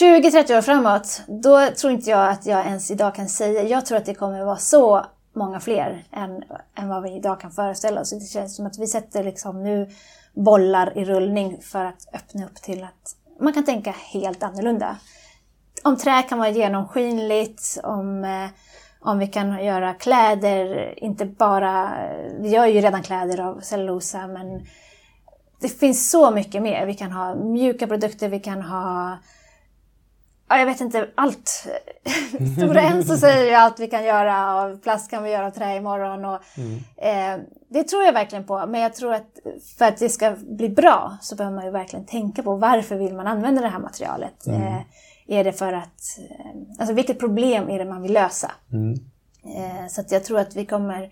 20-30 0.00 0.58
år 0.58 0.62
framåt, 0.62 1.22
då 1.28 1.68
tror 1.80 1.92
inte 1.92 2.10
jag 2.10 2.28
att 2.28 2.46
jag 2.46 2.66
ens 2.66 2.90
idag 2.90 3.14
kan 3.14 3.28
säga. 3.28 3.62
Jag 3.62 3.86
tror 3.86 3.98
att 3.98 4.06
det 4.06 4.14
kommer 4.14 4.44
vara 4.44 4.56
så 4.56 5.06
många 5.32 5.60
fler 5.60 6.04
än, 6.12 6.42
än 6.74 6.88
vad 6.88 7.02
vi 7.02 7.16
idag 7.16 7.40
kan 7.40 7.50
föreställa 7.50 8.00
oss. 8.00 8.10
Det 8.10 8.26
känns 8.26 8.56
som 8.56 8.66
att 8.66 8.78
vi 8.78 8.86
sätter 8.86 9.24
liksom 9.24 9.62
nu 9.62 9.88
bollar 10.34 10.98
i 10.98 11.04
rullning 11.04 11.58
för 11.62 11.84
att 11.84 12.08
öppna 12.14 12.46
upp 12.46 12.54
till 12.54 12.84
att 12.84 13.16
man 13.40 13.52
kan 13.52 13.64
tänka 13.64 13.94
helt 14.12 14.42
annorlunda. 14.42 14.96
Om 15.82 15.96
trä 15.96 16.22
kan 16.22 16.38
vara 16.38 16.48
genomskinligt, 16.50 17.78
om, 17.82 18.24
eh, 18.24 18.50
om 19.00 19.18
vi 19.18 19.26
kan 19.26 19.64
göra 19.64 19.94
kläder, 19.94 20.94
inte 20.96 21.26
bara... 21.26 21.92
Vi 22.38 22.48
gör 22.48 22.66
ju 22.66 22.80
redan 22.80 23.02
kläder 23.02 23.40
av 23.40 23.60
cellulosa, 23.60 24.26
men 24.26 24.66
det 25.60 25.68
finns 25.68 26.10
så 26.10 26.30
mycket 26.30 26.62
mer. 26.62 26.86
Vi 26.86 26.94
kan 26.94 27.12
ha 27.12 27.34
mjuka 27.34 27.86
produkter, 27.86 28.28
vi 28.28 28.40
kan 28.40 28.62
ha 28.62 29.18
Ja, 30.52 30.58
jag 30.58 30.66
vet 30.66 30.80
inte, 30.80 31.08
allt. 31.14 31.48
Stora 32.56 32.80
Enso 32.80 33.16
säger 33.16 33.44
ju 33.44 33.54
allt 33.54 33.80
vi 33.80 33.86
kan 33.86 34.04
göra 34.04 34.54
av 34.54 34.78
plast 34.78 35.10
kan 35.10 35.22
vi 35.22 35.30
göra 35.30 35.46
av 35.46 35.50
trä 35.50 35.76
imorgon. 35.76 36.24
Och, 36.24 36.40
eh, 37.04 37.38
det 37.68 37.84
tror 37.84 38.04
jag 38.04 38.12
verkligen 38.12 38.44
på. 38.44 38.66
Men 38.66 38.80
jag 38.80 38.94
tror 38.94 39.14
att 39.14 39.38
för 39.78 39.84
att 39.84 39.96
det 39.96 40.08
ska 40.08 40.36
bli 40.40 40.68
bra 40.68 41.18
så 41.20 41.36
behöver 41.36 41.56
man 41.56 41.64
ju 41.64 41.70
verkligen 41.70 42.06
tänka 42.06 42.42
på 42.42 42.56
varför 42.56 42.96
vill 42.96 43.14
man 43.14 43.26
använda 43.26 43.62
det 43.62 43.68
här 43.68 43.78
materialet. 43.78 44.46
Eh, 44.46 44.80
är 45.30 45.44
det 45.44 45.52
för 45.52 45.72
att, 45.72 46.18
eh, 46.18 46.46
alltså 46.78 46.94
vilket 46.94 47.18
problem 47.18 47.70
är 47.70 47.78
det 47.78 47.84
man 47.84 48.02
vill 48.02 48.12
lösa? 48.12 48.52
Eh, 49.44 49.86
så 49.88 50.02
jag 50.08 50.24
tror 50.24 50.38
att 50.38 50.56
vi 50.56 50.66
kommer 50.66 51.10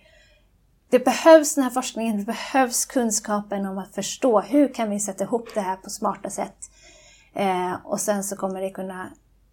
det 0.90 1.04
behövs 1.04 1.54
den 1.54 1.64
här 1.64 1.70
forskningen, 1.70 2.18
det 2.18 2.24
behövs 2.24 2.86
kunskapen 2.86 3.66
om 3.66 3.78
att 3.78 3.94
förstå 3.94 4.40
hur 4.40 4.74
kan 4.74 4.90
vi 4.90 5.00
sätta 5.00 5.24
ihop 5.24 5.48
det 5.54 5.60
här 5.60 5.76
på 5.76 5.90
smarta 5.90 6.30
sätt. 6.30 6.70
Eh, 7.34 7.72
och 7.84 8.00
sen 8.00 8.24
så 8.24 8.36
kommer 8.36 8.60
det 8.60 8.70
kunna 8.70 9.10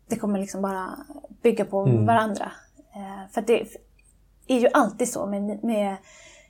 det 0.07 0.15
kommer 0.15 0.39
liksom 0.39 0.61
bara 0.61 0.97
bygga 1.43 1.65
på 1.65 1.83
varandra. 1.83 2.51
Eh, 2.95 3.31
för 3.31 3.41
att 3.41 3.47
det 3.47 3.67
är 4.47 4.59
ju 4.59 4.67
alltid 4.73 5.09
så 5.09 5.25
med, 5.25 5.63
med 5.63 5.95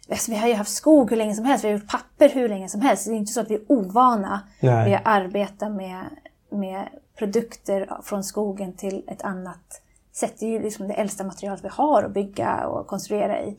Alltså, 0.10 0.32
vi 0.32 0.38
har 0.38 0.48
ju 0.48 0.54
haft 0.54 0.72
skog 0.72 1.10
hur 1.10 1.18
länge 1.18 1.36
som 1.36 1.46
helst, 1.46 1.64
vi 1.64 1.68
har 1.68 1.80
gjort 1.80 1.92
papper 1.92 2.30
hur 2.30 2.50
länge 2.50 2.70
som 2.70 2.82
helst. 2.82 3.06
Det 3.06 3.12
är 3.12 3.16
inte 3.16 3.32
så 3.32 3.42
att 3.42 3.52
vi 3.52 3.56
är 3.56 3.72
ovana 3.72 4.42
vid 4.86 4.96
att 4.96 5.02
arbeta 5.06 5.70
med, 5.70 6.06
med 6.52 6.88
produkter 7.18 7.90
från 8.04 8.24
skogen 8.24 8.74
till 8.74 9.04
ett 9.08 9.22
annat 9.22 9.82
sätt. 10.14 10.34
Det 10.40 10.46
är 10.46 10.50
ju 10.50 10.62
liksom 10.62 10.88
det 10.88 10.94
äldsta 10.94 11.24
materialet 11.24 11.64
vi 11.64 11.70
har 11.72 12.04
att 12.04 12.14
bygga 12.14 12.68
och 12.68 12.88
konstruera 12.88 13.42
i. 13.42 13.58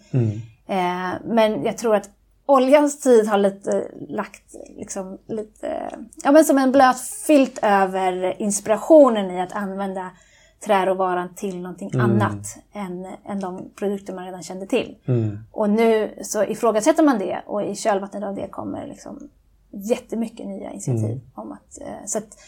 Eh, 0.67 1.13
men 1.25 1.65
jag 1.65 1.79
tror 1.79 1.97
att 1.97 2.11
oljans 2.47 3.01
tid 3.01 3.29
har 3.29 3.39
lite 3.39 3.89
lagt 4.09 4.55
liksom 4.77 5.19
lite, 5.27 5.91
ja 6.25 6.33
men 6.33 6.45
som 6.45 6.59
en 6.59 6.73
blöt 6.73 7.01
filt 7.27 7.59
över 7.63 8.43
inspirationen 8.43 9.31
i 9.31 9.41
att 9.41 9.53
använda 9.53 10.11
träråvaran 10.61 11.35
till 11.35 11.61
någonting 11.61 11.91
annat 12.01 12.59
än, 12.73 13.07
än 13.25 13.41
de 13.41 13.71
produkter 13.79 14.15
man 14.15 14.25
redan 14.25 14.43
kände 14.43 14.67
till. 14.67 14.97
Och 15.53 15.71
nu 15.71 16.19
så 16.23 16.45
ifrågasätter 16.45 17.03
man 17.03 17.19
det 17.19 17.43
och 17.47 17.63
i 17.63 17.75
kölvattnet 17.75 18.25
av 18.25 18.35
det 18.35 18.49
kommer 18.49 18.87
liksom 18.87 19.29
jättemycket 19.71 20.47
nya 20.47 20.71
initiativ. 20.71 21.21
om 21.35 21.53
att, 21.53 21.81
eh, 21.81 22.07
så 22.07 22.19
att, 22.19 22.39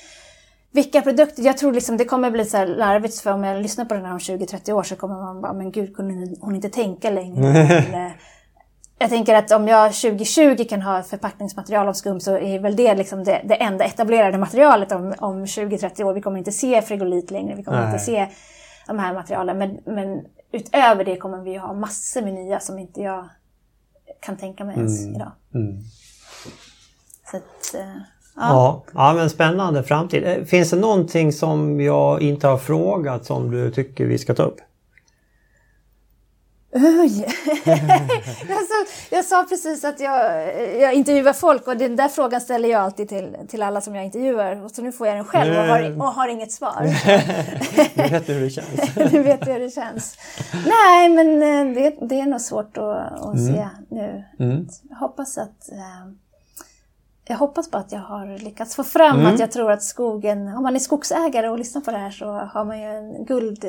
vilka 0.73 1.03
produkter, 1.03 1.43
jag 1.43 1.59
tror 1.59 1.73
liksom 1.73 1.97
det 1.97 2.05
kommer 2.05 2.31
bli 2.31 2.45
så 2.45 2.57
här 2.57 2.67
larvigt 2.67 3.21
för 3.21 3.33
om 3.33 3.45
jag 3.45 3.63
lyssnar 3.63 3.85
på 3.85 3.95
den 3.95 4.05
här 4.05 4.13
om 4.13 4.19
20-30 4.19 4.73
år 4.73 4.83
så 4.83 4.97
kommer 4.97 5.15
man 5.15 5.41
bara, 5.41 5.53
men 5.53 5.73
gud 5.73 5.97
kunde 5.97 6.37
hon 6.41 6.55
inte 6.55 6.69
tänka 6.69 7.11
längre? 7.11 7.49
Eller, 7.49 8.17
jag 8.99 9.11
tänker 9.11 9.35
att 9.35 9.51
om 9.51 9.69
jag 9.69 9.95
2020 9.95 10.65
kan 10.69 10.83
ha 10.83 11.03
förpackningsmaterial 11.03 11.89
av 11.89 11.93
skum 11.93 12.21
så 12.21 12.39
är 12.39 12.59
väl 12.59 12.77
det 12.77 12.95
liksom 12.95 13.25
det, 13.25 13.43
det 13.45 13.55
enda 13.55 13.85
etablerade 13.85 14.39
materialet 14.39 14.93
om, 14.93 15.15
om 15.19 15.45
20-30 15.45 16.03
år. 16.03 16.15
Vi 16.15 16.21
kommer 16.21 16.39
inte 16.39 16.53
se 16.53 16.83
frigolit 16.83 17.31
längre, 17.31 17.55
vi 17.55 17.65
kommer 17.65 17.81
Nej. 17.81 17.93
inte 17.93 18.05
se 18.05 18.29
de 18.87 18.99
här 18.99 19.15
materialen. 19.15 19.59
Men, 19.59 19.79
men 19.87 20.25
utöver 20.53 21.05
det 21.05 21.17
kommer 21.17 21.39
vi 21.39 21.57
ha 21.57 21.73
massor 21.73 22.23
med 22.23 22.35
nya 22.35 22.61
som 22.61 22.79
inte 22.79 23.01
jag 23.01 23.29
kan 24.21 24.37
tänka 24.37 24.65
mig 24.65 24.77
ens 24.77 25.07
idag. 25.07 25.33
Så 27.31 27.37
att, 27.37 27.75
eh, 27.75 28.03
Ja. 28.39 28.85
ja, 28.95 29.15
men 29.15 29.31
spännande 29.31 29.83
framtid. 29.83 30.25
Eh, 30.27 30.45
Finns 30.45 30.71
det 30.71 30.77
någonting 30.77 31.33
som 31.33 31.81
jag 31.81 32.23
inte 32.23 32.47
har 32.49 32.59
frågat 32.59 33.25
som 33.27 33.51
du 33.51 33.71
tycker 33.71 34.05
vi 34.05 34.19
ska 34.19 34.35
ta 34.35 34.43
upp? 34.43 34.61
Oj! 36.73 37.27
jag, 38.49 38.59
sa, 38.59 38.85
jag 39.11 39.25
sa 39.25 39.47
precis 39.49 39.85
att 39.85 40.01
jag, 40.01 40.47
jag 40.81 40.95
intervjuar 40.95 41.33
folk 41.33 41.67
och 41.67 41.77
den 41.77 41.97
där 41.97 42.09
frågan 42.09 42.41
ställer 42.41 42.69
jag 42.69 42.81
alltid 42.81 43.09
till, 43.09 43.37
till 43.49 43.63
alla 43.63 43.81
som 43.81 43.95
jag 43.95 44.05
intervjuar. 44.05 44.65
Och 44.65 44.71
så 44.71 44.83
nu 44.83 44.93
får 44.93 45.07
jag 45.07 45.17
den 45.17 45.25
själv 45.25 45.59
och 45.59 45.65
har, 45.65 45.97
och 45.99 46.05
har 46.05 46.29
inget 46.29 46.53
svar. 46.53 46.83
Du 47.95 48.03
vet 48.11 48.29
hur 48.29 48.41
det 48.41 48.51
känns. 48.51 48.95
du 49.11 49.23
vet 49.23 49.49
hur 49.49 49.61
det 49.61 49.71
känns. 49.71 50.19
Nej, 50.67 51.09
men 51.09 51.43
eh, 51.43 51.75
det, 51.75 52.07
det 52.09 52.21
är 52.21 52.27
nog 52.27 52.41
svårt 52.41 52.77
att, 52.77 53.23
att 53.23 53.41
se 53.47 53.69
nu. 53.91 54.25
Jag 54.89 54.97
hoppas 54.97 55.39
att 55.39 55.69
eh, 55.73 56.28
jag 57.29 57.37
hoppas 57.37 57.71
på 57.71 57.79
att 57.79 57.93
jag 57.93 58.01
har 58.01 58.39
lyckats 58.39 58.77
få 58.77 58.85
fram 58.85 59.27
att 59.27 59.41
jag 59.41 59.53
tror 59.53 59.73
att 59.73 59.83
skogen, 59.83 60.49
om 60.49 60.63
man 60.63 60.75
är 60.75 60.79
skogsägare 60.79 61.49
och 61.49 61.59
lyssnar 61.59 61.83
på 61.83 61.91
det 61.91 61.99
här 61.99 62.11
så 62.11 62.33
har 62.33 62.65
man 62.65 62.81
ju 62.81 62.85
en 62.85 63.25
guld, 63.25 63.65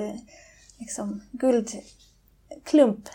liksom, 0.78 1.22
guldklump 1.32 3.10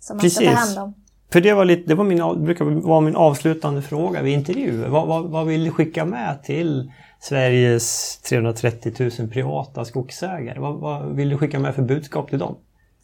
som 0.00 0.16
man 0.16 0.30
ska 0.30 0.40
ta 0.40 0.50
Precis. 0.50 0.68
hand 0.68 0.78
om. 0.78 0.94
För 1.32 1.40
det 1.40 1.52
var 1.52 1.64
lite, 1.64 1.88
det 1.88 1.94
var 1.94 2.04
min, 2.04 2.44
brukar 2.44 2.64
vara 2.64 3.00
min 3.00 3.16
avslutande 3.16 3.82
fråga 3.82 4.22
vid 4.22 4.34
intervjuer. 4.34 4.88
Vad, 4.88 5.08
vad, 5.08 5.30
vad 5.30 5.46
vill 5.46 5.64
du 5.64 5.70
skicka 5.70 6.04
med 6.04 6.42
till 6.42 6.92
Sveriges 7.20 8.18
330 8.18 9.10
000 9.18 9.28
privata 9.28 9.84
skogsägare? 9.84 10.60
Vad, 10.60 10.74
vad 10.74 11.16
vill 11.16 11.28
du 11.28 11.38
skicka 11.38 11.58
med 11.58 11.74
för 11.74 11.82
budskap 11.82 12.30
till 12.30 12.38
dem? 12.38 12.56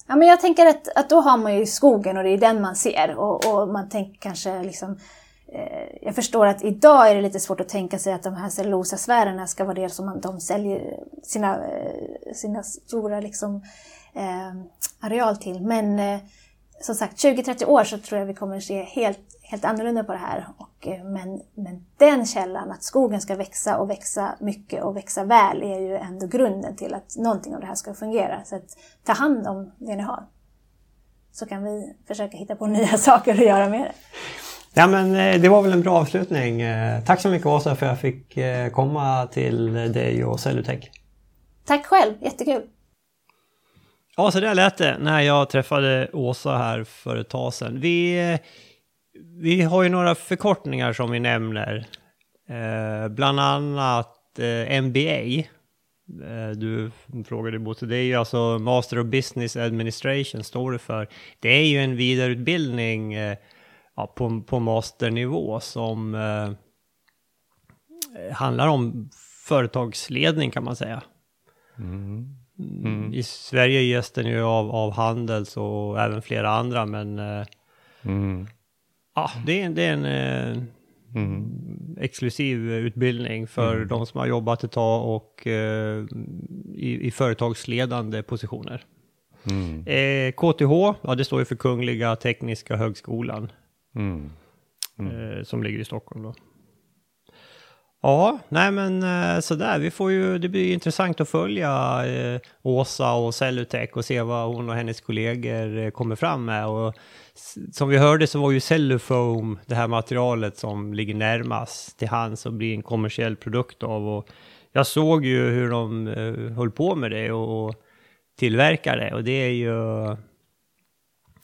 Ja, 0.07 0.17
men 0.17 0.29
jag 0.29 0.41
tänker 0.41 0.67
att, 0.67 0.89
att 0.97 1.11
då 1.11 1.21
har 1.21 1.37
man 1.37 1.57
ju 1.57 1.67
skogen 1.67 2.17
och 2.17 2.23
det 2.23 2.31
är 2.31 2.39
den 2.39 2.61
man 2.61 2.77
ser. 2.77 3.15
Och, 3.17 3.47
och 3.47 3.69
man 3.69 3.89
tänker 3.89 4.21
kanske 4.21 4.63
liksom... 4.63 4.99
Eh, 5.53 5.89
jag 6.03 6.15
förstår 6.15 6.47
att 6.47 6.65
idag 6.65 7.11
är 7.11 7.15
det 7.15 7.23
lite 7.23 7.41
svårt 7.41 7.61
att 7.61 7.69
tänka 7.69 7.99
sig 7.99 8.13
att 8.13 8.23
de 8.23 8.35
här 8.35 8.49
cellulosasfärerna 8.49 9.47
ska 9.47 9.65
vara 9.65 9.75
det 9.75 9.89
som 9.89 10.07
man, 10.07 10.21
de 10.21 10.41
säljer 10.41 11.01
sina, 11.23 11.67
eh, 11.67 12.33
sina 12.35 12.63
stora 12.63 13.21
liksom, 13.21 13.63
eh, 14.15 14.53
areal 15.01 15.37
till. 15.37 15.61
Men 15.61 15.99
eh, 15.99 16.21
som 16.81 16.95
sagt, 16.95 17.17
20-30 17.17 17.65
år 17.65 17.85
så 17.85 17.99
tror 17.99 18.19
jag 18.19 18.27
vi 18.27 18.35
kommer 18.35 18.61
se 18.61 18.83
helt, 18.83 19.21
helt 19.43 19.65
annorlunda 19.65 20.05
på 20.05 20.13
det 20.13 20.19
här. 20.19 20.49
Och, 20.57 20.89
eh, 20.89 21.05
men, 21.05 21.41
men 21.55 21.87
den 21.97 22.27
källan, 22.27 22.71
att 22.71 22.83
skogen 22.83 23.21
ska 23.21 23.37
växa 23.37 23.79
och 23.79 23.91
växa 23.91 24.37
mycket 24.41 24.83
och 24.83 24.97
växa 24.97 25.25
väl, 25.25 25.63
är 25.63 25.81
ju 25.81 25.97
ändå 25.97 26.27
grunden 26.27 26.77
till 26.77 26.95
att 26.95 27.17
någonting 27.17 27.55
av 27.55 27.61
det 27.61 27.67
här 27.67 27.75
ska 27.75 27.95
fungera. 27.95 28.45
Så 28.45 28.57
att 28.57 28.77
ta 29.05 29.13
hand 29.13 29.47
om 29.47 29.73
det 29.79 29.97
ni 29.97 30.03
har. 30.03 30.27
Så 31.33 31.47
kan 31.47 31.65
vi 31.65 31.97
försöka 32.07 32.37
hitta 32.37 32.57
på 32.57 32.67
nya 32.67 32.99
saker 32.99 33.33
att 33.33 33.47
göra 33.47 33.69
med 33.69 33.81
det. 33.81 33.93
Ja, 34.79 34.87
men 34.87 35.15
eh, 35.15 35.41
det 35.41 35.49
var 35.49 35.63
väl 35.63 35.73
en 35.73 35.83
bra 35.83 35.99
avslutning. 35.99 36.61
Eh, 36.61 37.05
Tack 37.05 37.21
så 37.21 37.29
mycket 37.29 37.47
Åsa 37.47 37.77
för 37.77 37.87
att 37.87 37.91
jag 37.91 38.01
fick 38.01 38.37
eh, 38.37 38.71
komma 38.71 39.27
till 39.27 39.75
dig 39.75 40.25
och 40.25 40.41
Cellutech. 40.41 40.91
Tack 41.67 41.87
själv, 41.87 42.15
jättekul! 42.23 42.63
Ja, 44.17 44.31
så 44.31 44.41
där 44.41 44.55
lät 44.55 44.77
det 44.77 44.97
när 45.01 45.21
jag 45.21 45.51
träffade 45.51 46.11
Åsa 46.13 46.57
här 46.57 46.85
för 46.85 47.17
ett 47.17 47.29
tag 47.29 47.55
sedan. 47.55 47.81
Vi, 47.81 48.39
vi 49.43 49.63
har 49.63 49.83
ju 49.83 49.89
några 49.89 50.15
förkortningar 50.15 50.93
som 50.93 51.11
vi 51.11 51.21
nämner. 51.21 51.87
Eh, 52.49 53.09
bland 53.09 53.41
annat 53.41 54.39
eh, 54.39 54.83
MBA. 54.83 55.21
Eh, 56.29 56.51
du 56.57 56.91
frågade 57.29 57.59
Bosse, 57.59 57.87
det 57.87 57.97
är 57.97 58.03
ju 58.03 58.15
alltså 58.15 58.59
Master 58.59 58.99
of 58.99 59.07
Business 59.07 59.57
Administration 59.57 60.45
står 60.45 60.73
det 60.73 60.79
för. 60.79 61.09
Det 61.41 61.49
är 61.49 61.65
ju 61.65 61.79
en 61.79 61.97
vidareutbildning 61.97 63.17
ja, 63.99 64.07
på, 64.07 64.41
på 64.47 64.59
masternivå 64.59 65.61
som 65.61 66.15
eh, 66.15 66.51
handlar 68.33 68.69
om 68.69 69.11
företagsledning 69.47 70.51
kan 70.51 70.65
man 70.65 70.77
säga. 70.77 71.03
Mm. 71.79 72.35
I 73.15 73.23
Sverige 73.23 73.81
ges 73.81 74.11
den 74.11 74.27
ju 74.27 74.43
av, 74.43 74.71
av 74.71 74.93
Handels 74.93 75.57
och 75.57 76.01
även 76.01 76.23
flera 76.23 76.51
andra, 76.51 76.87
men 76.87 77.19
eh, 77.19 77.47
Mm. 78.03 78.47
ja, 79.15 79.31
det 79.47 79.63
är, 79.63 79.71
det 79.71 79.83
är 79.83 79.93
en 79.93 80.05
eh, 80.05 80.63
exklusiv 82.05 82.73
utbildning 82.73 83.47
för 83.47 83.85
de 83.85 84.07
som 84.07 84.21
har 84.21 84.27
jobbat 84.27 84.65
ett 84.65 84.73
tag 84.73 85.17
och 85.17 85.47
eh, 85.47 86.05
i, 86.75 87.07
i 87.07 87.11
företagsledande 87.11 88.23
positioner. 88.23 88.85
Mm. 89.51 89.87
Eh, 89.87 90.33
KTH, 90.33 90.99
ja 91.03 91.15
det 91.15 91.25
står 91.25 91.39
ju 91.39 91.45
för 91.45 91.57
Kungliga 91.57 92.17
Tekniska 92.17 92.77
Högskolan 92.77 93.53
Mm. 93.99 94.31
mm. 94.99 95.39
eh, 95.39 95.43
som 95.43 95.63
ligger 95.63 95.79
i 95.79 95.85
Stockholm 95.85 96.23
då. 96.23 96.35
Ja, 98.03 98.39
nej 98.49 98.71
men 98.71 99.03
eh, 99.03 99.41
sådär, 99.41 99.79
vi 99.79 99.91
får 99.91 100.11
ju, 100.11 100.39
det 100.39 100.49
blir 100.49 100.73
intressant 100.73 101.21
att 101.21 101.29
följa 101.29 102.03
eh, 102.07 102.41
Åsa 102.63 103.13
och 103.13 103.35
Cellutech 103.35 103.97
och 103.97 104.05
se 104.05 104.23
vad 104.23 104.55
hon 104.55 104.69
och 104.69 104.75
hennes 104.75 105.01
kollegor 105.01 105.79
eh, 105.79 105.91
kommer 105.91 106.17
fram 106.17 106.45
med. 106.45 106.67
Och 106.67 106.95
som 107.73 107.89
vi 107.89 107.99
hörde 107.99 108.27
så 108.27 108.41
var 108.41 108.51
ju 108.51 108.61
Cellufoam 108.61 109.59
det 109.67 109.75
här 109.75 109.89
materialet 109.89 110.59
som 110.59 110.95
ligger 110.95 111.15
närmast 111.15 111.99
till 111.99 112.09
hands 112.09 112.47
och 112.47 112.53
blir 112.53 112.75
en 112.75 112.83
kommersiell 112.83 113.37
produkt 113.37 113.83
av. 113.83 114.09
Och 114.09 114.29
jag 114.73 114.87
såg 114.87 115.25
ju 115.25 115.51
hur 115.51 115.71
de 115.71 116.09
eh, 116.09 116.57
höll 116.57 116.71
på 116.71 116.95
med 116.95 117.11
det 117.11 117.33
och, 117.33 117.65
och 117.65 117.75
tillverkade 118.39 119.15
och 119.15 119.25
det 119.25 119.33
är 119.33 119.51
ju 119.51 119.73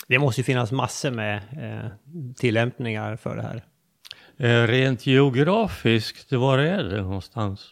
det 0.09 0.19
måste 0.19 0.41
ju 0.41 0.45
finnas 0.45 0.73
massor 0.73 1.11
med 1.11 1.37
eh, 1.37 1.91
tillämpningar 2.37 3.17
för 3.17 3.37
det 3.37 3.43
här. 3.43 3.65
Eh, 4.37 4.67
rent 4.67 5.07
geografiskt, 5.07 6.33
var 6.33 6.59
är 6.59 6.83
det 6.83 7.03
någonstans? 7.03 7.71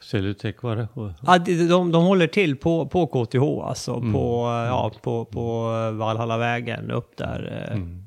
Cellutech, 0.00 0.62
var 0.62 0.76
det? 0.76 0.88
Ja, 1.22 1.38
de, 1.38 1.66
de, 1.68 1.92
de 1.92 2.04
håller 2.04 2.26
till 2.26 2.56
på, 2.56 2.86
på 2.86 3.06
KTH, 3.06 3.68
alltså 3.68 4.00
på, 4.00 4.44
ja, 4.68 4.92
på, 5.02 5.24
på 5.24 5.62
Valhallavägen 5.92 6.90
upp 6.90 7.16
där. 7.16 7.68
eh. 7.68 7.76
Mm. 7.76 8.04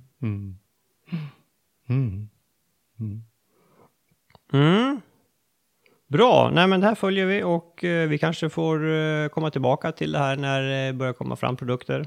Mm. 1.89 2.29
Mm. 4.53 5.01
Bra, 6.07 6.51
nej 6.53 6.67
men 6.67 6.79
det 6.81 6.87
här 6.87 6.95
följer 6.95 7.25
vi 7.25 7.43
och 7.43 7.83
eh, 7.83 8.09
vi 8.09 8.17
kanske 8.17 8.49
får 8.49 8.91
eh, 8.93 9.27
komma 9.27 9.51
tillbaka 9.51 9.91
till 9.91 10.11
det 10.11 10.19
här 10.19 10.35
när 10.35 10.61
det 10.61 10.93
börjar 10.93 11.13
komma 11.13 11.35
fram 11.35 11.55
produkter. 11.55 12.05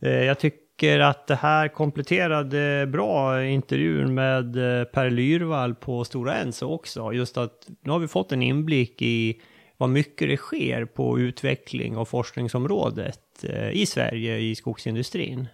Eh, 0.00 0.10
jag 0.10 0.38
tycker 0.38 1.00
att 1.00 1.26
det 1.26 1.34
här 1.34 1.68
kompletterade 1.68 2.86
bra 2.86 3.44
intervjun 3.44 4.14
med 4.14 4.56
eh, 4.56 4.84
Per 4.84 5.10
Lyrvall 5.10 5.74
på 5.74 6.04
Stora 6.04 6.34
Enso 6.34 6.66
också. 6.66 7.12
Just 7.12 7.36
att 7.36 7.68
nu 7.80 7.90
har 7.90 7.98
vi 7.98 8.08
fått 8.08 8.32
en 8.32 8.42
inblick 8.42 9.02
i 9.02 9.40
vad 9.76 9.88
mycket 9.88 10.28
det 10.28 10.36
sker 10.36 10.84
på 10.84 11.18
utveckling 11.18 11.96
och 11.96 12.08
forskningsområdet 12.08 13.44
eh, 13.44 13.70
i 13.70 13.86
Sverige 13.86 14.38
i 14.38 14.54
skogsindustrin. 14.54 15.48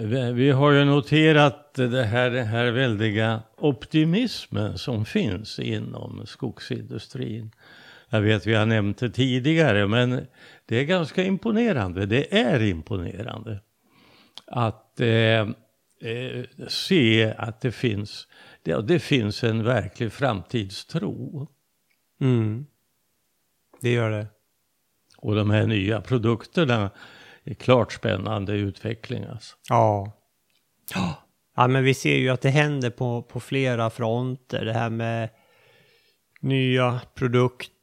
Vi, 0.00 0.32
vi 0.32 0.50
har 0.50 0.72
ju 0.72 0.84
noterat 0.84 1.74
det 1.74 2.04
här, 2.04 2.30
den 2.30 2.46
här 2.46 2.70
väldiga 2.70 3.42
optimismen 3.56 4.78
som 4.78 5.04
finns 5.04 5.58
inom 5.58 6.22
skogsindustrin. 6.26 7.50
Jag 8.10 8.20
vet 8.20 8.46
vi 8.46 8.54
har 8.54 8.66
nämnt 8.66 8.98
det 8.98 9.10
tidigare 9.10 9.86
men 9.86 10.26
det 10.66 10.76
är 10.76 10.84
ganska 10.84 11.24
imponerande. 11.24 12.06
Det 12.06 12.38
är 12.38 12.62
imponerande 12.62 13.60
att 14.46 15.00
eh, 15.00 15.40
eh, 16.00 16.44
se 16.68 17.34
att 17.38 17.60
det 17.60 17.72
finns, 17.72 18.28
det, 18.62 18.82
det 18.82 18.98
finns 18.98 19.44
en 19.44 19.64
verklig 19.64 20.12
framtidstro. 20.12 21.48
Mm. 22.20 22.66
Det 23.80 23.90
gör 23.90 24.10
det. 24.10 24.26
Och 25.18 25.34
de 25.34 25.50
här 25.50 25.66
nya 25.66 26.00
produkterna 26.00 26.90
är 27.44 27.54
klart 27.54 27.92
spännande 27.92 28.52
utveckling 28.52 29.24
alltså. 29.24 29.56
Ja. 29.68 30.12
Ja, 31.56 31.68
men 31.68 31.84
vi 31.84 31.94
ser 31.94 32.16
ju 32.16 32.28
att 32.28 32.40
det 32.40 32.50
händer 32.50 32.90
på, 32.90 33.22
på 33.22 33.40
flera 33.40 33.90
fronter. 33.90 34.64
Det 34.64 34.72
här 34.72 34.90
med 34.90 35.28
nya 36.40 37.00
produkter, 37.14 37.73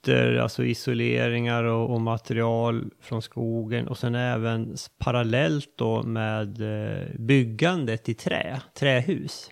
alltså 0.41 0.63
isoleringar 0.63 1.63
och, 1.63 1.93
och 1.93 2.01
material 2.01 2.91
från 2.99 3.21
skogen 3.21 3.87
och 3.87 3.97
sen 3.97 4.15
även 4.15 4.75
parallellt 4.97 5.69
då 5.75 6.03
med 6.03 6.61
eh, 6.61 7.07
byggandet 7.19 8.09
i 8.09 8.13
trä, 8.13 8.61
trähus. 8.73 9.51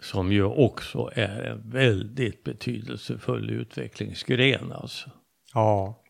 Som 0.00 0.32
ju 0.32 0.44
också 0.44 1.10
är 1.14 1.42
en 1.42 1.70
väldigt 1.70 2.44
betydelsefull 2.44 3.50
utvecklingsgren 3.50 4.72
alltså. 4.72 5.10
Ja. 5.54 6.02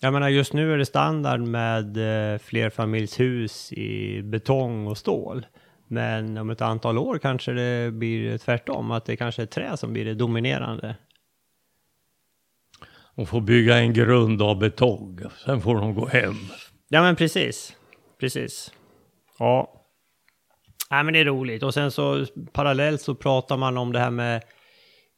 Jag 0.00 0.12
menar 0.12 0.28
just 0.28 0.52
nu 0.52 0.72
är 0.72 0.78
det 0.78 0.86
standard 0.86 1.40
med 1.40 1.96
eh, 2.32 2.38
flerfamiljshus 2.38 3.72
i 3.72 4.22
betong 4.22 4.86
och 4.86 4.98
stål. 4.98 5.46
Men 5.88 6.38
om 6.38 6.50
ett 6.50 6.60
antal 6.60 6.98
år 6.98 7.18
kanske 7.18 7.52
det 7.52 7.92
blir 7.92 8.38
tvärtom, 8.38 8.90
att 8.90 9.04
det 9.04 9.16
kanske 9.16 9.42
är 9.42 9.46
trä 9.46 9.76
som 9.76 9.92
blir 9.92 10.04
det 10.04 10.14
dominerande. 10.14 10.96
De 13.16 13.26
får 13.26 13.40
bygga 13.40 13.78
en 13.78 13.92
grund 13.92 14.42
av 14.42 14.58
betong, 14.58 15.20
sen 15.44 15.60
får 15.60 15.74
de 15.74 15.94
gå 15.94 16.06
hem. 16.06 16.36
Ja 16.88 17.02
men 17.02 17.16
precis, 17.16 17.76
precis. 18.20 18.72
Ja. 19.38 19.84
Nej 20.90 21.04
men 21.04 21.14
det 21.14 21.20
är 21.20 21.24
roligt. 21.24 21.62
Och 21.62 21.74
sen 21.74 21.90
så 21.90 22.26
parallellt 22.52 23.00
så 23.00 23.14
pratar 23.14 23.56
man 23.56 23.78
om 23.78 23.92
det 23.92 23.98
här 23.98 24.10
med 24.10 24.42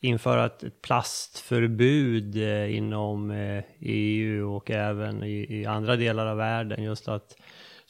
införa 0.01 0.47
ett 0.47 0.83
plastförbud 0.83 2.37
eh, 2.37 2.77
inom 2.77 3.31
eh, 3.31 3.65
EU 3.81 4.57
och 4.57 4.71
även 4.71 5.25
i, 5.25 5.61
i 5.61 5.67
andra 5.67 5.97
delar 5.97 6.27
av 6.27 6.37
världen. 6.37 6.83
Just 6.83 7.09
att 7.09 7.37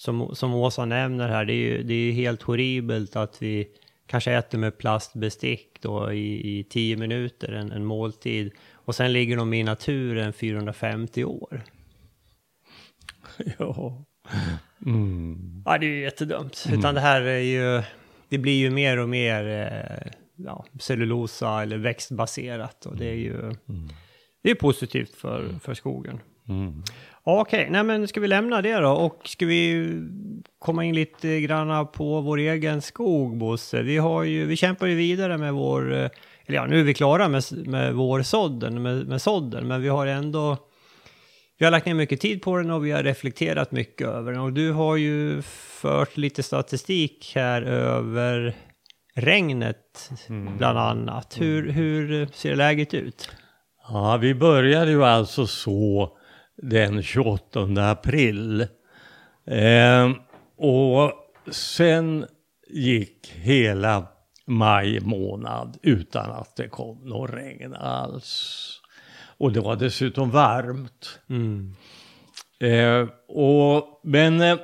som, 0.00 0.34
som 0.34 0.54
Åsa 0.54 0.84
nämner 0.84 1.28
här, 1.28 1.44
det 1.44 1.52
är 1.52 1.56
ju 1.56 1.82
det 1.82 1.94
är 1.94 2.12
helt 2.12 2.42
horribelt 2.42 3.16
att 3.16 3.42
vi 3.42 3.68
kanske 4.06 4.32
äter 4.32 4.58
med 4.58 4.78
plastbestick 4.78 5.78
då 5.80 6.12
i, 6.12 6.58
i 6.58 6.64
tio 6.64 6.96
minuter, 6.96 7.52
en, 7.52 7.72
en 7.72 7.84
måltid. 7.84 8.52
Och 8.72 8.94
sen 8.94 9.12
ligger 9.12 9.36
de 9.36 9.54
i 9.54 9.62
naturen 9.62 10.32
450 10.32 11.24
år. 11.24 11.62
Ja. 13.58 14.04
Mm. 14.86 15.62
Ja, 15.64 15.78
det 15.78 15.86
är 15.86 15.90
ju 15.90 16.00
jättedumt. 16.00 16.66
Utan 16.72 16.94
det 16.94 17.00
här 17.00 17.22
är 17.22 17.38
ju, 17.38 17.82
det 18.28 18.38
blir 18.38 18.58
ju 18.58 18.70
mer 18.70 18.98
och 18.98 19.08
mer 19.08 19.46
eh, 19.46 20.12
ja, 20.36 20.64
cellulosa 20.78 21.62
eller 21.62 21.78
växtbaserat. 21.78 22.86
Och 22.86 22.96
det 22.96 23.06
är 23.06 23.14
ju 23.14 23.54
det 24.42 24.50
är 24.50 24.54
positivt 24.54 25.14
för, 25.14 25.58
för 25.62 25.74
skogen. 25.74 26.20
Mm. 26.50 26.82
Okej, 27.22 27.68
nej 27.70 27.84
men 27.84 28.08
ska 28.08 28.20
vi 28.20 28.28
lämna 28.28 28.62
det 28.62 28.76
då 28.76 28.90
och 28.90 29.20
ska 29.24 29.46
vi 29.46 29.92
komma 30.58 30.84
in 30.84 30.94
lite 30.94 31.40
granna 31.40 31.84
på 31.84 32.20
vår 32.20 32.38
egen 32.38 32.82
skog, 32.82 33.38
Bosse? 33.38 33.82
Vi, 33.82 33.96
har 33.96 34.22
ju, 34.22 34.46
vi 34.46 34.56
kämpar 34.56 34.86
ju 34.86 34.94
vidare 34.94 35.38
med 35.38 35.52
vår, 35.54 35.92
eh, 35.92 36.10
eller 36.46 36.56
ja, 36.56 36.66
nu 36.66 36.80
är 36.80 36.84
vi 36.84 36.94
klara 36.94 37.28
med, 37.28 37.42
med 37.66 37.94
vår 37.94 38.22
sådden, 38.22 38.82
med, 38.82 39.06
med 39.06 39.22
sådden, 39.22 39.68
men 39.68 39.82
vi 39.82 39.88
har 39.88 40.06
ändå, 40.06 40.56
vi 41.58 41.64
har 41.64 41.70
lagt 41.72 41.86
ner 41.86 41.94
mycket 41.94 42.20
tid 42.20 42.42
på 42.42 42.56
den 42.56 42.70
och 42.70 42.86
vi 42.86 42.90
har 42.90 43.02
reflekterat 43.02 43.72
mycket 43.72 44.08
över 44.08 44.32
den 44.32 44.40
och 44.40 44.52
du 44.52 44.72
har 44.72 44.96
ju 44.96 45.42
fört 45.82 46.16
lite 46.16 46.42
statistik 46.42 47.32
här 47.34 47.62
över 47.62 48.54
regnet 49.14 50.10
bland 50.58 50.78
annat. 50.78 51.36
Hur, 51.40 51.70
hur 51.70 52.26
ser 52.32 52.56
läget 52.56 52.94
ut? 52.94 53.30
Ja, 53.88 54.16
vi 54.16 54.34
började 54.34 54.90
ju 54.90 55.04
alltså 55.04 55.46
så 55.46 56.16
den 56.62 57.02
28 57.02 57.90
april. 57.90 58.60
Eh, 59.46 60.10
och 60.56 61.12
sen 61.50 62.26
gick 62.68 63.32
hela 63.34 64.06
maj 64.46 65.00
månad 65.00 65.78
utan 65.82 66.30
att 66.30 66.56
det 66.56 66.68
kom 66.68 66.98
någon 66.98 67.28
regn 67.28 67.74
alls. 67.74 68.66
Och 69.38 69.52
det 69.52 69.60
var 69.60 69.76
dessutom 69.76 70.30
varmt. 70.30 71.20
Mm. 71.30 71.74
Eh, 72.60 73.08
och, 73.28 74.00
men 74.04 74.40
eh, 74.40 74.58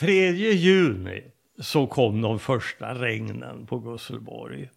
3 0.00 0.30
juni 0.32 1.22
så 1.60 1.86
kom 1.86 2.22
de 2.22 2.38
första 2.38 2.94
regnen 2.94 3.66
på 3.66 3.78
Gusselborg. 3.78 4.70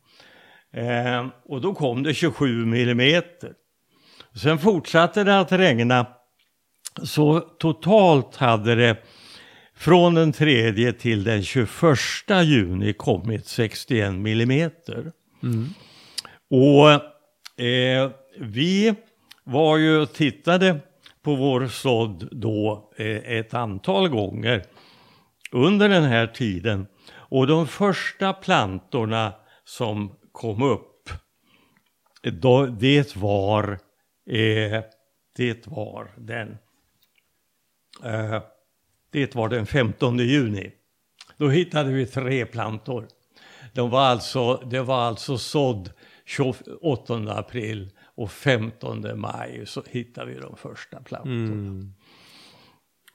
Eh, 0.74 1.28
och 1.46 1.62
då 1.62 1.74
kom 1.74 2.04
det 2.04 2.14
27 2.14 2.66
millimeter. 2.66 3.54
Sen 4.42 4.60
fortsatte 4.60 5.24
det 5.24 5.40
att 5.40 5.52
regna. 5.52 6.06
Så 7.04 7.40
totalt 7.40 8.36
hade 8.36 8.76
det 8.76 8.98
från 9.76 10.14
den 10.14 10.32
3 10.32 10.94
till 10.94 11.24
den 11.24 11.44
21 11.44 11.98
juni 12.44 12.94
kommit 12.94 13.48
61 13.48 14.14
millimeter. 14.14 15.12
Och 16.50 16.92
eh, 17.66 18.12
vi 18.40 18.96
var 19.44 19.78
ju 19.78 19.98
och 19.98 20.14
tittade 20.14 20.80
på 21.24 21.36
vår 21.36 21.68
sådd 21.68 22.30
då 22.32 22.92
eh, 22.98 23.38
ett 23.38 23.54
antal 23.54 24.10
gånger 24.10 24.64
under 25.52 25.90
den 25.90 26.04
här 26.04 26.28
tiden. 26.28 26.88
Och 27.12 27.48
de 27.48 27.68
första 27.68 28.34
plantorna 28.34 29.34
som 29.66 30.16
kom 30.32 30.62
upp, 30.64 31.10
då, 32.24 32.66
det 32.66 33.16
var, 33.16 33.80
eh, 34.30 34.84
det 35.36 35.68
var 35.68 36.12
den 36.18 36.58
det 39.12 39.36
var 39.36 39.50
den 39.50 39.66
15 39.66 40.18
juni. 40.18 40.72
Då 41.38 41.50
hittade 41.50 41.92
vi 41.92 42.06
tre 42.06 42.46
plantor. 42.46 43.08
De 43.74 43.90
var 43.90 44.02
alltså, 44.02 44.56
det 44.56 44.82
var 44.82 45.02
alltså 45.02 45.38
sådd 45.38 45.92
28 46.26 47.14
april 47.28 47.90
och 48.16 48.32
15 48.32 49.20
maj 49.20 49.64
så 49.66 49.84
hittade 49.90 50.32
vi 50.32 50.40
de 50.40 50.58
första 50.58 51.00
plantorna. 51.00 51.94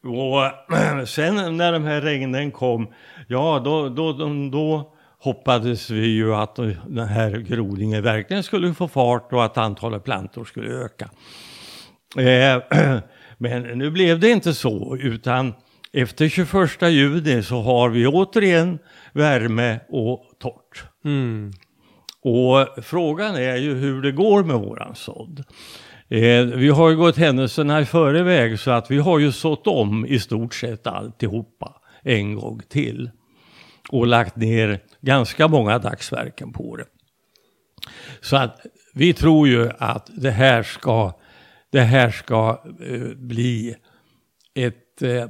Och 0.04 0.50
sen 1.08 1.56
när 1.56 1.72
de 1.72 1.84
här 1.84 2.00
regnen 2.00 2.50
kom, 2.50 2.92
ja 3.28 3.62
då, 3.64 3.88
då, 3.88 4.12
då, 4.12 4.48
då 4.52 4.94
hoppades 5.18 5.90
vi 5.90 6.06
ju 6.06 6.34
att 6.34 6.56
den 6.86 7.08
här 7.08 7.30
grodningen 7.30 8.02
verkligen 8.02 8.42
skulle 8.42 8.74
få 8.74 8.88
fart 8.88 9.32
och 9.32 9.44
att 9.44 9.58
antalet 9.58 10.04
plantor 10.04 10.44
skulle 10.44 10.70
öka. 10.70 11.10
Eh, 12.18 12.62
men 13.38 13.62
nu 13.62 13.90
blev 13.90 14.20
det 14.20 14.30
inte 14.30 14.54
så, 14.54 14.96
utan 14.96 15.54
efter 15.92 16.28
21 16.28 16.82
juni 16.82 17.42
så 17.42 17.60
har 17.60 17.88
vi 17.88 18.06
återigen 18.06 18.78
värme 19.12 19.80
och 19.88 20.22
torrt. 20.40 20.84
Mm. 21.04 21.52
Och 22.22 22.84
frågan 22.84 23.34
är 23.34 23.56
ju 23.56 23.74
hur 23.74 24.02
det 24.02 24.12
går 24.12 24.44
med 24.44 24.56
våran 24.56 24.94
sådd. 24.94 25.44
Eh, 26.08 26.44
vi 26.44 26.68
har 26.68 26.90
ju 26.90 26.96
gått 26.96 27.16
händelserna 27.16 27.80
i 27.80 27.84
förväg 27.84 28.60
så 28.60 28.70
att 28.70 28.90
vi 28.90 28.98
har 28.98 29.18
ju 29.18 29.32
sått 29.32 29.66
om 29.66 30.06
i 30.06 30.18
stort 30.18 30.54
sett 30.54 30.86
alltihopa 30.86 31.72
en 32.02 32.34
gång 32.34 32.60
till. 32.68 33.10
Och 33.90 34.06
lagt 34.06 34.36
ner 34.36 34.80
ganska 35.00 35.48
många 35.48 35.78
dagsverken 35.78 36.52
på 36.52 36.76
det. 36.76 36.86
Så 38.20 38.36
att 38.36 38.66
vi 38.94 39.12
tror 39.12 39.48
ju 39.48 39.70
att 39.78 40.10
det 40.16 40.30
här 40.30 40.62
ska, 40.62 41.12
det 41.74 41.82
här 41.82 42.10
ska 42.10 42.62
eh, 42.80 43.16
bli 43.16 43.76
ett 44.54 45.02
eh, 45.02 45.26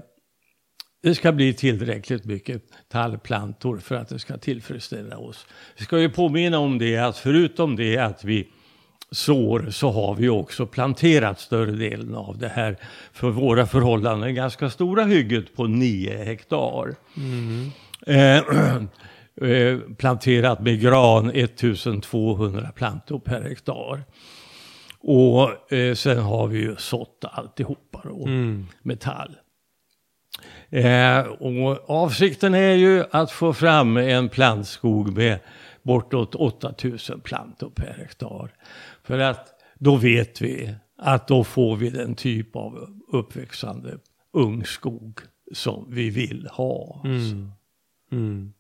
det 1.03 1.15
ska 1.15 1.33
bli 1.33 1.55
tillräckligt 1.55 2.25
mycket 2.25 2.63
tallplantor 2.89 3.79
för 3.79 3.95
att 3.95 4.09
det 4.09 4.19
ska 4.19 4.39
tillfredsställa 4.39 5.19
oss. 5.19 5.47
Vi 5.79 5.85
ska 5.85 5.99
ju 5.99 6.11
påminna 6.11 6.59
om 6.59 6.79
det 6.79 6.97
att 6.97 7.19
förutom 7.19 7.77
det 7.77 7.99
att 7.99 8.25
vi 8.25 8.49
sår 9.11 9.71
så 9.71 9.91
har 9.91 10.15
vi 10.15 10.29
också 10.29 10.67
planterat 10.67 11.41
större 11.41 11.73
delen 11.73 12.15
av 12.15 12.39
det 12.39 12.49
här 12.49 12.77
för 13.13 13.31
våra 13.31 13.67
förhållanden 13.67 14.35
ganska 14.35 14.71
stora 14.71 15.05
hygget 15.05 15.57
på 15.57 15.67
9 15.67 16.25
hektar. 16.25 16.95
Mm. 17.17 17.71
eh, 19.41 19.79
planterat 19.97 20.61
med 20.61 20.81
gran 20.81 21.31
1200 21.31 22.73
plantor 22.75 23.19
per 23.19 23.43
hektar. 23.43 24.05
Och 25.07 25.73
eh, 25.73 25.95
sen 25.95 26.19
har 26.19 26.47
vi 26.47 26.59
ju 26.59 26.77
sått 26.77 27.25
alltihopa 27.25 28.01
då, 28.05 28.27
med 28.83 29.01
tall. 29.01 29.37
Eh, 30.71 31.21
och 31.21 31.91
avsikten 31.91 32.55
är 32.55 32.75
ju 32.75 33.05
att 33.11 33.31
få 33.31 33.53
fram 33.53 33.97
en 33.97 34.29
plantskog 34.29 35.17
med 35.17 35.39
bortåt 35.83 36.35
8000 36.35 37.21
plantor 37.21 37.71
per 37.71 37.95
hektar. 37.99 38.51
För 39.03 39.19
att 39.19 39.49
då 39.79 39.97
vet 39.97 40.41
vi 40.41 40.75
att 40.99 41.29
då 41.29 41.45
får 41.45 41.77
vi 41.77 41.91
den 41.91 42.15
typ 42.15 42.57
av 42.57 43.01
uppväxande 43.13 43.99
ungskog 44.33 45.21
som 45.53 45.87
vi 45.91 46.11
vill 46.11 46.49
ha. 46.53 47.03
Mm. 47.05 47.51
Mm. 48.13 48.53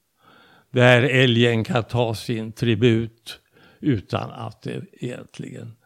Där 0.70 1.02
älgen 1.02 1.64
kan 1.64 1.84
ta 1.84 2.14
sin 2.14 2.52
tribut 2.52 3.40
utan 3.80 4.30
att 4.30 4.62
det 4.62 4.82
egentligen 4.92 5.76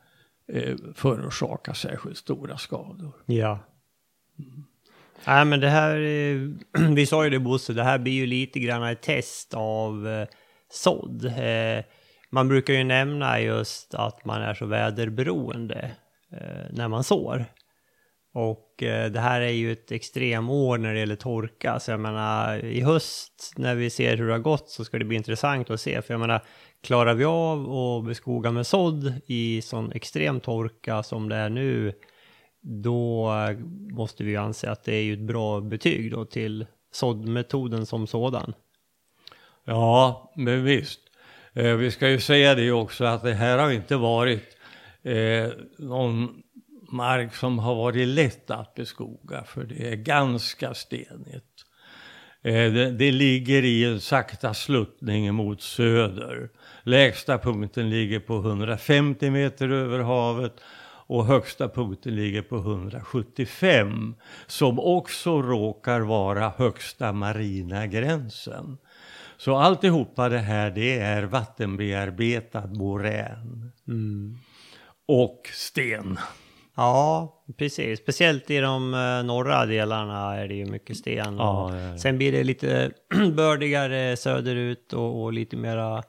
eh, 0.53 0.77
förorsakar 0.95 1.73
särskilt 1.73 2.17
stora 2.17 2.59
skador. 2.59 3.13
Ja. 3.27 3.59
Nej, 5.27 5.45
men 5.45 5.61
det 5.61 5.69
här, 5.69 5.97
eh, 6.01 6.41
vi 6.95 7.07
sa 7.07 7.25
ju 7.25 7.31
det 7.31 7.39
Bosse, 7.39 7.73
det 7.73 7.85
här 7.85 7.99
blir 7.99 8.13
ju 8.13 8.27
lite 8.27 8.61
grann 8.61 8.83
ett 8.83 9.03
test 9.03 9.55
av 9.55 10.09
eh, 10.09 10.29
sådd. 10.71 11.25
Eh, 11.25 11.85
man 12.31 12.49
brukar 12.49 12.75
ju 12.75 12.85
nämna 12.85 13.41
just 13.41 13.95
att 13.95 14.25
man 14.25 14.43
är 14.43 14.55
så 14.55 14.67
väderberoende 14.67 15.91
eh, 16.33 16.67
när 16.71 16.89
man 16.89 17.05
sår. 17.05 17.45
Och 18.35 18.83
eh, 18.83 19.11
det 19.11 19.21
här 19.21 19.41
är 19.41 19.51
ju 19.51 19.73
ett 19.73 19.93
extremår 19.93 20.79
när 20.79 20.95
det 20.95 21.01
gäller 21.01 21.17
torka. 21.17 21.81
Så 21.81 21.91
jag 21.91 22.01
menar, 22.01 22.65
i 22.65 22.81
höst 22.81 23.53
när 23.57 23.75
vi 23.75 23.91
ser 23.91 24.17
hur 24.17 24.27
det 24.27 24.33
har 24.33 24.39
gått 24.39 24.71
så 24.71 24.85
ska 24.85 24.99
det 24.99 25.05
bli 25.05 25.17
intressant 25.17 25.71
att 25.71 25.81
se. 25.81 26.03
För 26.03 26.15
jag 26.15 26.21
menar, 26.21 26.45
klarar 26.83 27.15
vi 27.15 27.25
av 27.25 27.73
att 27.73 28.05
beskoga 28.05 28.51
med 28.51 28.67
sådd 28.67 29.15
i 29.27 29.63
sån 29.63 29.93
extrem 29.93 30.41
torka 30.41 31.03
som 31.03 31.29
det 31.29 31.37
är 31.37 31.49
nu, 31.49 31.93
då 32.61 33.33
måste 33.91 34.25
vi 34.25 34.31
ju 34.31 34.37
anse 34.37 34.71
att 34.71 34.85
det 34.85 34.95
är 34.95 35.03
ju 35.03 35.13
ett 35.13 35.27
bra 35.27 35.61
betyg 35.61 36.11
då 36.11 36.25
till 36.25 36.67
såddmetoden 36.93 37.87
som 37.87 38.07
sådan. 38.07 38.55
Ja, 39.65 40.33
men 40.37 40.65
visst. 40.65 41.01
Eh, 41.53 41.75
vi 41.75 41.91
ska 41.91 42.09
ju 42.09 42.21
säga 42.21 42.55
det 42.55 42.73
också 42.73 43.05
att 43.05 43.23
det 43.23 43.35
här 43.35 43.59
har 43.59 43.71
inte 43.71 43.97
varit 43.97 44.57
eh, 45.03 45.49
någon 45.79 46.43
mark 46.93 47.35
som 47.35 47.59
har 47.59 47.75
varit 47.75 48.09
lätt 48.09 48.51
att 48.51 48.75
beskoga 48.75 49.45
för 49.45 49.65
det 49.65 49.93
är 49.93 49.97
ganska 49.97 50.75
stenigt. 50.75 51.65
Eh, 52.43 52.73
det, 52.73 52.91
det, 52.91 53.13
ligger 53.13 53.65
i 53.65 53.85
en 53.85 54.01
sakta 54.01 54.55
sluttning 54.55 55.35
mot 55.35 55.63
söder. 55.63 56.51
Lägsta 56.83 57.39
punkten 57.39 57.91
ligger 57.91 58.21
på 58.21 58.37
150 58.37 59.31
meter 59.31 59.69
över 59.69 59.99
havet 59.99 60.55
och 61.09 61.27
högsta 61.27 61.69
punkten 61.69 62.17
ligger 62.17 62.43
på 62.43 62.57
175 62.57 64.15
som 64.47 64.79
också 64.79 65.43
råkar 65.43 66.01
vara 66.01 66.53
högsta 66.57 67.13
marina 67.13 67.87
gränsen. 67.87 68.79
Så 69.37 69.57
alltihopa 69.57 70.29
det 70.29 70.39
här 70.39 70.71
det 70.71 70.99
är 70.99 71.23
vattenbearbetad 71.23 72.67
morän. 72.67 73.73
Mm. 73.89 74.39
Och 75.07 75.43
sten. 75.53 76.19
Ja, 76.77 77.35
precis. 77.57 77.99
Speciellt 77.99 78.51
i 78.51 78.59
de 78.59 78.95
uh, 78.95 79.25
norra 79.25 79.67
delarna 79.67 80.37
är 80.37 80.49
det 80.49 80.55
ju 80.55 80.67
mycket 80.67 80.97
sten. 80.97 81.37
Ja, 81.37 81.77
ja, 81.77 81.81
ja. 81.81 81.99
Sen 81.99 82.19
blir 82.19 82.33
det 82.33 82.45
lite 82.45 82.91
bördigare 83.37 84.17
söderut 84.17 84.93
och, 84.93 85.23
och 85.23 85.33
lite 85.33 85.57
mera 85.57 86.03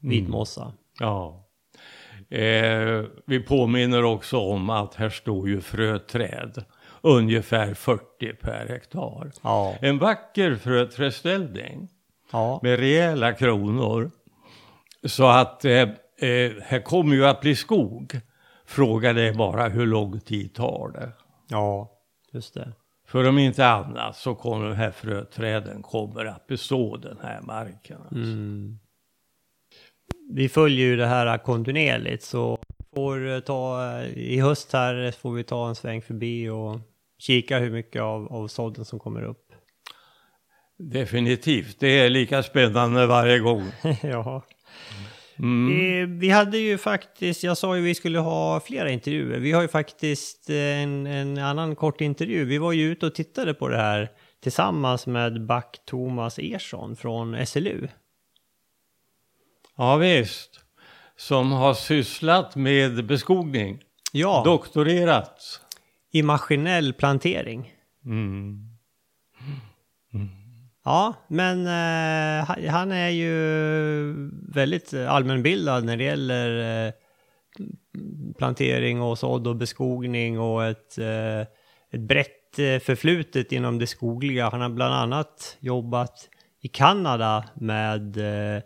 vitmossa. 0.00 0.62
Mm. 0.62 0.74
Ja. 1.00 1.42
Eh, 2.30 3.04
vi 3.26 3.40
påminner 3.40 4.04
också 4.04 4.38
om 4.38 4.70
att 4.70 4.94
här 4.94 5.10
står 5.10 5.48
ju 5.48 5.60
fröträd. 5.60 6.64
Ungefär 7.00 7.74
40 7.74 8.32
per 8.32 8.66
hektar. 8.68 9.32
Ja. 9.42 9.74
En 9.80 9.98
vacker 9.98 10.54
fröträdställning. 10.54 11.88
Ja. 12.32 12.60
Med 12.62 12.78
rejäla 12.78 13.32
kronor. 13.32 14.10
Så 15.04 15.26
att 15.26 15.64
eh, 15.64 15.72
eh, 15.72 16.52
här 16.62 16.82
kommer 16.82 17.16
ju 17.16 17.26
att 17.26 17.40
bli 17.40 17.56
skog. 17.56 18.20
Frågan 18.66 19.18
är 19.18 19.32
bara 19.32 19.68
hur 19.68 19.86
lång 19.86 20.20
tid 20.20 20.54
tar 20.54 20.90
det. 20.94 21.12
ja, 21.48 21.90
just 22.32 22.54
det. 22.54 22.72
För 23.06 23.28
om 23.28 23.38
inte 23.38 23.66
annat 23.66 24.16
så 24.16 24.34
kommer 24.34 24.68
de 24.68 24.74
här 24.74 24.90
fröträden 24.90 25.82
kommer 25.82 26.24
att 26.24 26.46
bestå 26.46 26.96
den 26.96 27.18
här 27.22 27.40
marken. 27.42 27.98
Alltså. 28.00 28.16
Mm. 28.16 28.78
Vi 30.28 30.48
följer 30.48 30.86
ju 30.86 30.96
det 30.96 31.06
här 31.06 31.38
kontinuerligt 31.38 32.22
så 32.22 32.58
får 32.94 33.28
eh, 33.28 33.40
ta 33.40 33.84
eh, 34.00 34.18
i 34.18 34.40
höst 34.40 34.72
här 34.72 35.10
får 35.10 35.32
vi 35.32 35.44
ta 35.44 35.68
en 35.68 35.74
sväng 35.74 36.02
förbi 36.02 36.48
och 36.48 36.80
kika 37.18 37.58
hur 37.58 37.70
mycket 37.70 38.02
av, 38.02 38.32
av 38.32 38.48
sådden 38.48 38.84
som 38.84 38.98
kommer 38.98 39.22
upp. 39.22 39.52
Definitivt, 40.78 41.80
det 41.80 41.98
är 41.98 42.10
lika 42.10 42.42
spännande 42.42 43.06
varje 43.06 43.38
gång. 43.38 43.72
ja. 44.02 44.42
Mm. 45.38 46.18
Vi 46.18 46.30
hade 46.30 46.58
ju 46.58 46.78
faktiskt, 46.78 47.42
jag 47.42 47.58
sa 47.58 47.76
ju 47.76 47.82
vi 47.82 47.94
skulle 47.94 48.18
ha 48.18 48.60
flera 48.60 48.90
intervjuer. 48.90 49.38
Vi 49.38 49.52
har 49.52 49.62
ju 49.62 49.68
faktiskt 49.68 50.50
eh, 50.50 50.56
en, 50.56 51.06
en 51.06 51.38
annan 51.38 51.76
kort 51.76 52.00
intervju. 52.00 52.44
Vi 52.44 52.58
var 52.58 52.72
ju 52.72 52.92
ute 52.92 53.06
och 53.06 53.14
tittade 53.14 53.54
på 53.54 53.68
det 53.68 53.76
här 53.76 54.10
tillsammans 54.42 55.06
med 55.06 55.46
Back 55.46 55.78
Thomas 55.84 56.38
Ersson 56.38 56.96
från 56.96 57.46
SLU. 57.46 57.88
Ja 59.76 59.96
visst, 59.96 60.60
som 61.16 61.52
har 61.52 61.74
sysslat 61.74 62.56
med 62.56 63.06
beskogning, 63.06 63.78
Ja, 64.12 64.42
doktorerat. 64.44 65.60
i 66.12 66.22
maskinell 66.22 66.92
plantering. 66.92 67.72
Mm. 68.04 68.58
Ja, 70.84 71.14
men 71.28 71.66
eh, 71.66 72.70
han- 72.70 72.92
är 72.92 73.08
ju 73.08 73.32
väldigt 74.54 74.94
allmänbildad 74.94 75.84
när 75.84 75.96
det 75.96 76.04
gäller 76.04 76.86
eh, 76.86 76.92
plantering 78.38 79.02
och 79.02 79.18
sådd 79.18 79.46
och 79.46 79.56
beskogning 79.56 80.40
och 80.40 80.64
ett, 80.64 80.98
eh, 80.98 81.40
ett 81.90 82.00
brett 82.08 82.58
eh, 82.58 82.78
förflutet 82.78 83.52
inom 83.52 83.78
det 83.78 83.86
skogliga. 83.86 84.48
Han 84.50 84.60
har 84.60 84.68
bland 84.68 84.94
annat 84.94 85.56
jobbat 85.60 86.28
i 86.60 86.68
Kanada 86.68 87.44
med 87.54 88.16
eh, 88.56 88.62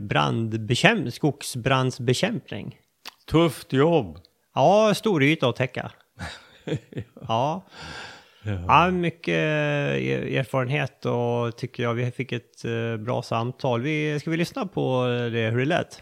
brandbekämp- 0.00 1.10
skogsbrandsbekämpning. 1.10 2.76
Tufft 3.30 3.72
jobb. 3.72 4.18
Ja, 4.54 4.94
stor 4.94 5.22
yta 5.22 5.48
att 5.48 5.56
täcka. 5.56 5.90
Ja. 7.28 7.62
Ja, 8.68 8.90
mycket 8.90 9.34
eh, 9.34 10.38
erfarenhet 10.38 11.06
och 11.06 11.56
tycker 11.56 11.82
jag 11.82 11.94
vi 11.94 12.10
fick 12.10 12.32
ett 12.32 12.64
eh, 12.64 12.96
bra 12.96 13.22
samtal. 13.22 13.80
Vi, 13.82 14.20
ska 14.20 14.30
vi 14.30 14.36
lyssna 14.36 14.66
på 14.66 15.06
det, 15.32 15.50
hur 15.50 15.58
det 15.58 15.64
lät? 15.64 16.00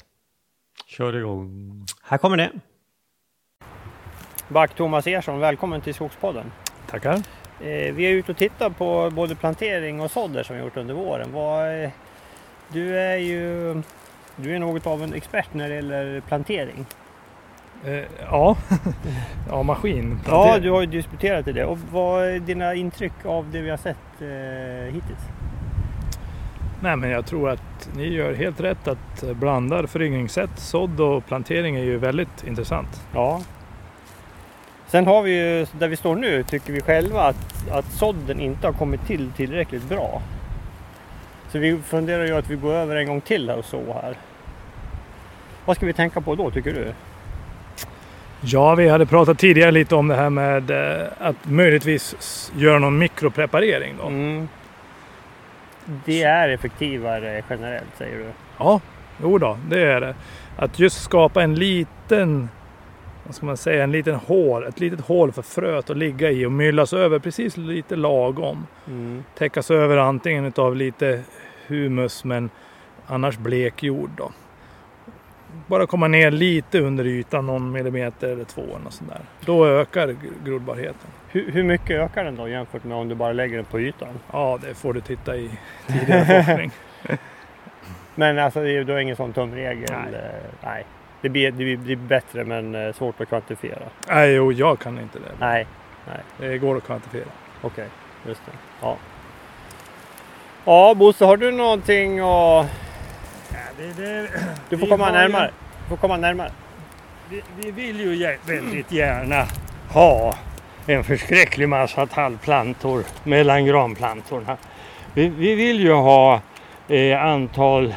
Kör 0.86 1.16
igång. 1.16 1.86
Här 2.02 2.18
kommer 2.18 2.36
det. 2.36 2.50
Back 4.48 4.74
Thomas 4.74 5.06
Ersson, 5.06 5.38
välkommen 5.40 5.80
till 5.80 5.94
Skogspodden. 5.94 6.52
Tackar. 6.90 7.14
Eh, 7.60 7.94
vi 7.94 8.04
är 8.06 8.10
ute 8.10 8.32
och 8.32 8.38
tittar 8.38 8.70
på 8.70 9.10
både 9.10 9.34
plantering 9.34 10.00
och 10.00 10.10
sådder 10.10 10.42
som 10.42 10.56
vi 10.56 10.62
gjort 10.62 10.76
under 10.76 10.94
våren. 10.94 11.32
Vad, 11.32 11.82
eh, 11.84 11.90
du 12.72 12.98
är 12.98 13.16
ju 13.16 13.74
du 14.36 14.54
är 14.54 14.58
något 14.58 14.86
av 14.86 15.02
en 15.02 15.14
expert 15.14 15.54
när 15.54 15.68
det 15.68 15.74
gäller 15.74 16.20
plantering. 16.20 16.86
Eh, 17.84 18.04
ja, 18.30 18.56
ja 19.48 19.62
maskin. 19.62 20.20
Ja, 20.26 20.58
du 20.58 20.70
har 20.70 20.80
ju 20.80 20.86
disputerat 20.86 21.48
i 21.48 21.52
det. 21.52 21.64
Och 21.64 21.78
vad 21.92 22.24
är 22.24 22.38
dina 22.38 22.74
intryck 22.74 23.12
av 23.24 23.50
det 23.52 23.60
vi 23.60 23.70
har 23.70 23.76
sett 23.76 23.96
eh, 24.20 24.94
hittills? 24.94 25.20
Nej, 26.80 26.96
men 26.96 27.10
jag 27.10 27.26
tror 27.26 27.50
att 27.50 27.88
ni 27.96 28.08
gör 28.08 28.34
helt 28.34 28.60
rätt 28.60 28.88
att 28.88 29.22
blanda 29.36 29.86
föryngringssätt. 29.86 30.58
Sådd 30.58 31.00
och 31.00 31.26
plantering 31.26 31.76
är 31.76 31.84
ju 31.84 31.98
väldigt 31.98 32.44
intressant. 32.46 33.02
Ja. 33.14 33.40
Sen 34.86 35.06
har 35.06 35.22
vi 35.22 35.30
ju, 35.30 35.66
där 35.78 35.88
vi 35.88 35.96
står 35.96 36.16
nu, 36.16 36.42
tycker 36.42 36.72
vi 36.72 36.80
själva 36.80 37.22
att, 37.22 37.70
att 37.70 37.92
sådden 37.92 38.40
inte 38.40 38.66
har 38.66 38.74
kommit 38.74 39.06
till 39.06 39.32
tillräckligt 39.32 39.88
bra. 39.88 40.22
Så 41.52 41.58
vi 41.58 41.78
funderar 41.78 42.26
ju 42.26 42.36
att 42.36 42.50
vi 42.50 42.56
går 42.56 42.72
över 42.72 42.96
en 42.96 43.06
gång 43.06 43.20
till 43.20 43.50
här 43.50 43.58
och 43.58 43.64
så 43.64 43.92
här. 44.02 44.16
Vad 45.64 45.76
ska 45.76 45.86
vi 45.86 45.92
tänka 45.92 46.20
på 46.20 46.34
då, 46.34 46.50
tycker 46.50 46.72
du? 46.72 46.92
Ja, 48.40 48.74
vi 48.74 48.88
hade 48.88 49.06
pratat 49.06 49.38
tidigare 49.38 49.70
lite 49.70 49.94
om 49.94 50.08
det 50.08 50.14
här 50.14 50.30
med 50.30 50.70
eh, 50.70 51.06
att 51.18 51.36
möjligtvis 51.42 52.52
göra 52.56 52.78
någon 52.78 52.98
mikropreparering 52.98 53.94
då. 54.00 54.06
Mm. 54.06 54.48
Det 56.04 56.22
är 56.22 56.48
effektivare 56.48 57.42
generellt, 57.50 57.96
säger 57.98 58.18
du? 58.18 58.24
Ja, 58.58 58.80
jo 59.22 59.38
då, 59.38 59.58
det 59.68 59.80
är 59.80 60.00
det. 60.00 60.14
Att 60.56 60.78
just 60.78 61.02
skapa 61.02 61.42
en 61.42 61.54
liten, 61.54 62.48
vad 63.26 63.34
ska 63.34 63.46
man 63.46 63.56
säga, 63.56 63.84
en 63.84 63.92
liten 63.92 64.14
hål, 64.14 64.64
ett 64.64 64.80
litet 64.80 65.00
hål 65.00 65.32
för 65.32 65.42
fröet 65.42 65.90
att 65.90 65.96
ligga 65.96 66.30
i 66.30 66.46
och 66.46 66.52
myllas 66.52 66.92
över 66.92 67.18
precis 67.18 67.56
lite 67.56 67.96
lagom. 67.96 68.66
Mm. 68.86 69.24
täckas 69.38 69.70
över 69.70 69.96
antingen 69.96 70.52
av 70.56 70.76
lite 70.76 71.22
humus 71.66 72.24
men 72.24 72.50
annars 73.06 73.38
blek 73.38 73.82
jord 73.82 74.10
då. 74.16 74.32
Bara 75.66 75.86
komma 75.86 76.08
ner 76.08 76.30
lite 76.30 76.80
under 76.80 77.04
ytan, 77.06 77.46
någon 77.46 77.72
millimeter 77.72 78.28
eller 78.28 78.44
två 78.44 78.62
eller 78.62 78.78
något 78.78 79.02
där. 79.08 79.20
Då 79.40 79.66
ökar 79.66 80.08
gr- 80.08 80.44
grodbarheten. 80.44 81.10
Hur, 81.28 81.50
hur 81.52 81.62
mycket 81.62 81.90
ökar 81.90 82.24
den 82.24 82.36
då 82.36 82.48
jämfört 82.48 82.84
med 82.84 82.96
om 82.96 83.08
du 83.08 83.14
bara 83.14 83.32
lägger 83.32 83.56
den 83.56 83.64
på 83.64 83.80
ytan? 83.80 84.08
Ja, 84.32 84.58
det 84.62 84.74
får 84.74 84.92
du 84.92 85.00
titta 85.00 85.36
i 85.36 85.50
tidigare 85.86 86.44
forskning. 86.44 86.70
Men 88.14 88.38
alltså 88.38 88.60
det 88.62 88.70
är 88.76 88.84
då 88.84 89.00
ingen 89.00 89.16
sån 89.16 89.32
tumregel? 89.32 89.90
Nej. 89.90 90.22
nej. 90.64 90.84
Det, 91.26 91.30
blir, 91.30 91.50
det 91.50 91.76
blir- 91.76 91.96
bättre 91.96 92.44
men 92.44 92.74
eh, 92.74 92.92
svårt 92.94 93.20
att 93.20 93.28
kvantifiera? 93.28 93.82
Nej, 94.08 94.30
jo, 94.32 94.52
jag 94.52 94.78
kan 94.78 94.98
inte 95.00 95.18
det. 95.18 95.32
Nej, 95.40 95.66
Det 96.38 96.58
går 96.58 96.76
att 96.76 96.84
kvantifiera. 96.86 97.26
okej. 97.62 97.88
Just 98.26 98.40
det. 98.46 98.52
Ja. 98.82 98.96
Ja, 100.64 100.94
Bosse, 100.94 101.24
har 101.24 101.36
du 101.36 101.52
någonting 101.52 102.18
att... 102.20 102.66
det, 103.78 104.02
det, 104.02 104.28
Du 104.68 104.78
får 104.78 104.86
Vi 104.86 104.90
komma 104.90 105.10
närmare. 105.12 105.50
Du 105.82 105.88
får 105.88 105.96
komma 105.96 106.16
närmare. 106.16 106.50
vi, 107.30 107.42
vi 107.56 107.70
vill 107.70 108.00
ju 108.00 108.36
väldigt 108.46 108.92
gärna 108.92 109.44
ha 109.90 110.34
en 110.86 111.04
förskräcklig 111.04 111.68
massa 111.68 112.06
tallplantor 112.06 113.02
mellan 113.24 113.66
granplantorna. 113.66 114.56
Vi, 115.14 115.28
vi 115.28 115.54
vill 115.54 115.80
ju 115.80 115.92
ha 115.92 116.40
eh, 116.88 117.22
antal 117.24 117.94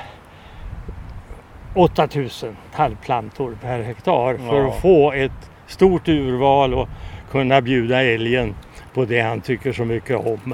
8000 1.74 2.58
tallplantor 2.76 3.58
per 3.62 3.82
hektar 3.82 4.38
för 4.38 4.62
Ja. 4.62 4.68
att 4.70 4.82
få 4.82 5.12
ett 5.12 5.52
stort 5.68 6.08
urval 6.08 6.74
och 6.74 6.90
kunna 7.32 7.62
bjuda 7.62 8.04
älgen 8.04 8.56
på 8.94 9.06
det 9.06 9.22
han 9.22 9.42
tycker 9.42 9.74
så 9.74 9.86
mycket 9.86 10.18
om. 10.18 10.54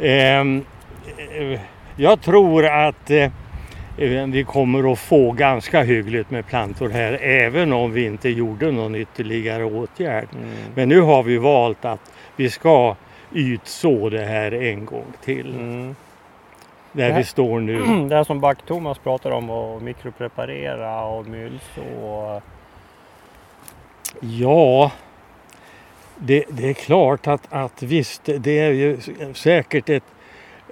Ehm, 0.00 0.64
eh, 1.38 1.60
jag 1.96 2.20
tror 2.22 2.66
att 2.66 3.10
eh, 3.10 3.30
vi 4.26 4.44
kommer 4.48 4.92
att 4.92 4.98
få 4.98 5.32
ganska 5.32 5.82
hyggligt 5.82 6.30
med 6.30 6.46
plantor 6.46 6.88
här 6.88 7.12
även 7.22 7.72
om 7.72 7.92
vi 7.92 8.04
inte 8.04 8.28
gjorde 8.28 8.70
någon 8.70 8.94
ytterligare 8.94 9.64
åtgärd. 9.64 10.28
Men 10.74 10.88
nu 10.88 11.00
har 11.00 11.22
vi 11.22 11.38
valt 11.38 11.84
att 11.84 12.12
vi 12.36 12.50
ska 12.50 12.96
ytså 13.34 14.08
det 14.10 14.24
här 14.24 14.54
en 14.54 14.84
gång 14.84 15.06
till. 15.24 15.54
Mm. 15.54 15.94
Där 16.96 17.10
här- 17.10 17.18
vi 17.18 17.24
står 17.24 17.60
nu. 17.60 17.78
Det 18.08 18.14
här 18.16 18.24
som 18.24 18.40
Back-Thomas 18.40 18.98
pratar 19.02 19.30
om 19.30 19.50
att 19.50 19.82
mikropreparera 19.82 21.04
och 21.04 21.26
mylså. 21.26 21.82
och- 22.02 22.42
Ja, 24.20 24.92
det, 26.16 26.44
det 26.50 26.68
är 26.70 26.74
klart 26.74 27.26
att, 27.26 27.46
att 27.50 27.82
visst, 27.82 28.22
det 28.38 28.58
är 28.58 28.70
ju 28.70 28.98
säkert 29.34 29.88
ett, 29.88 30.04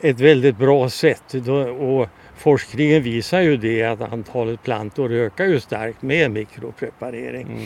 ett 0.03 0.21
väldigt 0.21 0.57
bra 0.59 0.89
sätt. 0.89 1.25
Då, 1.33 1.55
och 1.71 2.09
forskningen 2.43 3.03
visar 3.03 3.41
ju 3.41 3.57
det 3.57 3.83
att 3.83 4.01
antalet 4.13 4.63
plantor 4.63 5.13
ökar 5.13 5.45
ju 5.45 5.61
starkt 5.61 6.03
med 6.03 6.31
mikropreparering. 6.31 7.61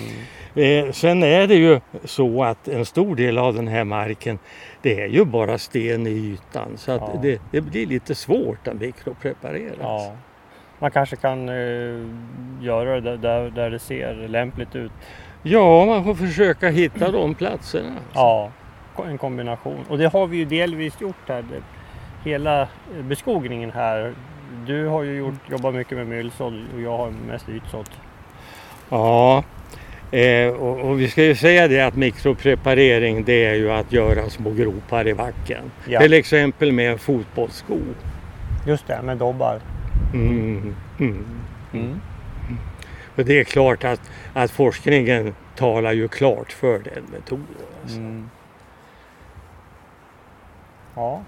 Mm. 0.57 0.87
Eh, 0.87 0.93
sen 0.93 1.23
är 1.23 1.47
det 1.47 1.55
ju 1.55 1.81
så 2.05 2.45
att 2.45 2.69
en 2.69 2.85
stor 2.87 3.17
del 3.17 3.39
av 3.39 3.55
den 3.55 3.69
här 3.69 3.85
marken 3.85 4.39
det 4.83 5.01
är 5.01 5.07
ju 5.07 5.25
bara 5.25 5.59
sten 5.59 6.07
i 6.07 6.11
ytan 6.11 6.69
så 6.77 6.93
att 6.93 7.01
Ja. 7.15 7.19
det, 7.23 7.41
det 7.51 7.61
blir 7.61 7.87
lite 7.87 8.15
svårt 8.15 8.69
att 8.69 8.81
mikropreparera. 8.81 9.75
Ja. 9.81 10.13
Man 10.79 10.91
kanske 10.91 11.17
kan 11.17 11.49
eh, 11.49 12.07
göra 12.61 13.01
det 13.01 13.17
där, 13.17 13.51
där 13.51 13.71
det 13.71 13.79
ser 13.79 14.15
lämpligt 14.29 14.77
ut. 14.77 14.93
ja, 15.43 15.85
man 15.87 16.05
får 16.05 16.15
försöka 16.15 16.69
hitta 16.69 17.11
de 17.11 17.35
platserna. 17.35 17.93
Ja, 18.15 18.51
en 19.07 19.19
kombination. 19.19 19.85
Och 19.89 19.99
det 19.99 20.13
har 20.13 20.27
vi 20.27 20.37
ju 20.37 20.45
delvis 20.45 21.01
gjort 21.01 21.29
här. 21.29 21.45
Hela 22.25 22.69
beskogningen 23.03 23.71
här. 23.71 24.15
Du 24.67 24.87
har 24.87 25.03
ju 25.03 25.17
gjort, 25.17 25.51
jobbat 25.51 25.75
mycket 25.75 25.99
med 25.99 26.07
myllsådd 26.07 26.65
och 26.75 26.81
jag 26.81 26.97
har 26.97 27.11
mest 27.11 27.49
ytsådd. 27.49 27.91
Ja, 28.89 29.45
eh, 30.11 30.49
och, 30.49 30.81
och 30.81 31.01
vi 31.01 31.09
ska 31.09 31.25
ju 31.25 31.35
säga 31.35 31.69
det 31.69 31.81
att 31.81 31.97
mikropreparering 31.97 33.25
det 33.25 33.45
är 33.45 33.55
ju 33.55 33.71
att 33.73 33.93
göra 33.93 34.31
små 34.31 34.51
gropar 34.51 35.09
i 35.09 35.15
backen. 35.15 35.71
Ja. 35.89 36.01
Till 36.01 36.13
exempel 36.13 36.73
med 36.73 36.93
en 36.93 36.99
fotbollssko. 36.99 37.79
Just 38.67 38.87
det, 38.87 39.03
med 39.03 39.17
dobbar. 39.17 39.61
Mm. 40.15 40.75
Mm. 40.99 41.25
Mm. 41.73 42.01
Och 43.17 43.25
det 43.25 43.41
är 43.41 43.45
klart 43.45 43.85
att, 43.85 44.11
att 44.35 44.51
forskningen 44.51 45.35
talar 45.57 45.93
ju 45.93 46.09
klart 46.09 46.53
för 46.53 46.79
den 46.79 47.05
metoden. 47.13 47.47
Alltså. 47.83 47.99
Mm. 47.99 48.31
Ja. 50.95 51.23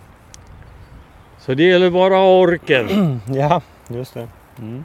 Så 1.49 1.55
det 1.55 1.63
gäller 1.63 1.91
bara 1.91 2.21
orken. 2.21 3.21
ja, 3.27 3.63
just 3.89 4.15
det. 4.15 4.29
Mm. 4.59 4.85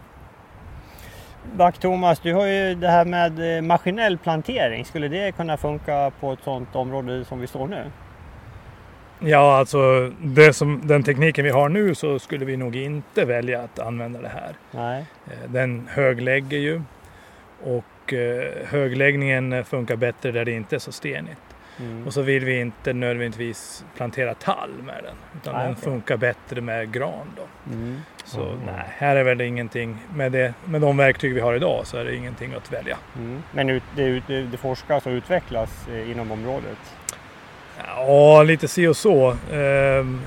Back-Thomas, 1.57 2.19
du 2.23 2.33
har 2.33 2.45
ju 2.45 2.75
det 2.75 2.87
här 2.87 3.05
med 3.05 3.57
eh, 3.57 3.61
maskinell 3.61 4.17
plantering. 4.17 4.85
Skulle 4.85 5.07
det 5.07 5.31
kunna 5.31 5.57
funka 5.57 6.11
på 6.19 6.33
ett 6.33 6.39
sådant 6.43 6.75
område 6.75 7.25
som 7.25 7.39
vi 7.39 7.47
står 7.47 7.67
nu? 7.67 7.83
Ja, 9.19 9.57
alltså 9.57 10.11
det 10.21 10.53
som, 10.53 10.81
den 10.83 11.03
tekniken 11.03 11.45
vi 11.45 11.51
har 11.51 11.69
nu 11.69 11.95
så 11.95 12.19
skulle 12.19 12.45
vi 12.45 12.57
nog 12.57 12.75
inte 12.75 13.25
välja 13.25 13.61
att 13.61 13.79
använda 13.79 14.21
det 14.21 14.31
här. 14.33 14.53
Nej. 14.71 15.05
Eh, 15.27 15.49
Den 15.51 15.87
höglägger 15.91 16.57
ju 16.57 16.81
och 17.63 18.13
eh, 18.13 18.67
högläggningen 18.67 19.65
funkar 19.65 19.95
bättre 19.95 20.31
där 20.31 20.45
det 20.45 20.51
inte 20.51 20.75
är 20.75 20.79
så 20.79 20.91
stenigt. 20.91 21.52
Mm. 21.79 22.07
Och 22.07 22.13
så 22.13 22.21
vill 22.21 22.45
vi 22.45 22.59
inte 22.59 22.93
nödvändigtvis 22.93 23.85
plantera 23.97 24.33
tall 24.33 24.69
med 24.85 25.03
den 25.03 25.15
utan 25.41 25.55
Nej, 25.55 25.65
den 25.65 25.75
funkar 25.75 26.17
bättre 26.17 26.61
med 26.61 26.91
gran 26.93 27.27
då. 27.37 27.71
Mm. 27.73 28.01
Så 28.25 28.41
Mm. 28.43 28.57
nej, 28.65 28.85
här 28.89 29.15
är 29.15 29.23
väl 29.23 29.41
ingenting 29.41 29.97
med, 30.15 30.31
det, 30.31 30.53
med 30.65 30.81
de 30.81 30.97
verktyg 30.97 31.33
vi 31.33 31.39
har 31.39 31.53
idag 31.53 31.87
så 31.87 31.97
är 31.97 32.05
det 32.05 32.15
ingenting 32.15 32.53
att 32.53 32.73
välja. 32.73 32.97
Mm. 33.17 33.43
Men 33.51 33.69
ut, 33.69 33.83
det, 33.95 34.19
det, 34.27 34.41
det 34.43 34.57
forskas 34.57 35.05
och 35.05 35.11
utvecklas 35.11 35.87
eh, 35.93 36.11
inom 36.11 36.31
området? 36.31 36.77
Ja, 37.87 38.43
lite 38.43 38.67
si 38.67 38.87
och 38.87 38.97
så. 38.97 39.37
Ehm, 39.53 40.21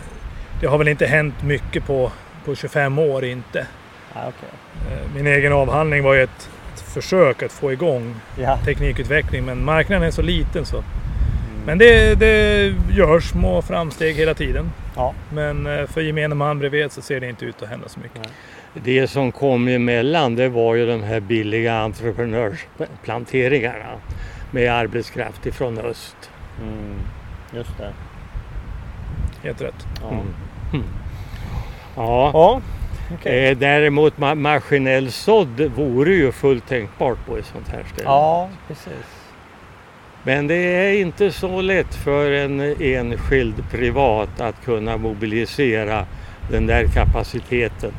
Det 0.61 0.67
har 0.67 0.79
väl 0.79 0.89
inte 0.89 1.07
hänt 1.07 1.43
mycket 1.43 1.87
på, 1.87 2.13
på 2.45 2.55
25 2.55 2.99
år 2.99 3.25
inte. 3.25 3.67
Ja, 4.15 4.21
okej. 4.29 4.49
Eh, 4.99 5.15
Min 5.15 5.27
egen 5.27 5.53
avhandling 5.53 6.03
var 6.03 6.15
ju 6.15 6.23
ett, 6.23 6.51
ett 6.75 6.81
försök 6.81 7.43
att 7.43 7.53
få 7.53 7.73
igång 7.73 8.15
Ja. 8.39 8.59
teknikutveckling 8.65 9.45
men 9.45 9.65
marknaden 9.65 10.07
är 10.07 10.11
så 10.11 10.23
liten 10.23 10.67
så. 10.67 10.85
Men 11.67 11.79
det, 11.79 12.15
det 12.15 12.75
görs 12.91 13.31
små 13.31 13.63
framsteg 13.63 14.15
hela 14.17 14.35
tiden. 14.35 14.71
Ja. 14.97 15.15
Men 15.33 15.67
eh, 15.67 15.87
för 15.87 16.01
gemene 16.01 16.35
man 16.35 16.59
bredvid 16.59 16.93
så 16.93 17.03
ser 17.03 17.21
det 17.21 17.29
inte 17.29 17.45
ut 17.45 17.63
att 17.63 17.69
hända 17.69 17.89
så 17.89 18.01
mycket. 18.01 18.23
Det 18.75 19.09
som 19.09 19.33
kom 19.33 19.69
emellan 19.69 20.35
det 20.35 20.49
var 20.49 20.75
ju 20.75 20.87
de 20.87 21.03
här 21.03 21.21
billiga 21.21 21.75
entreprenörsplanteringarna 21.79 23.87
med 24.51 24.73
arbetskraft 24.73 25.47
ifrån 25.47 25.79
öst. 25.79 26.17
Mm. 26.63 26.95
Just 27.55 27.79
det. 27.79 27.93
Helt 29.43 29.61
rätt. 29.63 29.87
Ja. 30.03 30.09
Mm. 30.09 30.21
Mm. 30.73 30.85
Ja, 31.97 32.31
Ja, 32.35 32.61
okej. 33.15 33.49
eh, 33.51 33.57
däremot 33.59 34.17
ma- 34.17 34.35
maskinell 34.35 35.13
sådd 35.13 35.61
vore 35.61 36.15
ju 36.15 36.33
fullt 36.33 36.69
tänkbart 36.69 37.27
på 37.27 37.37
ett 37.37 37.47
sånt 37.47 37.69
här 37.69 37.85
ställe. 37.93 38.09
Ja, 38.09 38.49
precis. 38.69 38.93
Men 40.27 40.47
det 40.47 40.55
är 40.55 41.01
inte 41.01 41.33
så 41.33 41.61
lätt 41.61 41.95
för 41.95 42.31
en 42.31 42.61
enskild 42.81 43.71
privat 43.71 44.41
att 44.41 44.65
kunna 44.65 44.97
mobilisera 44.97 46.07
den 46.51 46.67
där 46.67 46.85
kapaciteten 46.87 47.93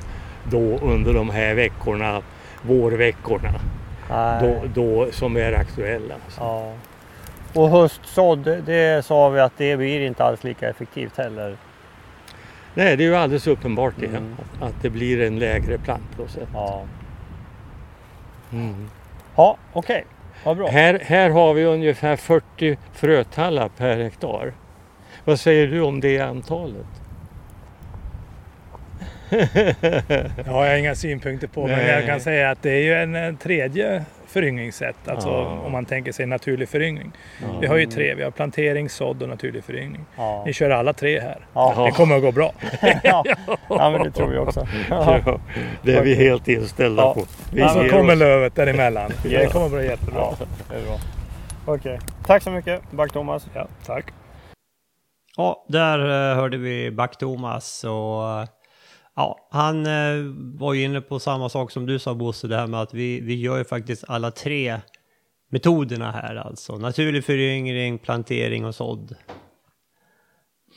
då 0.52 0.78
under 0.78 1.14
de 1.14 1.30
här 1.30 1.54
veckorna, 1.56 2.22
vårveckorna, 2.62 3.54
Nej. 4.10 4.42
då, 4.42 4.62
då, 4.82 5.12
som 5.12 5.38
är 5.38 5.54
aktuella. 5.54 6.16
Ja. 6.40 6.74
Och 7.54 7.70
höstsådd, 7.70 8.44
det- 8.66 9.06
sa 9.06 9.30
vi 9.30 9.40
att 9.40 9.58
det 9.58 9.78
blir 9.78 10.02
inte 10.02 10.24
alls 10.24 10.44
lika 10.44 10.70
effektivt 10.70 11.18
heller. 11.18 11.58
Nej, 12.74 12.98
det 12.98 13.04
är 13.04 13.08
ju 13.08 13.16
alldeles 13.16 13.48
uppenbart 13.48 13.94
det, 14.00 14.06
Mm. 14.06 14.36
att, 14.60 14.68
att 14.68 14.82
det 14.82 14.90
blir 14.90 15.22
en 15.22 15.40
lägre 15.40 15.78
plantprocent. 15.78 16.50
Ja, 16.54 16.84
Mm. 18.52 18.90
ja 19.36 19.58
okej. 19.74 20.06
Vad 20.10 20.17
bra. 20.56 20.68
Här, 20.68 21.00
här 21.04 21.30
har 21.30 21.54
vi 21.54 21.66
ungefär 21.66 22.16
40 22.16 22.78
frötallar 22.94 23.70
per 23.78 23.98
hektar. 23.98 24.54
Vad 25.26 25.40
säger 25.40 25.68
du 25.68 25.82
om 25.82 26.00
det 26.00 26.20
antalet? 26.20 26.86
Jag 30.46 30.52
har 30.52 30.76
inga 30.76 30.96
synpunkter 30.96 31.48
på 31.48 31.68
men 31.68 31.78
Nej. 31.78 31.88
jag 31.88 32.06
kan 32.06 32.20
säga 32.20 32.52
att 32.52 32.62
det 32.62 32.72
är 32.72 32.84
ju 32.84 32.94
en, 32.94 33.16
en 33.16 33.38
tredje 33.38 34.06
föryngringssätt. 34.38 35.08
Alltså 35.08 35.28
Ja. 35.30 35.62
om 35.66 35.72
man 35.72 35.86
tänker 35.86 36.12
sig 36.12 36.26
naturlig 36.26 36.70
föryngring. 36.70 37.12
Vi 37.62 37.68
har 37.68 37.78
ju 37.78 37.86
tre. 37.86 38.16
Vi 38.16 38.24
har 38.24 38.32
plantering, 38.32 38.90
sådd 38.90 39.24
och 39.24 39.30
naturlig 39.30 39.64
föryngring. 39.64 40.06
Ja. 40.18 40.44
Ni 40.46 40.54
kör 40.54 40.70
alla 40.70 40.94
tre 40.94 41.20
här. 41.20 41.46
Ja. 41.54 41.84
Det 41.86 41.92
kommer 41.92 42.16
att 42.16 42.22
gå 42.22 42.32
bra. 42.32 42.52
ja. 43.04 43.24
ja, 43.70 43.90
men 43.92 44.04
det 44.04 44.12
tror 44.12 44.28
vi 44.28 44.38
också. 44.38 44.68
Det 45.82 45.94
är 45.96 46.04
vi 46.04 46.16
helt 46.16 46.48
inställda 46.48 47.04
Ja. 47.04 47.14
på. 47.14 47.24
Vi 47.54 47.62
så 47.62 47.90
kommer 47.90 48.14
oss. 48.14 48.20
lövet 48.20 48.56
däremellan. 48.56 49.12
Ja. 49.24 49.40
Det 49.40 49.48
kommer 49.48 49.66
att 49.66 49.72
bli 49.72 49.86
jättebra. 49.86 50.20
Ja, 50.20 50.36
det 50.70 50.76
är 50.76 50.82
bra. 50.86 50.98
Okej. 51.66 52.00
Tack 52.26 52.44
så 52.44 52.52
mycket, 52.52 52.82
Back-Thomas. 52.92 53.48
Ja, 53.54 53.68
tack. 53.86 54.06
Ja, 55.38 55.66
där 55.70 56.00
eh, 56.00 56.36
hörde 56.36 56.58
vi 56.58 56.92
Back-Thomas 56.92 57.84
och 57.86 58.48
ja, 59.18 59.48
han 59.52 59.86
eh, 59.86 60.24
var 60.60 60.74
ju 60.74 60.84
inne 60.84 61.02
på 61.02 61.20
samma 61.20 61.50
sak 61.50 61.72
som 61.72 61.86
du 61.86 62.00
sa 62.00 62.14
Bosse, 62.14 62.48
det 62.48 62.56
här 62.56 62.68
med 62.68 62.82
att 62.82 62.94
vi, 62.94 63.20
vi 63.20 63.36
gör 63.36 63.58
ju 63.58 63.64
faktiskt 63.64 64.04
alla 64.08 64.32
tre 64.32 64.80
metoderna 65.50 66.12
här 66.12 66.36
alltså. 66.36 66.78
Naturlig 66.78 67.26
föryngring, 67.26 67.98
plantering 67.98 68.66
och 68.66 68.76
sådd. 68.76 69.16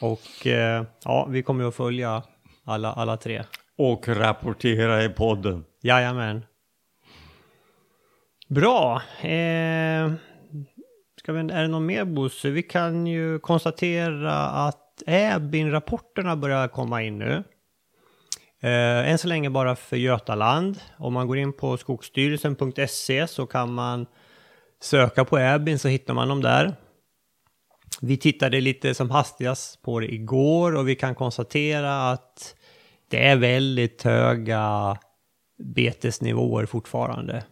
Och 0.01 0.47
eh, 0.47 0.85
ja, 1.05 1.27
vi 1.31 1.43
kommer 1.43 1.65
att 1.65 1.75
följa 1.75 2.23
alla, 2.65 2.93
alla 2.93 3.17
tre. 3.17 3.45
och 3.79 4.09
rapportera 4.09 5.05
i 5.05 5.09
podden. 5.09 5.65
Jajamän. 5.83 6.45
Bra. 8.49 9.03
Eh, 9.21 10.13
ska 11.17 11.33
vi, 11.33 11.41
är 11.41 11.63
det 11.63 11.69
någon 11.69 11.87
mer 11.87 12.05
Bosse? 12.05 12.51
Vi 12.51 12.63
kan 12.63 13.07
ju 13.07 13.39
konstatera 13.39 14.35
att 14.47 15.03
Äbin-rapporterna 15.07 16.37
börjar 16.37 16.69
komma 16.69 17.03
in 17.03 17.19
nu. 17.19 17.45
Eh, 18.61 19.11
än 19.11 19.19
så 19.19 19.29
länge 19.29 19.51
bara 19.51 19.77
för 19.77 19.97
Götaland. 19.97 20.81
Om 20.97 21.13
man 21.13 21.27
går 21.27 21.39
in 21.39 21.53
på 21.53 21.77
skogsstyrelsen.se 21.77 23.27
så 23.27 23.47
kan 23.47 23.73
man 23.73 24.07
söka 24.83 25.25
på 25.25 25.37
ABIN 25.37 25.79
så 25.79 25.89
hittar 25.89 26.15
man 26.15 26.29
dem 26.29 26.43
där. 26.43 26.75
Vi 28.01 28.17
tittade 28.17 28.61
lite 28.61 28.95
som 28.95 29.11
hastigast 29.11 29.83
på 29.83 30.01
det 30.01 30.15
igår 30.15 30.77
och 30.77 30.89
vi 30.89 30.95
kan 30.95 31.15
konstatera 31.15 32.11
att 32.11 32.55
det 33.09 33.27
är 33.27 33.37
väldigt 33.37 34.03
höga 34.03 34.97
betesnivåer 35.59 36.67
fortfarande. 36.67 37.45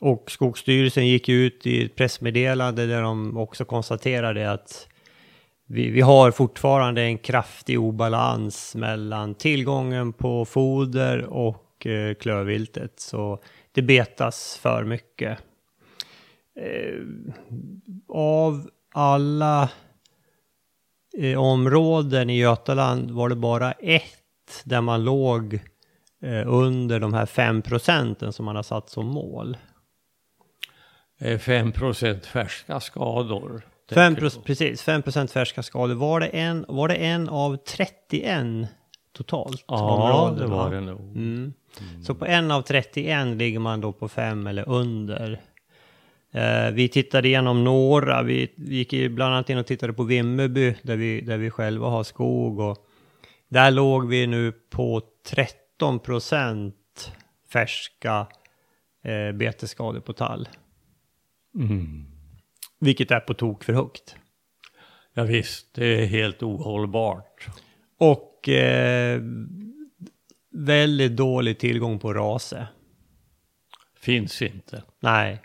Och 0.00 0.30
Skogsstyrelsen 0.30 1.06
gick 1.06 1.28
ut 1.28 1.66
i 1.66 1.84
ett 1.84 1.96
pressmeddelande 1.96 2.86
där 2.86 3.02
de 3.02 3.36
också 3.36 3.64
konstaterade 3.64 4.50
att 4.50 4.88
vi, 5.72 5.90
vi 5.90 6.00
har 6.00 6.30
fortfarande 6.30 7.02
en 7.02 7.18
kraftig 7.18 7.80
obalans 7.80 8.74
mellan 8.74 9.34
tillgången 9.34 10.12
på 10.12 10.44
foder 10.44 11.24
och 11.24 11.86
eh, 11.86 12.14
klövviltet. 12.14 13.00
Så 13.00 13.42
det 13.72 13.82
betas 13.82 14.58
för 14.62 14.84
mycket. 14.84 15.38
Eh, 16.60 17.00
av 18.08 18.70
alla 18.94 19.70
eh, 21.18 21.38
områden 21.38 22.30
i 22.30 22.38
Götaland 22.38 23.10
var 23.10 23.28
det 23.28 23.36
bara 23.36 23.72
ett 23.72 24.62
där 24.64 24.80
man 24.80 25.04
låg 25.04 25.54
eh, 26.22 26.42
under 26.46 27.00
de 27.00 27.14
här 27.14 27.26
5 27.26 27.62
procenten 27.62 28.32
som 28.32 28.44
man 28.44 28.56
har 28.56 28.62
satt 28.62 28.88
som 28.88 29.06
mål. 29.06 29.56
Eh, 31.18 31.38
5 31.38 31.72
procent 31.72 32.26
färska 32.26 32.80
skador. 32.80 33.62
5 33.94 34.14
tänker 34.14 34.36
du? 34.36 34.42
precis, 34.42 34.82
5 34.82 35.02
färska 35.28 35.62
skador. 35.62 35.94
Var 35.94 36.20
det, 36.20 36.26
en, 36.26 36.64
var 36.68 36.88
det 36.88 36.94
en 36.94 37.28
av 37.28 37.56
31 37.56 38.68
totalt? 39.12 39.64
Ja, 39.68 40.34
det 40.38 40.46
var 40.46 40.64
va? 40.64 40.70
det 40.70 40.80
nog. 40.80 41.00
Mm. 41.00 41.52
Så 42.02 42.14
på 42.14 42.26
en 42.26 42.50
av 42.50 42.62
31 42.62 43.36
ligger 43.36 43.58
man 43.58 43.80
då 43.80 43.92
på 43.92 44.08
5 44.08 44.46
eller 44.46 44.68
under. 44.68 45.40
Eh, 46.32 46.70
vi 46.72 46.88
tittade 46.88 47.28
igenom 47.28 47.64
några, 47.64 48.22
vi, 48.22 48.52
vi 48.56 48.76
gick 48.76 49.10
bland 49.10 49.34
annat 49.34 49.50
in 49.50 49.58
och 49.58 49.66
tittade 49.66 49.92
på 49.92 50.02
Vimmerby 50.02 50.74
där 50.82 50.96
vi, 50.96 51.20
där 51.20 51.36
vi 51.36 51.50
själva 51.50 51.88
har 51.88 52.04
skog 52.04 52.60
och 52.60 52.86
där 53.48 53.70
låg 53.70 54.08
vi 54.08 54.26
nu 54.26 54.52
på 54.52 55.02
13 55.26 55.98
procent 55.98 56.74
färska 57.52 58.26
eh, 59.04 59.32
betesskador 59.32 60.00
på 60.00 60.12
tall. 60.12 60.48
Mm. 61.54 62.11
Vilket 62.82 63.10
är 63.10 63.20
på 63.20 63.34
tok 63.34 63.64
för 63.64 63.72
högt. 63.72 64.16
Ja, 65.14 65.22
visst, 65.22 65.74
det 65.74 66.02
är 66.02 66.06
helt 66.06 66.42
ohållbart. 66.42 67.48
Och 67.98 68.48
eh, 68.48 69.20
väldigt 70.50 71.16
dålig 71.16 71.58
tillgång 71.58 71.98
på 71.98 72.14
rase. 72.14 72.66
Finns 74.00 74.42
inte. 74.42 74.82
Nej, 75.00 75.40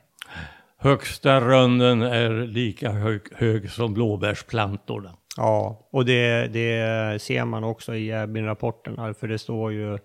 Högsta 0.79 1.41
rönnen 1.41 2.01
är 2.01 2.47
lika 2.47 2.91
hög, 2.91 3.21
hög 3.35 3.71
som 3.71 3.93
blåbärsplantorna. 3.93 5.13
ja, 5.37 5.87
och 5.91 6.05
det, 6.05 6.47
det 6.47 7.21
ser 7.21 7.45
man 7.45 7.63
också 7.63 7.95
i 7.95 8.11
Äbin-rapporten 8.11 8.97
här, 8.97 9.13
för 9.13 9.27
det 9.27 9.37
står 9.37 9.71
ju 9.71 9.97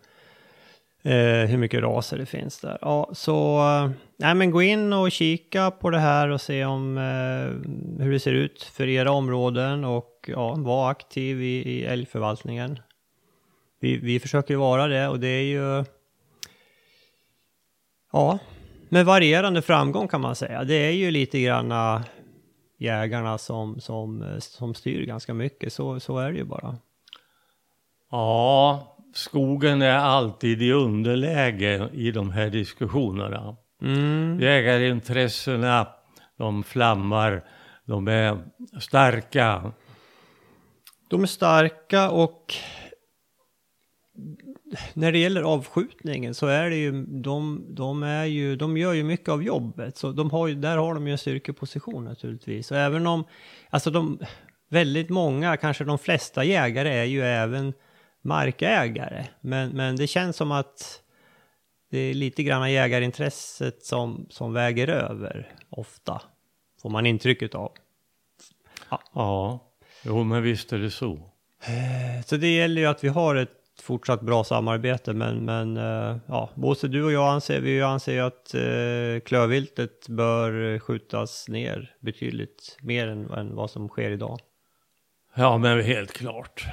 eh, 1.03 1.49
hur 1.49 1.57
mycket 1.57 1.83
raser 1.83 2.19
det 2.19 2.27
finns 2.27 2.61
där. 2.61 2.79
Ja, 2.81 3.11
så 3.13 3.59
eh, 3.59 3.91
nej, 4.17 4.35
men 4.35 4.51
gå 4.51 4.63
in 4.63 4.93
och 4.93 5.13
kika 5.13 5.71
på 5.71 5.91
det 5.91 5.99
här 5.99 6.29
och 6.29 6.41
se 6.41 6.65
om 6.65 6.99
eh, 6.99 8.03
hur 8.05 8.13
det 8.13 8.21
ser 8.21 8.35
ut 8.35 8.63
för 8.63 8.89
era 8.89 9.11
områden 9.11 9.85
och 9.85 10.31
ja, 10.33 10.55
var 10.55 10.91
aktiv 10.91 11.43
i, 11.43 11.63
i 11.71 11.85
älgförvaltningen. 11.85 12.79
Vi, 13.81 13.97
vi 13.97 14.21
försöker 14.21 14.55
ju 14.55 14.59
vara 14.61 14.87
det 14.87 15.09
och 15.09 15.21
det 15.21 15.29
är 15.29 15.45
ju 15.45 15.85
Ja, 18.13 18.39
med 18.89 19.07
varierande 19.07 19.63
framgång 19.63 20.09
kan 20.09 20.21
man 20.21 20.37
säga. 20.37 20.65
Det 20.65 20.75
är 20.75 20.91
ju 20.91 21.11
lite 21.11 21.41
granna 21.41 22.05
jägarna 22.79 23.39
som, 23.39 23.81
som, 23.81 24.37
som 24.41 24.75
styr 24.75 25.07
ganska 25.07 25.35
mycket. 25.35 25.73
Så, 25.73 26.01
så 26.01 26.19
är 26.19 26.33
det 26.33 26.39
ju 26.39 26.45
bara. 26.45 26.77
Ja, 28.11 28.92
skogen 29.13 29.83
är 29.83 29.97
alltid 29.97 30.63
i 30.63 30.73
underläge 30.73 31.89
i 31.93 32.11
de 32.11 32.31
här 32.31 32.51
diskussionerna. 32.51 33.57
Mm. 33.83 34.41
Jägarintressena, 34.41 35.89
de 36.39 36.63
flammar, 36.63 37.45
de 37.87 38.09
är 38.09 38.39
starka. 38.81 39.73
De 41.09 41.23
är 41.23 41.27
starka 41.27 42.11
och 42.11 42.55
när 44.95 45.13
det 45.13 45.19
gäller 45.19 45.43
avskjutningen 45.43 46.35
så 46.35 46.47
är 46.47 46.71
det 46.71 46.77
ju, 46.77 47.07
de, 47.07 47.67
de 47.69 48.03
är 48.03 48.25
ju, 48.25 48.57
de 48.57 48.77
gör 48.77 48.93
ju 48.93 49.05
mycket 49.05 49.29
av 49.29 49.43
jobbet. 49.43 49.97
Så 49.97 50.13
de 50.13 50.31
har 50.31 50.49
ju, 50.49 50.55
där 50.55 50.77
har 50.77 50.95
de 50.95 51.07
ju 51.07 51.13
en 51.13 51.19
styrkeposition 51.19 52.05
naturligtvis. 52.05 52.71
Och 52.71 52.77
även 52.77 53.07
om, 53.07 53.25
alltså 53.71 53.91
de, 53.91 54.19
väldigt 54.69 55.11
många, 55.11 55.57
kanske 55.57 55.85
de 55.85 55.99
flesta 55.99 56.45
jägare 56.45 56.89
är 56.89 57.05
ju 57.05 57.23
även 57.23 57.73
markägare. 58.23 59.27
Men, 59.41 59.71
men 59.71 59.97
det 59.97 60.07
känns 60.07 60.37
som 60.37 60.53
att 60.53 61.03
det 61.91 61.99
är 61.99 62.15
lite 62.15 62.43
grann 62.43 62.73
jägarintresset 62.73 63.85
som, 63.85 64.27
som 64.31 64.53
väger 64.53 64.89
över 64.89 65.55
ofta. 65.71 66.23
Får 66.83 66.91
man 66.91 67.07
intrycket 67.07 67.55
av. 67.55 67.73
Ja, 69.15 69.61
jo 70.05 70.25
men 70.25 70.43
visst 70.43 70.73
är 70.73 70.79
det 70.79 70.91
så. 70.91 71.19
Så 72.27 72.37
det 72.37 72.55
gäller 72.55 72.83
ju 72.83 72.89
att 72.89 73.05
vi 73.05 73.09
har 73.09 73.37
ett 73.37 73.63
fortsatt 73.83 74.21
bra 74.21 74.45
samarbete, 74.45 75.13
men, 75.13 75.45
men 75.45 75.77
eh, 75.77 76.17
ja, 76.27 76.51
Bosse, 76.55 76.89
du 76.89 77.05
och 77.05 77.13
jag 77.13 77.29
anser, 77.29 77.61
vi 77.61 77.83
anser 77.83 78.13
ju 78.13 78.21
att 78.21 78.55
eh, 78.55 79.25
klövviltet 79.25 80.09
bör 80.09 80.79
skjutas 80.79 81.49
ner 81.49 81.97
betydligt 82.01 82.77
mer 82.81 83.09
än, 83.09 83.31
än 83.31 83.55
vad 83.55 83.71
som 83.71 83.89
sker 83.89 84.11
idag. 84.11 84.41
Ja 85.35 85.59
men 85.59 85.83
helt 85.83 86.13
klart. 86.13 86.67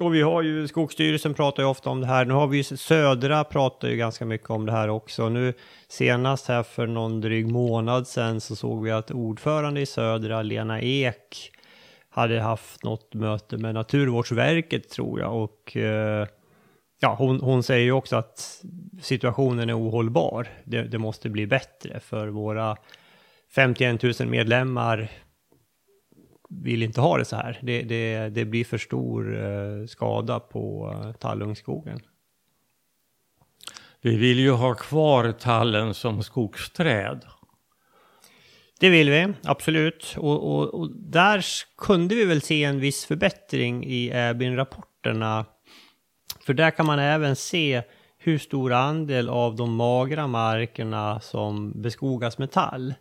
Och 0.00 0.14
vi 0.14 0.22
har 0.22 0.42
ju, 0.42 0.68
Skogsstyrelsen 0.68 1.34
pratar 1.34 1.62
ju 1.62 1.68
ofta 1.68 1.90
om 1.90 2.00
det 2.00 2.06
här. 2.06 2.24
Nu 2.24 2.34
har 2.34 2.46
vi 2.46 2.56
ju 2.56 2.64
Södra 2.64 3.44
pratar 3.44 3.88
ju 3.88 3.96
ganska 3.96 4.24
mycket 4.24 4.50
om 4.50 4.66
det 4.66 4.72
här 4.72 4.88
också. 4.88 5.28
Nu 5.28 5.54
senast 5.88 6.48
här 6.48 6.62
för 6.62 6.86
någon 6.86 7.20
dryg 7.20 7.48
månad 7.48 8.06
sedan 8.06 8.40
så 8.40 8.56
såg 8.56 8.84
vi 8.84 8.90
att 8.90 9.10
ordförande 9.10 9.80
i 9.80 9.86
Södra, 9.86 10.42
Lena 10.42 10.80
Ek, 10.80 11.50
hade 12.10 12.40
haft 12.40 12.84
något 12.84 13.14
möte 13.14 13.56
med 13.56 13.74
Naturvårdsverket 13.74 14.90
tror 14.90 15.20
jag 15.20 15.42
och 15.42 15.76
eh, 15.76 16.26
ja, 17.00 17.14
hon, 17.18 17.40
hon 17.40 17.62
säger 17.62 17.84
ju 17.84 17.92
också 17.92 18.16
att 18.16 18.64
situationen 19.02 19.70
är 19.70 19.78
ohållbar. 19.78 20.48
Det, 20.64 20.82
det 20.82 20.98
måste 20.98 21.28
bli 21.28 21.46
bättre 21.46 22.00
för 22.00 22.28
våra 22.28 22.76
51 23.54 24.02
000 24.20 24.28
medlemmar 24.28 25.10
vill 26.48 26.82
inte 26.82 27.00
ha 27.00 27.18
det 27.18 27.24
så 27.24 27.36
här. 27.36 27.58
Det, 27.62 27.82
det, 27.82 28.28
det 28.28 28.44
blir 28.44 28.64
för 28.64 28.78
stor 28.78 29.44
eh, 29.44 29.86
skada 29.86 30.40
på 30.40 30.94
eh, 30.94 31.12
tallungskogen. 31.12 32.00
Vi 34.00 34.16
vill 34.16 34.38
ju 34.38 34.50
ha 34.50 34.74
kvar 34.74 35.32
tallen 35.32 35.94
som 35.94 36.22
skogsträd. 36.22 37.24
Det 38.80 38.88
vill 38.88 39.10
vi, 39.10 39.32
absolut. 39.44 40.14
Och, 40.18 40.58
och, 40.58 40.74
och 40.74 40.90
där 40.96 41.44
kunde 41.78 42.14
vi 42.14 42.24
väl 42.24 42.42
se 42.42 42.64
en 42.64 42.80
viss 42.80 43.06
förbättring 43.06 43.84
i 43.84 44.10
Äbin-rapporterna. 44.10 45.44
För 46.46 46.54
där 46.54 46.70
kan 46.70 46.86
man 46.86 46.98
även 46.98 47.36
se 47.36 47.82
hur 48.18 48.38
stor 48.38 48.72
andel 48.72 49.28
av 49.28 49.56
de 49.56 49.74
magra 49.74 50.26
markerna 50.26 51.20
som 51.20 51.82
beskogas 51.82 52.38
med 52.38 52.50
tall. 52.50 52.94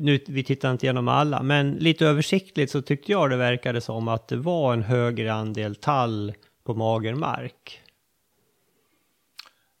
Nu, 0.00 0.24
vi 0.26 0.44
tittar 0.44 0.70
inte 0.70 0.86
igenom 0.86 1.08
alla, 1.08 1.42
men 1.42 1.74
lite 1.74 2.06
översiktligt 2.06 2.72
så 2.72 2.82
tyckte 2.82 3.12
jag 3.12 3.30
det 3.30 3.36
verkade 3.36 3.80
som 3.80 4.08
att 4.08 4.28
det 4.28 4.36
var 4.36 4.72
en 4.72 4.82
högre 4.82 5.32
andel 5.32 5.74
tall 5.74 6.32
på 6.64 6.74
mager 6.74 7.14
mark. 7.14 7.80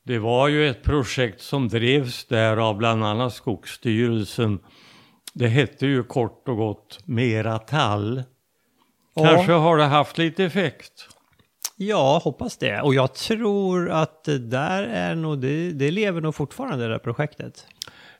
Det 0.02 0.18
var 0.18 0.48
ju 0.48 0.68
ett 0.68 0.82
projekt 0.82 1.40
som 1.40 1.68
drevs 1.68 2.24
där 2.24 2.56
av 2.56 2.76
bland 2.76 3.04
annat 3.04 3.34
Skogsstyrelsen. 3.34 4.58
Det 5.34 5.48
hette 5.48 5.86
ju 5.86 6.02
kort 6.02 6.48
och 6.48 6.56
gott 6.56 7.00
Mera 7.04 7.58
tall. 7.58 8.22
Ja. 9.14 9.24
Kanske 9.24 9.52
har 9.52 9.76
det 9.76 9.84
haft 9.84 10.18
lite 10.18 10.44
effekt. 10.44 11.08
Ja, 11.76 12.20
hoppas 12.24 12.56
det. 12.56 12.80
Och 12.80 12.94
jag 12.94 13.14
tror 13.14 13.90
att 13.90 14.24
det 14.24 14.38
där 14.38 14.82
är 14.82 15.14
nog, 15.14 15.38
det, 15.38 15.70
det 15.70 15.90
lever 15.90 16.20
nog 16.20 16.34
fortfarande 16.34 16.84
det 16.84 16.90
där 16.92 16.98
projektet. 16.98 17.66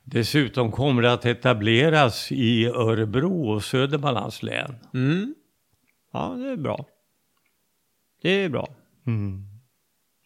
Dessutom 0.05 0.73
kommer 0.73 1.03
det 1.03 1.13
att 1.13 1.25
etableras 1.25 2.33
i 2.33 2.67
Örebro 2.67 3.51
och 3.51 3.65
Södermanlands 3.65 4.43
län. 4.43 4.77
Mm. 4.95 5.35
Ja, 6.13 6.29
det 6.39 6.51
är 6.51 6.57
bra. 6.57 6.87
Det 8.23 8.31
är 8.31 8.49
bra. 8.49 8.69
Mm. 9.07 9.45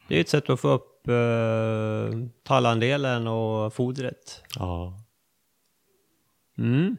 Det 0.08 0.16
är 0.16 0.20
ett 0.20 0.28
sätt 0.28 0.50
att 0.50 0.60
få 0.60 0.68
upp 0.68 1.08
eh, 1.08 2.18
tallandelen 2.42 3.26
och 3.26 3.74
fodret. 3.74 4.42
Ja. 4.58 4.98
Mm. 6.58 6.96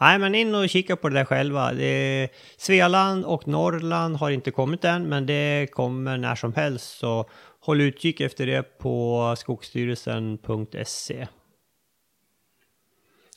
Nej, 0.00 0.18
men 0.18 0.34
in 0.34 0.54
och 0.54 0.68
kika 0.68 0.96
på 0.96 1.08
det 1.08 1.14
där 1.14 1.24
själva. 1.24 1.72
Det, 1.72 2.28
Svealand 2.56 3.24
och 3.24 3.48
Norrland 3.48 4.16
har 4.16 4.30
inte 4.30 4.50
kommit 4.50 4.84
än, 4.84 5.08
men 5.08 5.26
det 5.26 5.68
kommer 5.72 6.16
när 6.16 6.34
som 6.34 6.54
helst. 6.54 6.98
Så 6.98 7.30
håll 7.66 7.80
utkik 7.80 8.20
efter 8.20 8.46
det 8.46 8.78
på 8.78 9.34
skogsstyrelsen.se. 9.38 11.26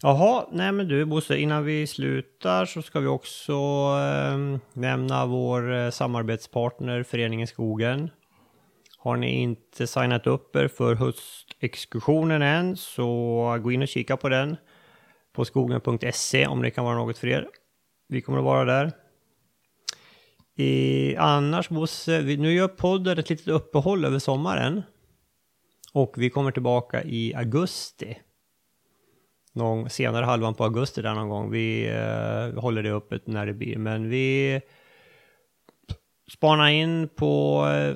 Jaha, 0.01 0.45
nej 0.51 0.71
men 0.71 0.87
du 0.87 1.05
Bosse, 1.05 1.37
innan 1.37 1.65
vi 1.65 1.87
slutar 1.87 2.65
så 2.65 2.81
ska 2.81 2.99
vi 2.99 3.07
också 3.07 3.53
eh, 3.53 4.57
nämna 4.73 5.25
vår 5.25 5.73
eh, 5.73 5.89
samarbetspartner 5.89 7.03
Föreningen 7.03 7.47
Skogen. 7.47 8.09
Har 8.97 9.17
ni 9.17 9.41
inte 9.41 9.87
signat 9.87 10.27
upp 10.27 10.55
er 10.55 10.67
för 10.67 10.95
höstexkursionen 10.95 12.41
än 12.41 12.77
så 12.77 13.57
gå 13.63 13.71
in 13.71 13.81
och 13.81 13.87
kika 13.87 14.17
på 14.17 14.29
den 14.29 14.57
på 15.33 15.45
skogen.se 15.45 16.47
om 16.47 16.61
det 16.61 16.71
kan 16.71 16.85
vara 16.85 16.95
något 16.95 17.17
för 17.17 17.27
er. 17.27 17.47
Vi 18.07 18.21
kommer 18.21 18.39
att 18.39 18.45
vara 18.45 18.65
där. 18.65 18.91
I, 20.59 21.15
annars 21.15 21.69
Bosse, 21.69 22.21
vi, 22.21 22.37
nu 22.37 22.53
gör 22.53 22.67
podden 22.67 23.19
ett 23.19 23.29
litet 23.29 23.47
uppehåll 23.47 24.05
över 24.05 24.19
sommaren. 24.19 24.81
Och 25.93 26.13
vi 26.17 26.29
kommer 26.29 26.51
tillbaka 26.51 27.03
i 27.03 27.33
augusti. 27.35 28.17
Någon 29.53 29.89
senare 29.89 30.25
halvan 30.25 30.53
på 30.53 30.63
augusti 30.63 31.01
där 31.01 31.13
någon 31.15 31.29
gång. 31.29 31.51
Vi 31.51 31.87
eh, 31.87 32.61
håller 32.61 32.83
det 32.83 32.91
öppet 32.91 33.27
när 33.27 33.45
det 33.45 33.53
blir. 33.53 33.77
Men 33.77 34.09
vi 34.09 34.61
spanar 36.31 36.69
in 36.69 37.09
på 37.15 37.65
eh, 37.67 37.95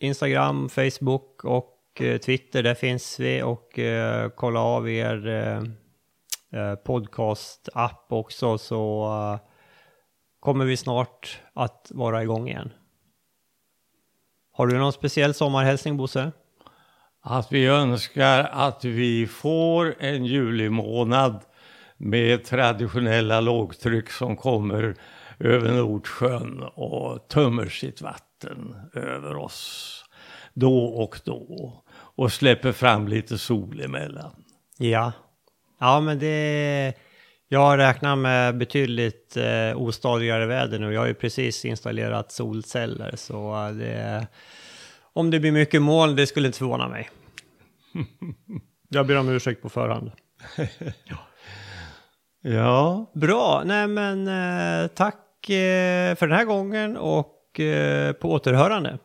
Instagram, 0.00 0.68
Facebook 0.68 1.44
och 1.44 2.00
eh, 2.00 2.18
Twitter. 2.18 2.62
Där 2.62 2.74
finns 2.74 3.20
vi 3.20 3.42
och 3.42 3.78
eh, 3.78 4.28
kolla 4.28 4.60
av 4.60 4.90
er 4.90 5.28
eh, 5.28 5.62
eh, 6.60 6.74
podcast-app 6.74 8.06
också 8.12 8.58
så 8.58 9.04
eh, 9.04 9.49
kommer 10.40 10.64
vi 10.64 10.76
snart 10.76 11.40
att 11.54 11.90
vara 11.94 12.22
igång 12.22 12.48
igen. 12.48 12.72
Har 14.52 14.66
du 14.66 14.78
någon 14.78 14.92
speciell 14.92 15.34
sommarhälsning 15.34 15.96
Bosse? 15.96 16.32
Att 17.22 17.52
vi 17.52 17.66
önskar 17.66 18.44
att 18.52 18.84
vi 18.84 19.26
får 19.26 19.94
en 19.98 20.24
julimånad 20.24 21.40
med 21.96 22.44
traditionella 22.44 23.40
lågtryck 23.40 24.10
som 24.10 24.36
kommer 24.36 24.96
över 25.38 25.72
Nordsjön 25.72 26.62
och 26.74 27.28
tömmer 27.28 27.66
sitt 27.66 28.02
vatten 28.02 28.76
över 28.94 29.36
oss 29.36 30.04
då 30.54 30.84
och 30.84 31.20
då 31.24 31.72
och 31.92 32.32
släpper 32.32 32.72
fram 32.72 33.08
lite 33.08 33.38
sol 33.38 33.80
emellan. 33.80 34.44
Ja. 34.78 35.12
Ja, 35.78 36.00
men 36.00 36.18
det... 36.18 36.94
Jag 37.52 37.78
räknar 37.78 38.16
med 38.16 38.58
betydligt 38.58 39.36
eh, 39.36 39.82
ostadigare 39.82 40.46
väder 40.46 40.78
nu. 40.78 40.92
Jag 40.92 41.00
har 41.00 41.06
ju 41.06 41.14
precis 41.14 41.64
installerat 41.64 42.32
solceller 42.32 43.16
så 43.16 43.70
det... 43.78 44.26
Om 45.12 45.30
det 45.30 45.40
blir 45.40 45.52
mycket 45.52 45.82
moln, 45.82 46.16
det 46.16 46.26
skulle 46.26 46.46
inte 46.46 46.58
förvåna 46.58 46.88
mig. 46.88 47.10
Jag 48.88 49.06
ber 49.06 49.16
om 49.16 49.28
ursäkt 49.28 49.62
på 49.62 49.68
förhand. 49.68 50.10
Ja, 52.42 53.10
Bra, 53.14 53.62
nej 53.64 53.86
men 53.86 54.28
eh, 54.28 54.88
tack 54.88 55.50
eh, 55.50 56.14
för 56.14 56.26
den 56.26 56.36
här 56.36 56.44
gången 56.44 56.96
och 56.96 57.60
eh, 57.60 58.12
på 58.12 58.32
återhörande. 58.32 58.98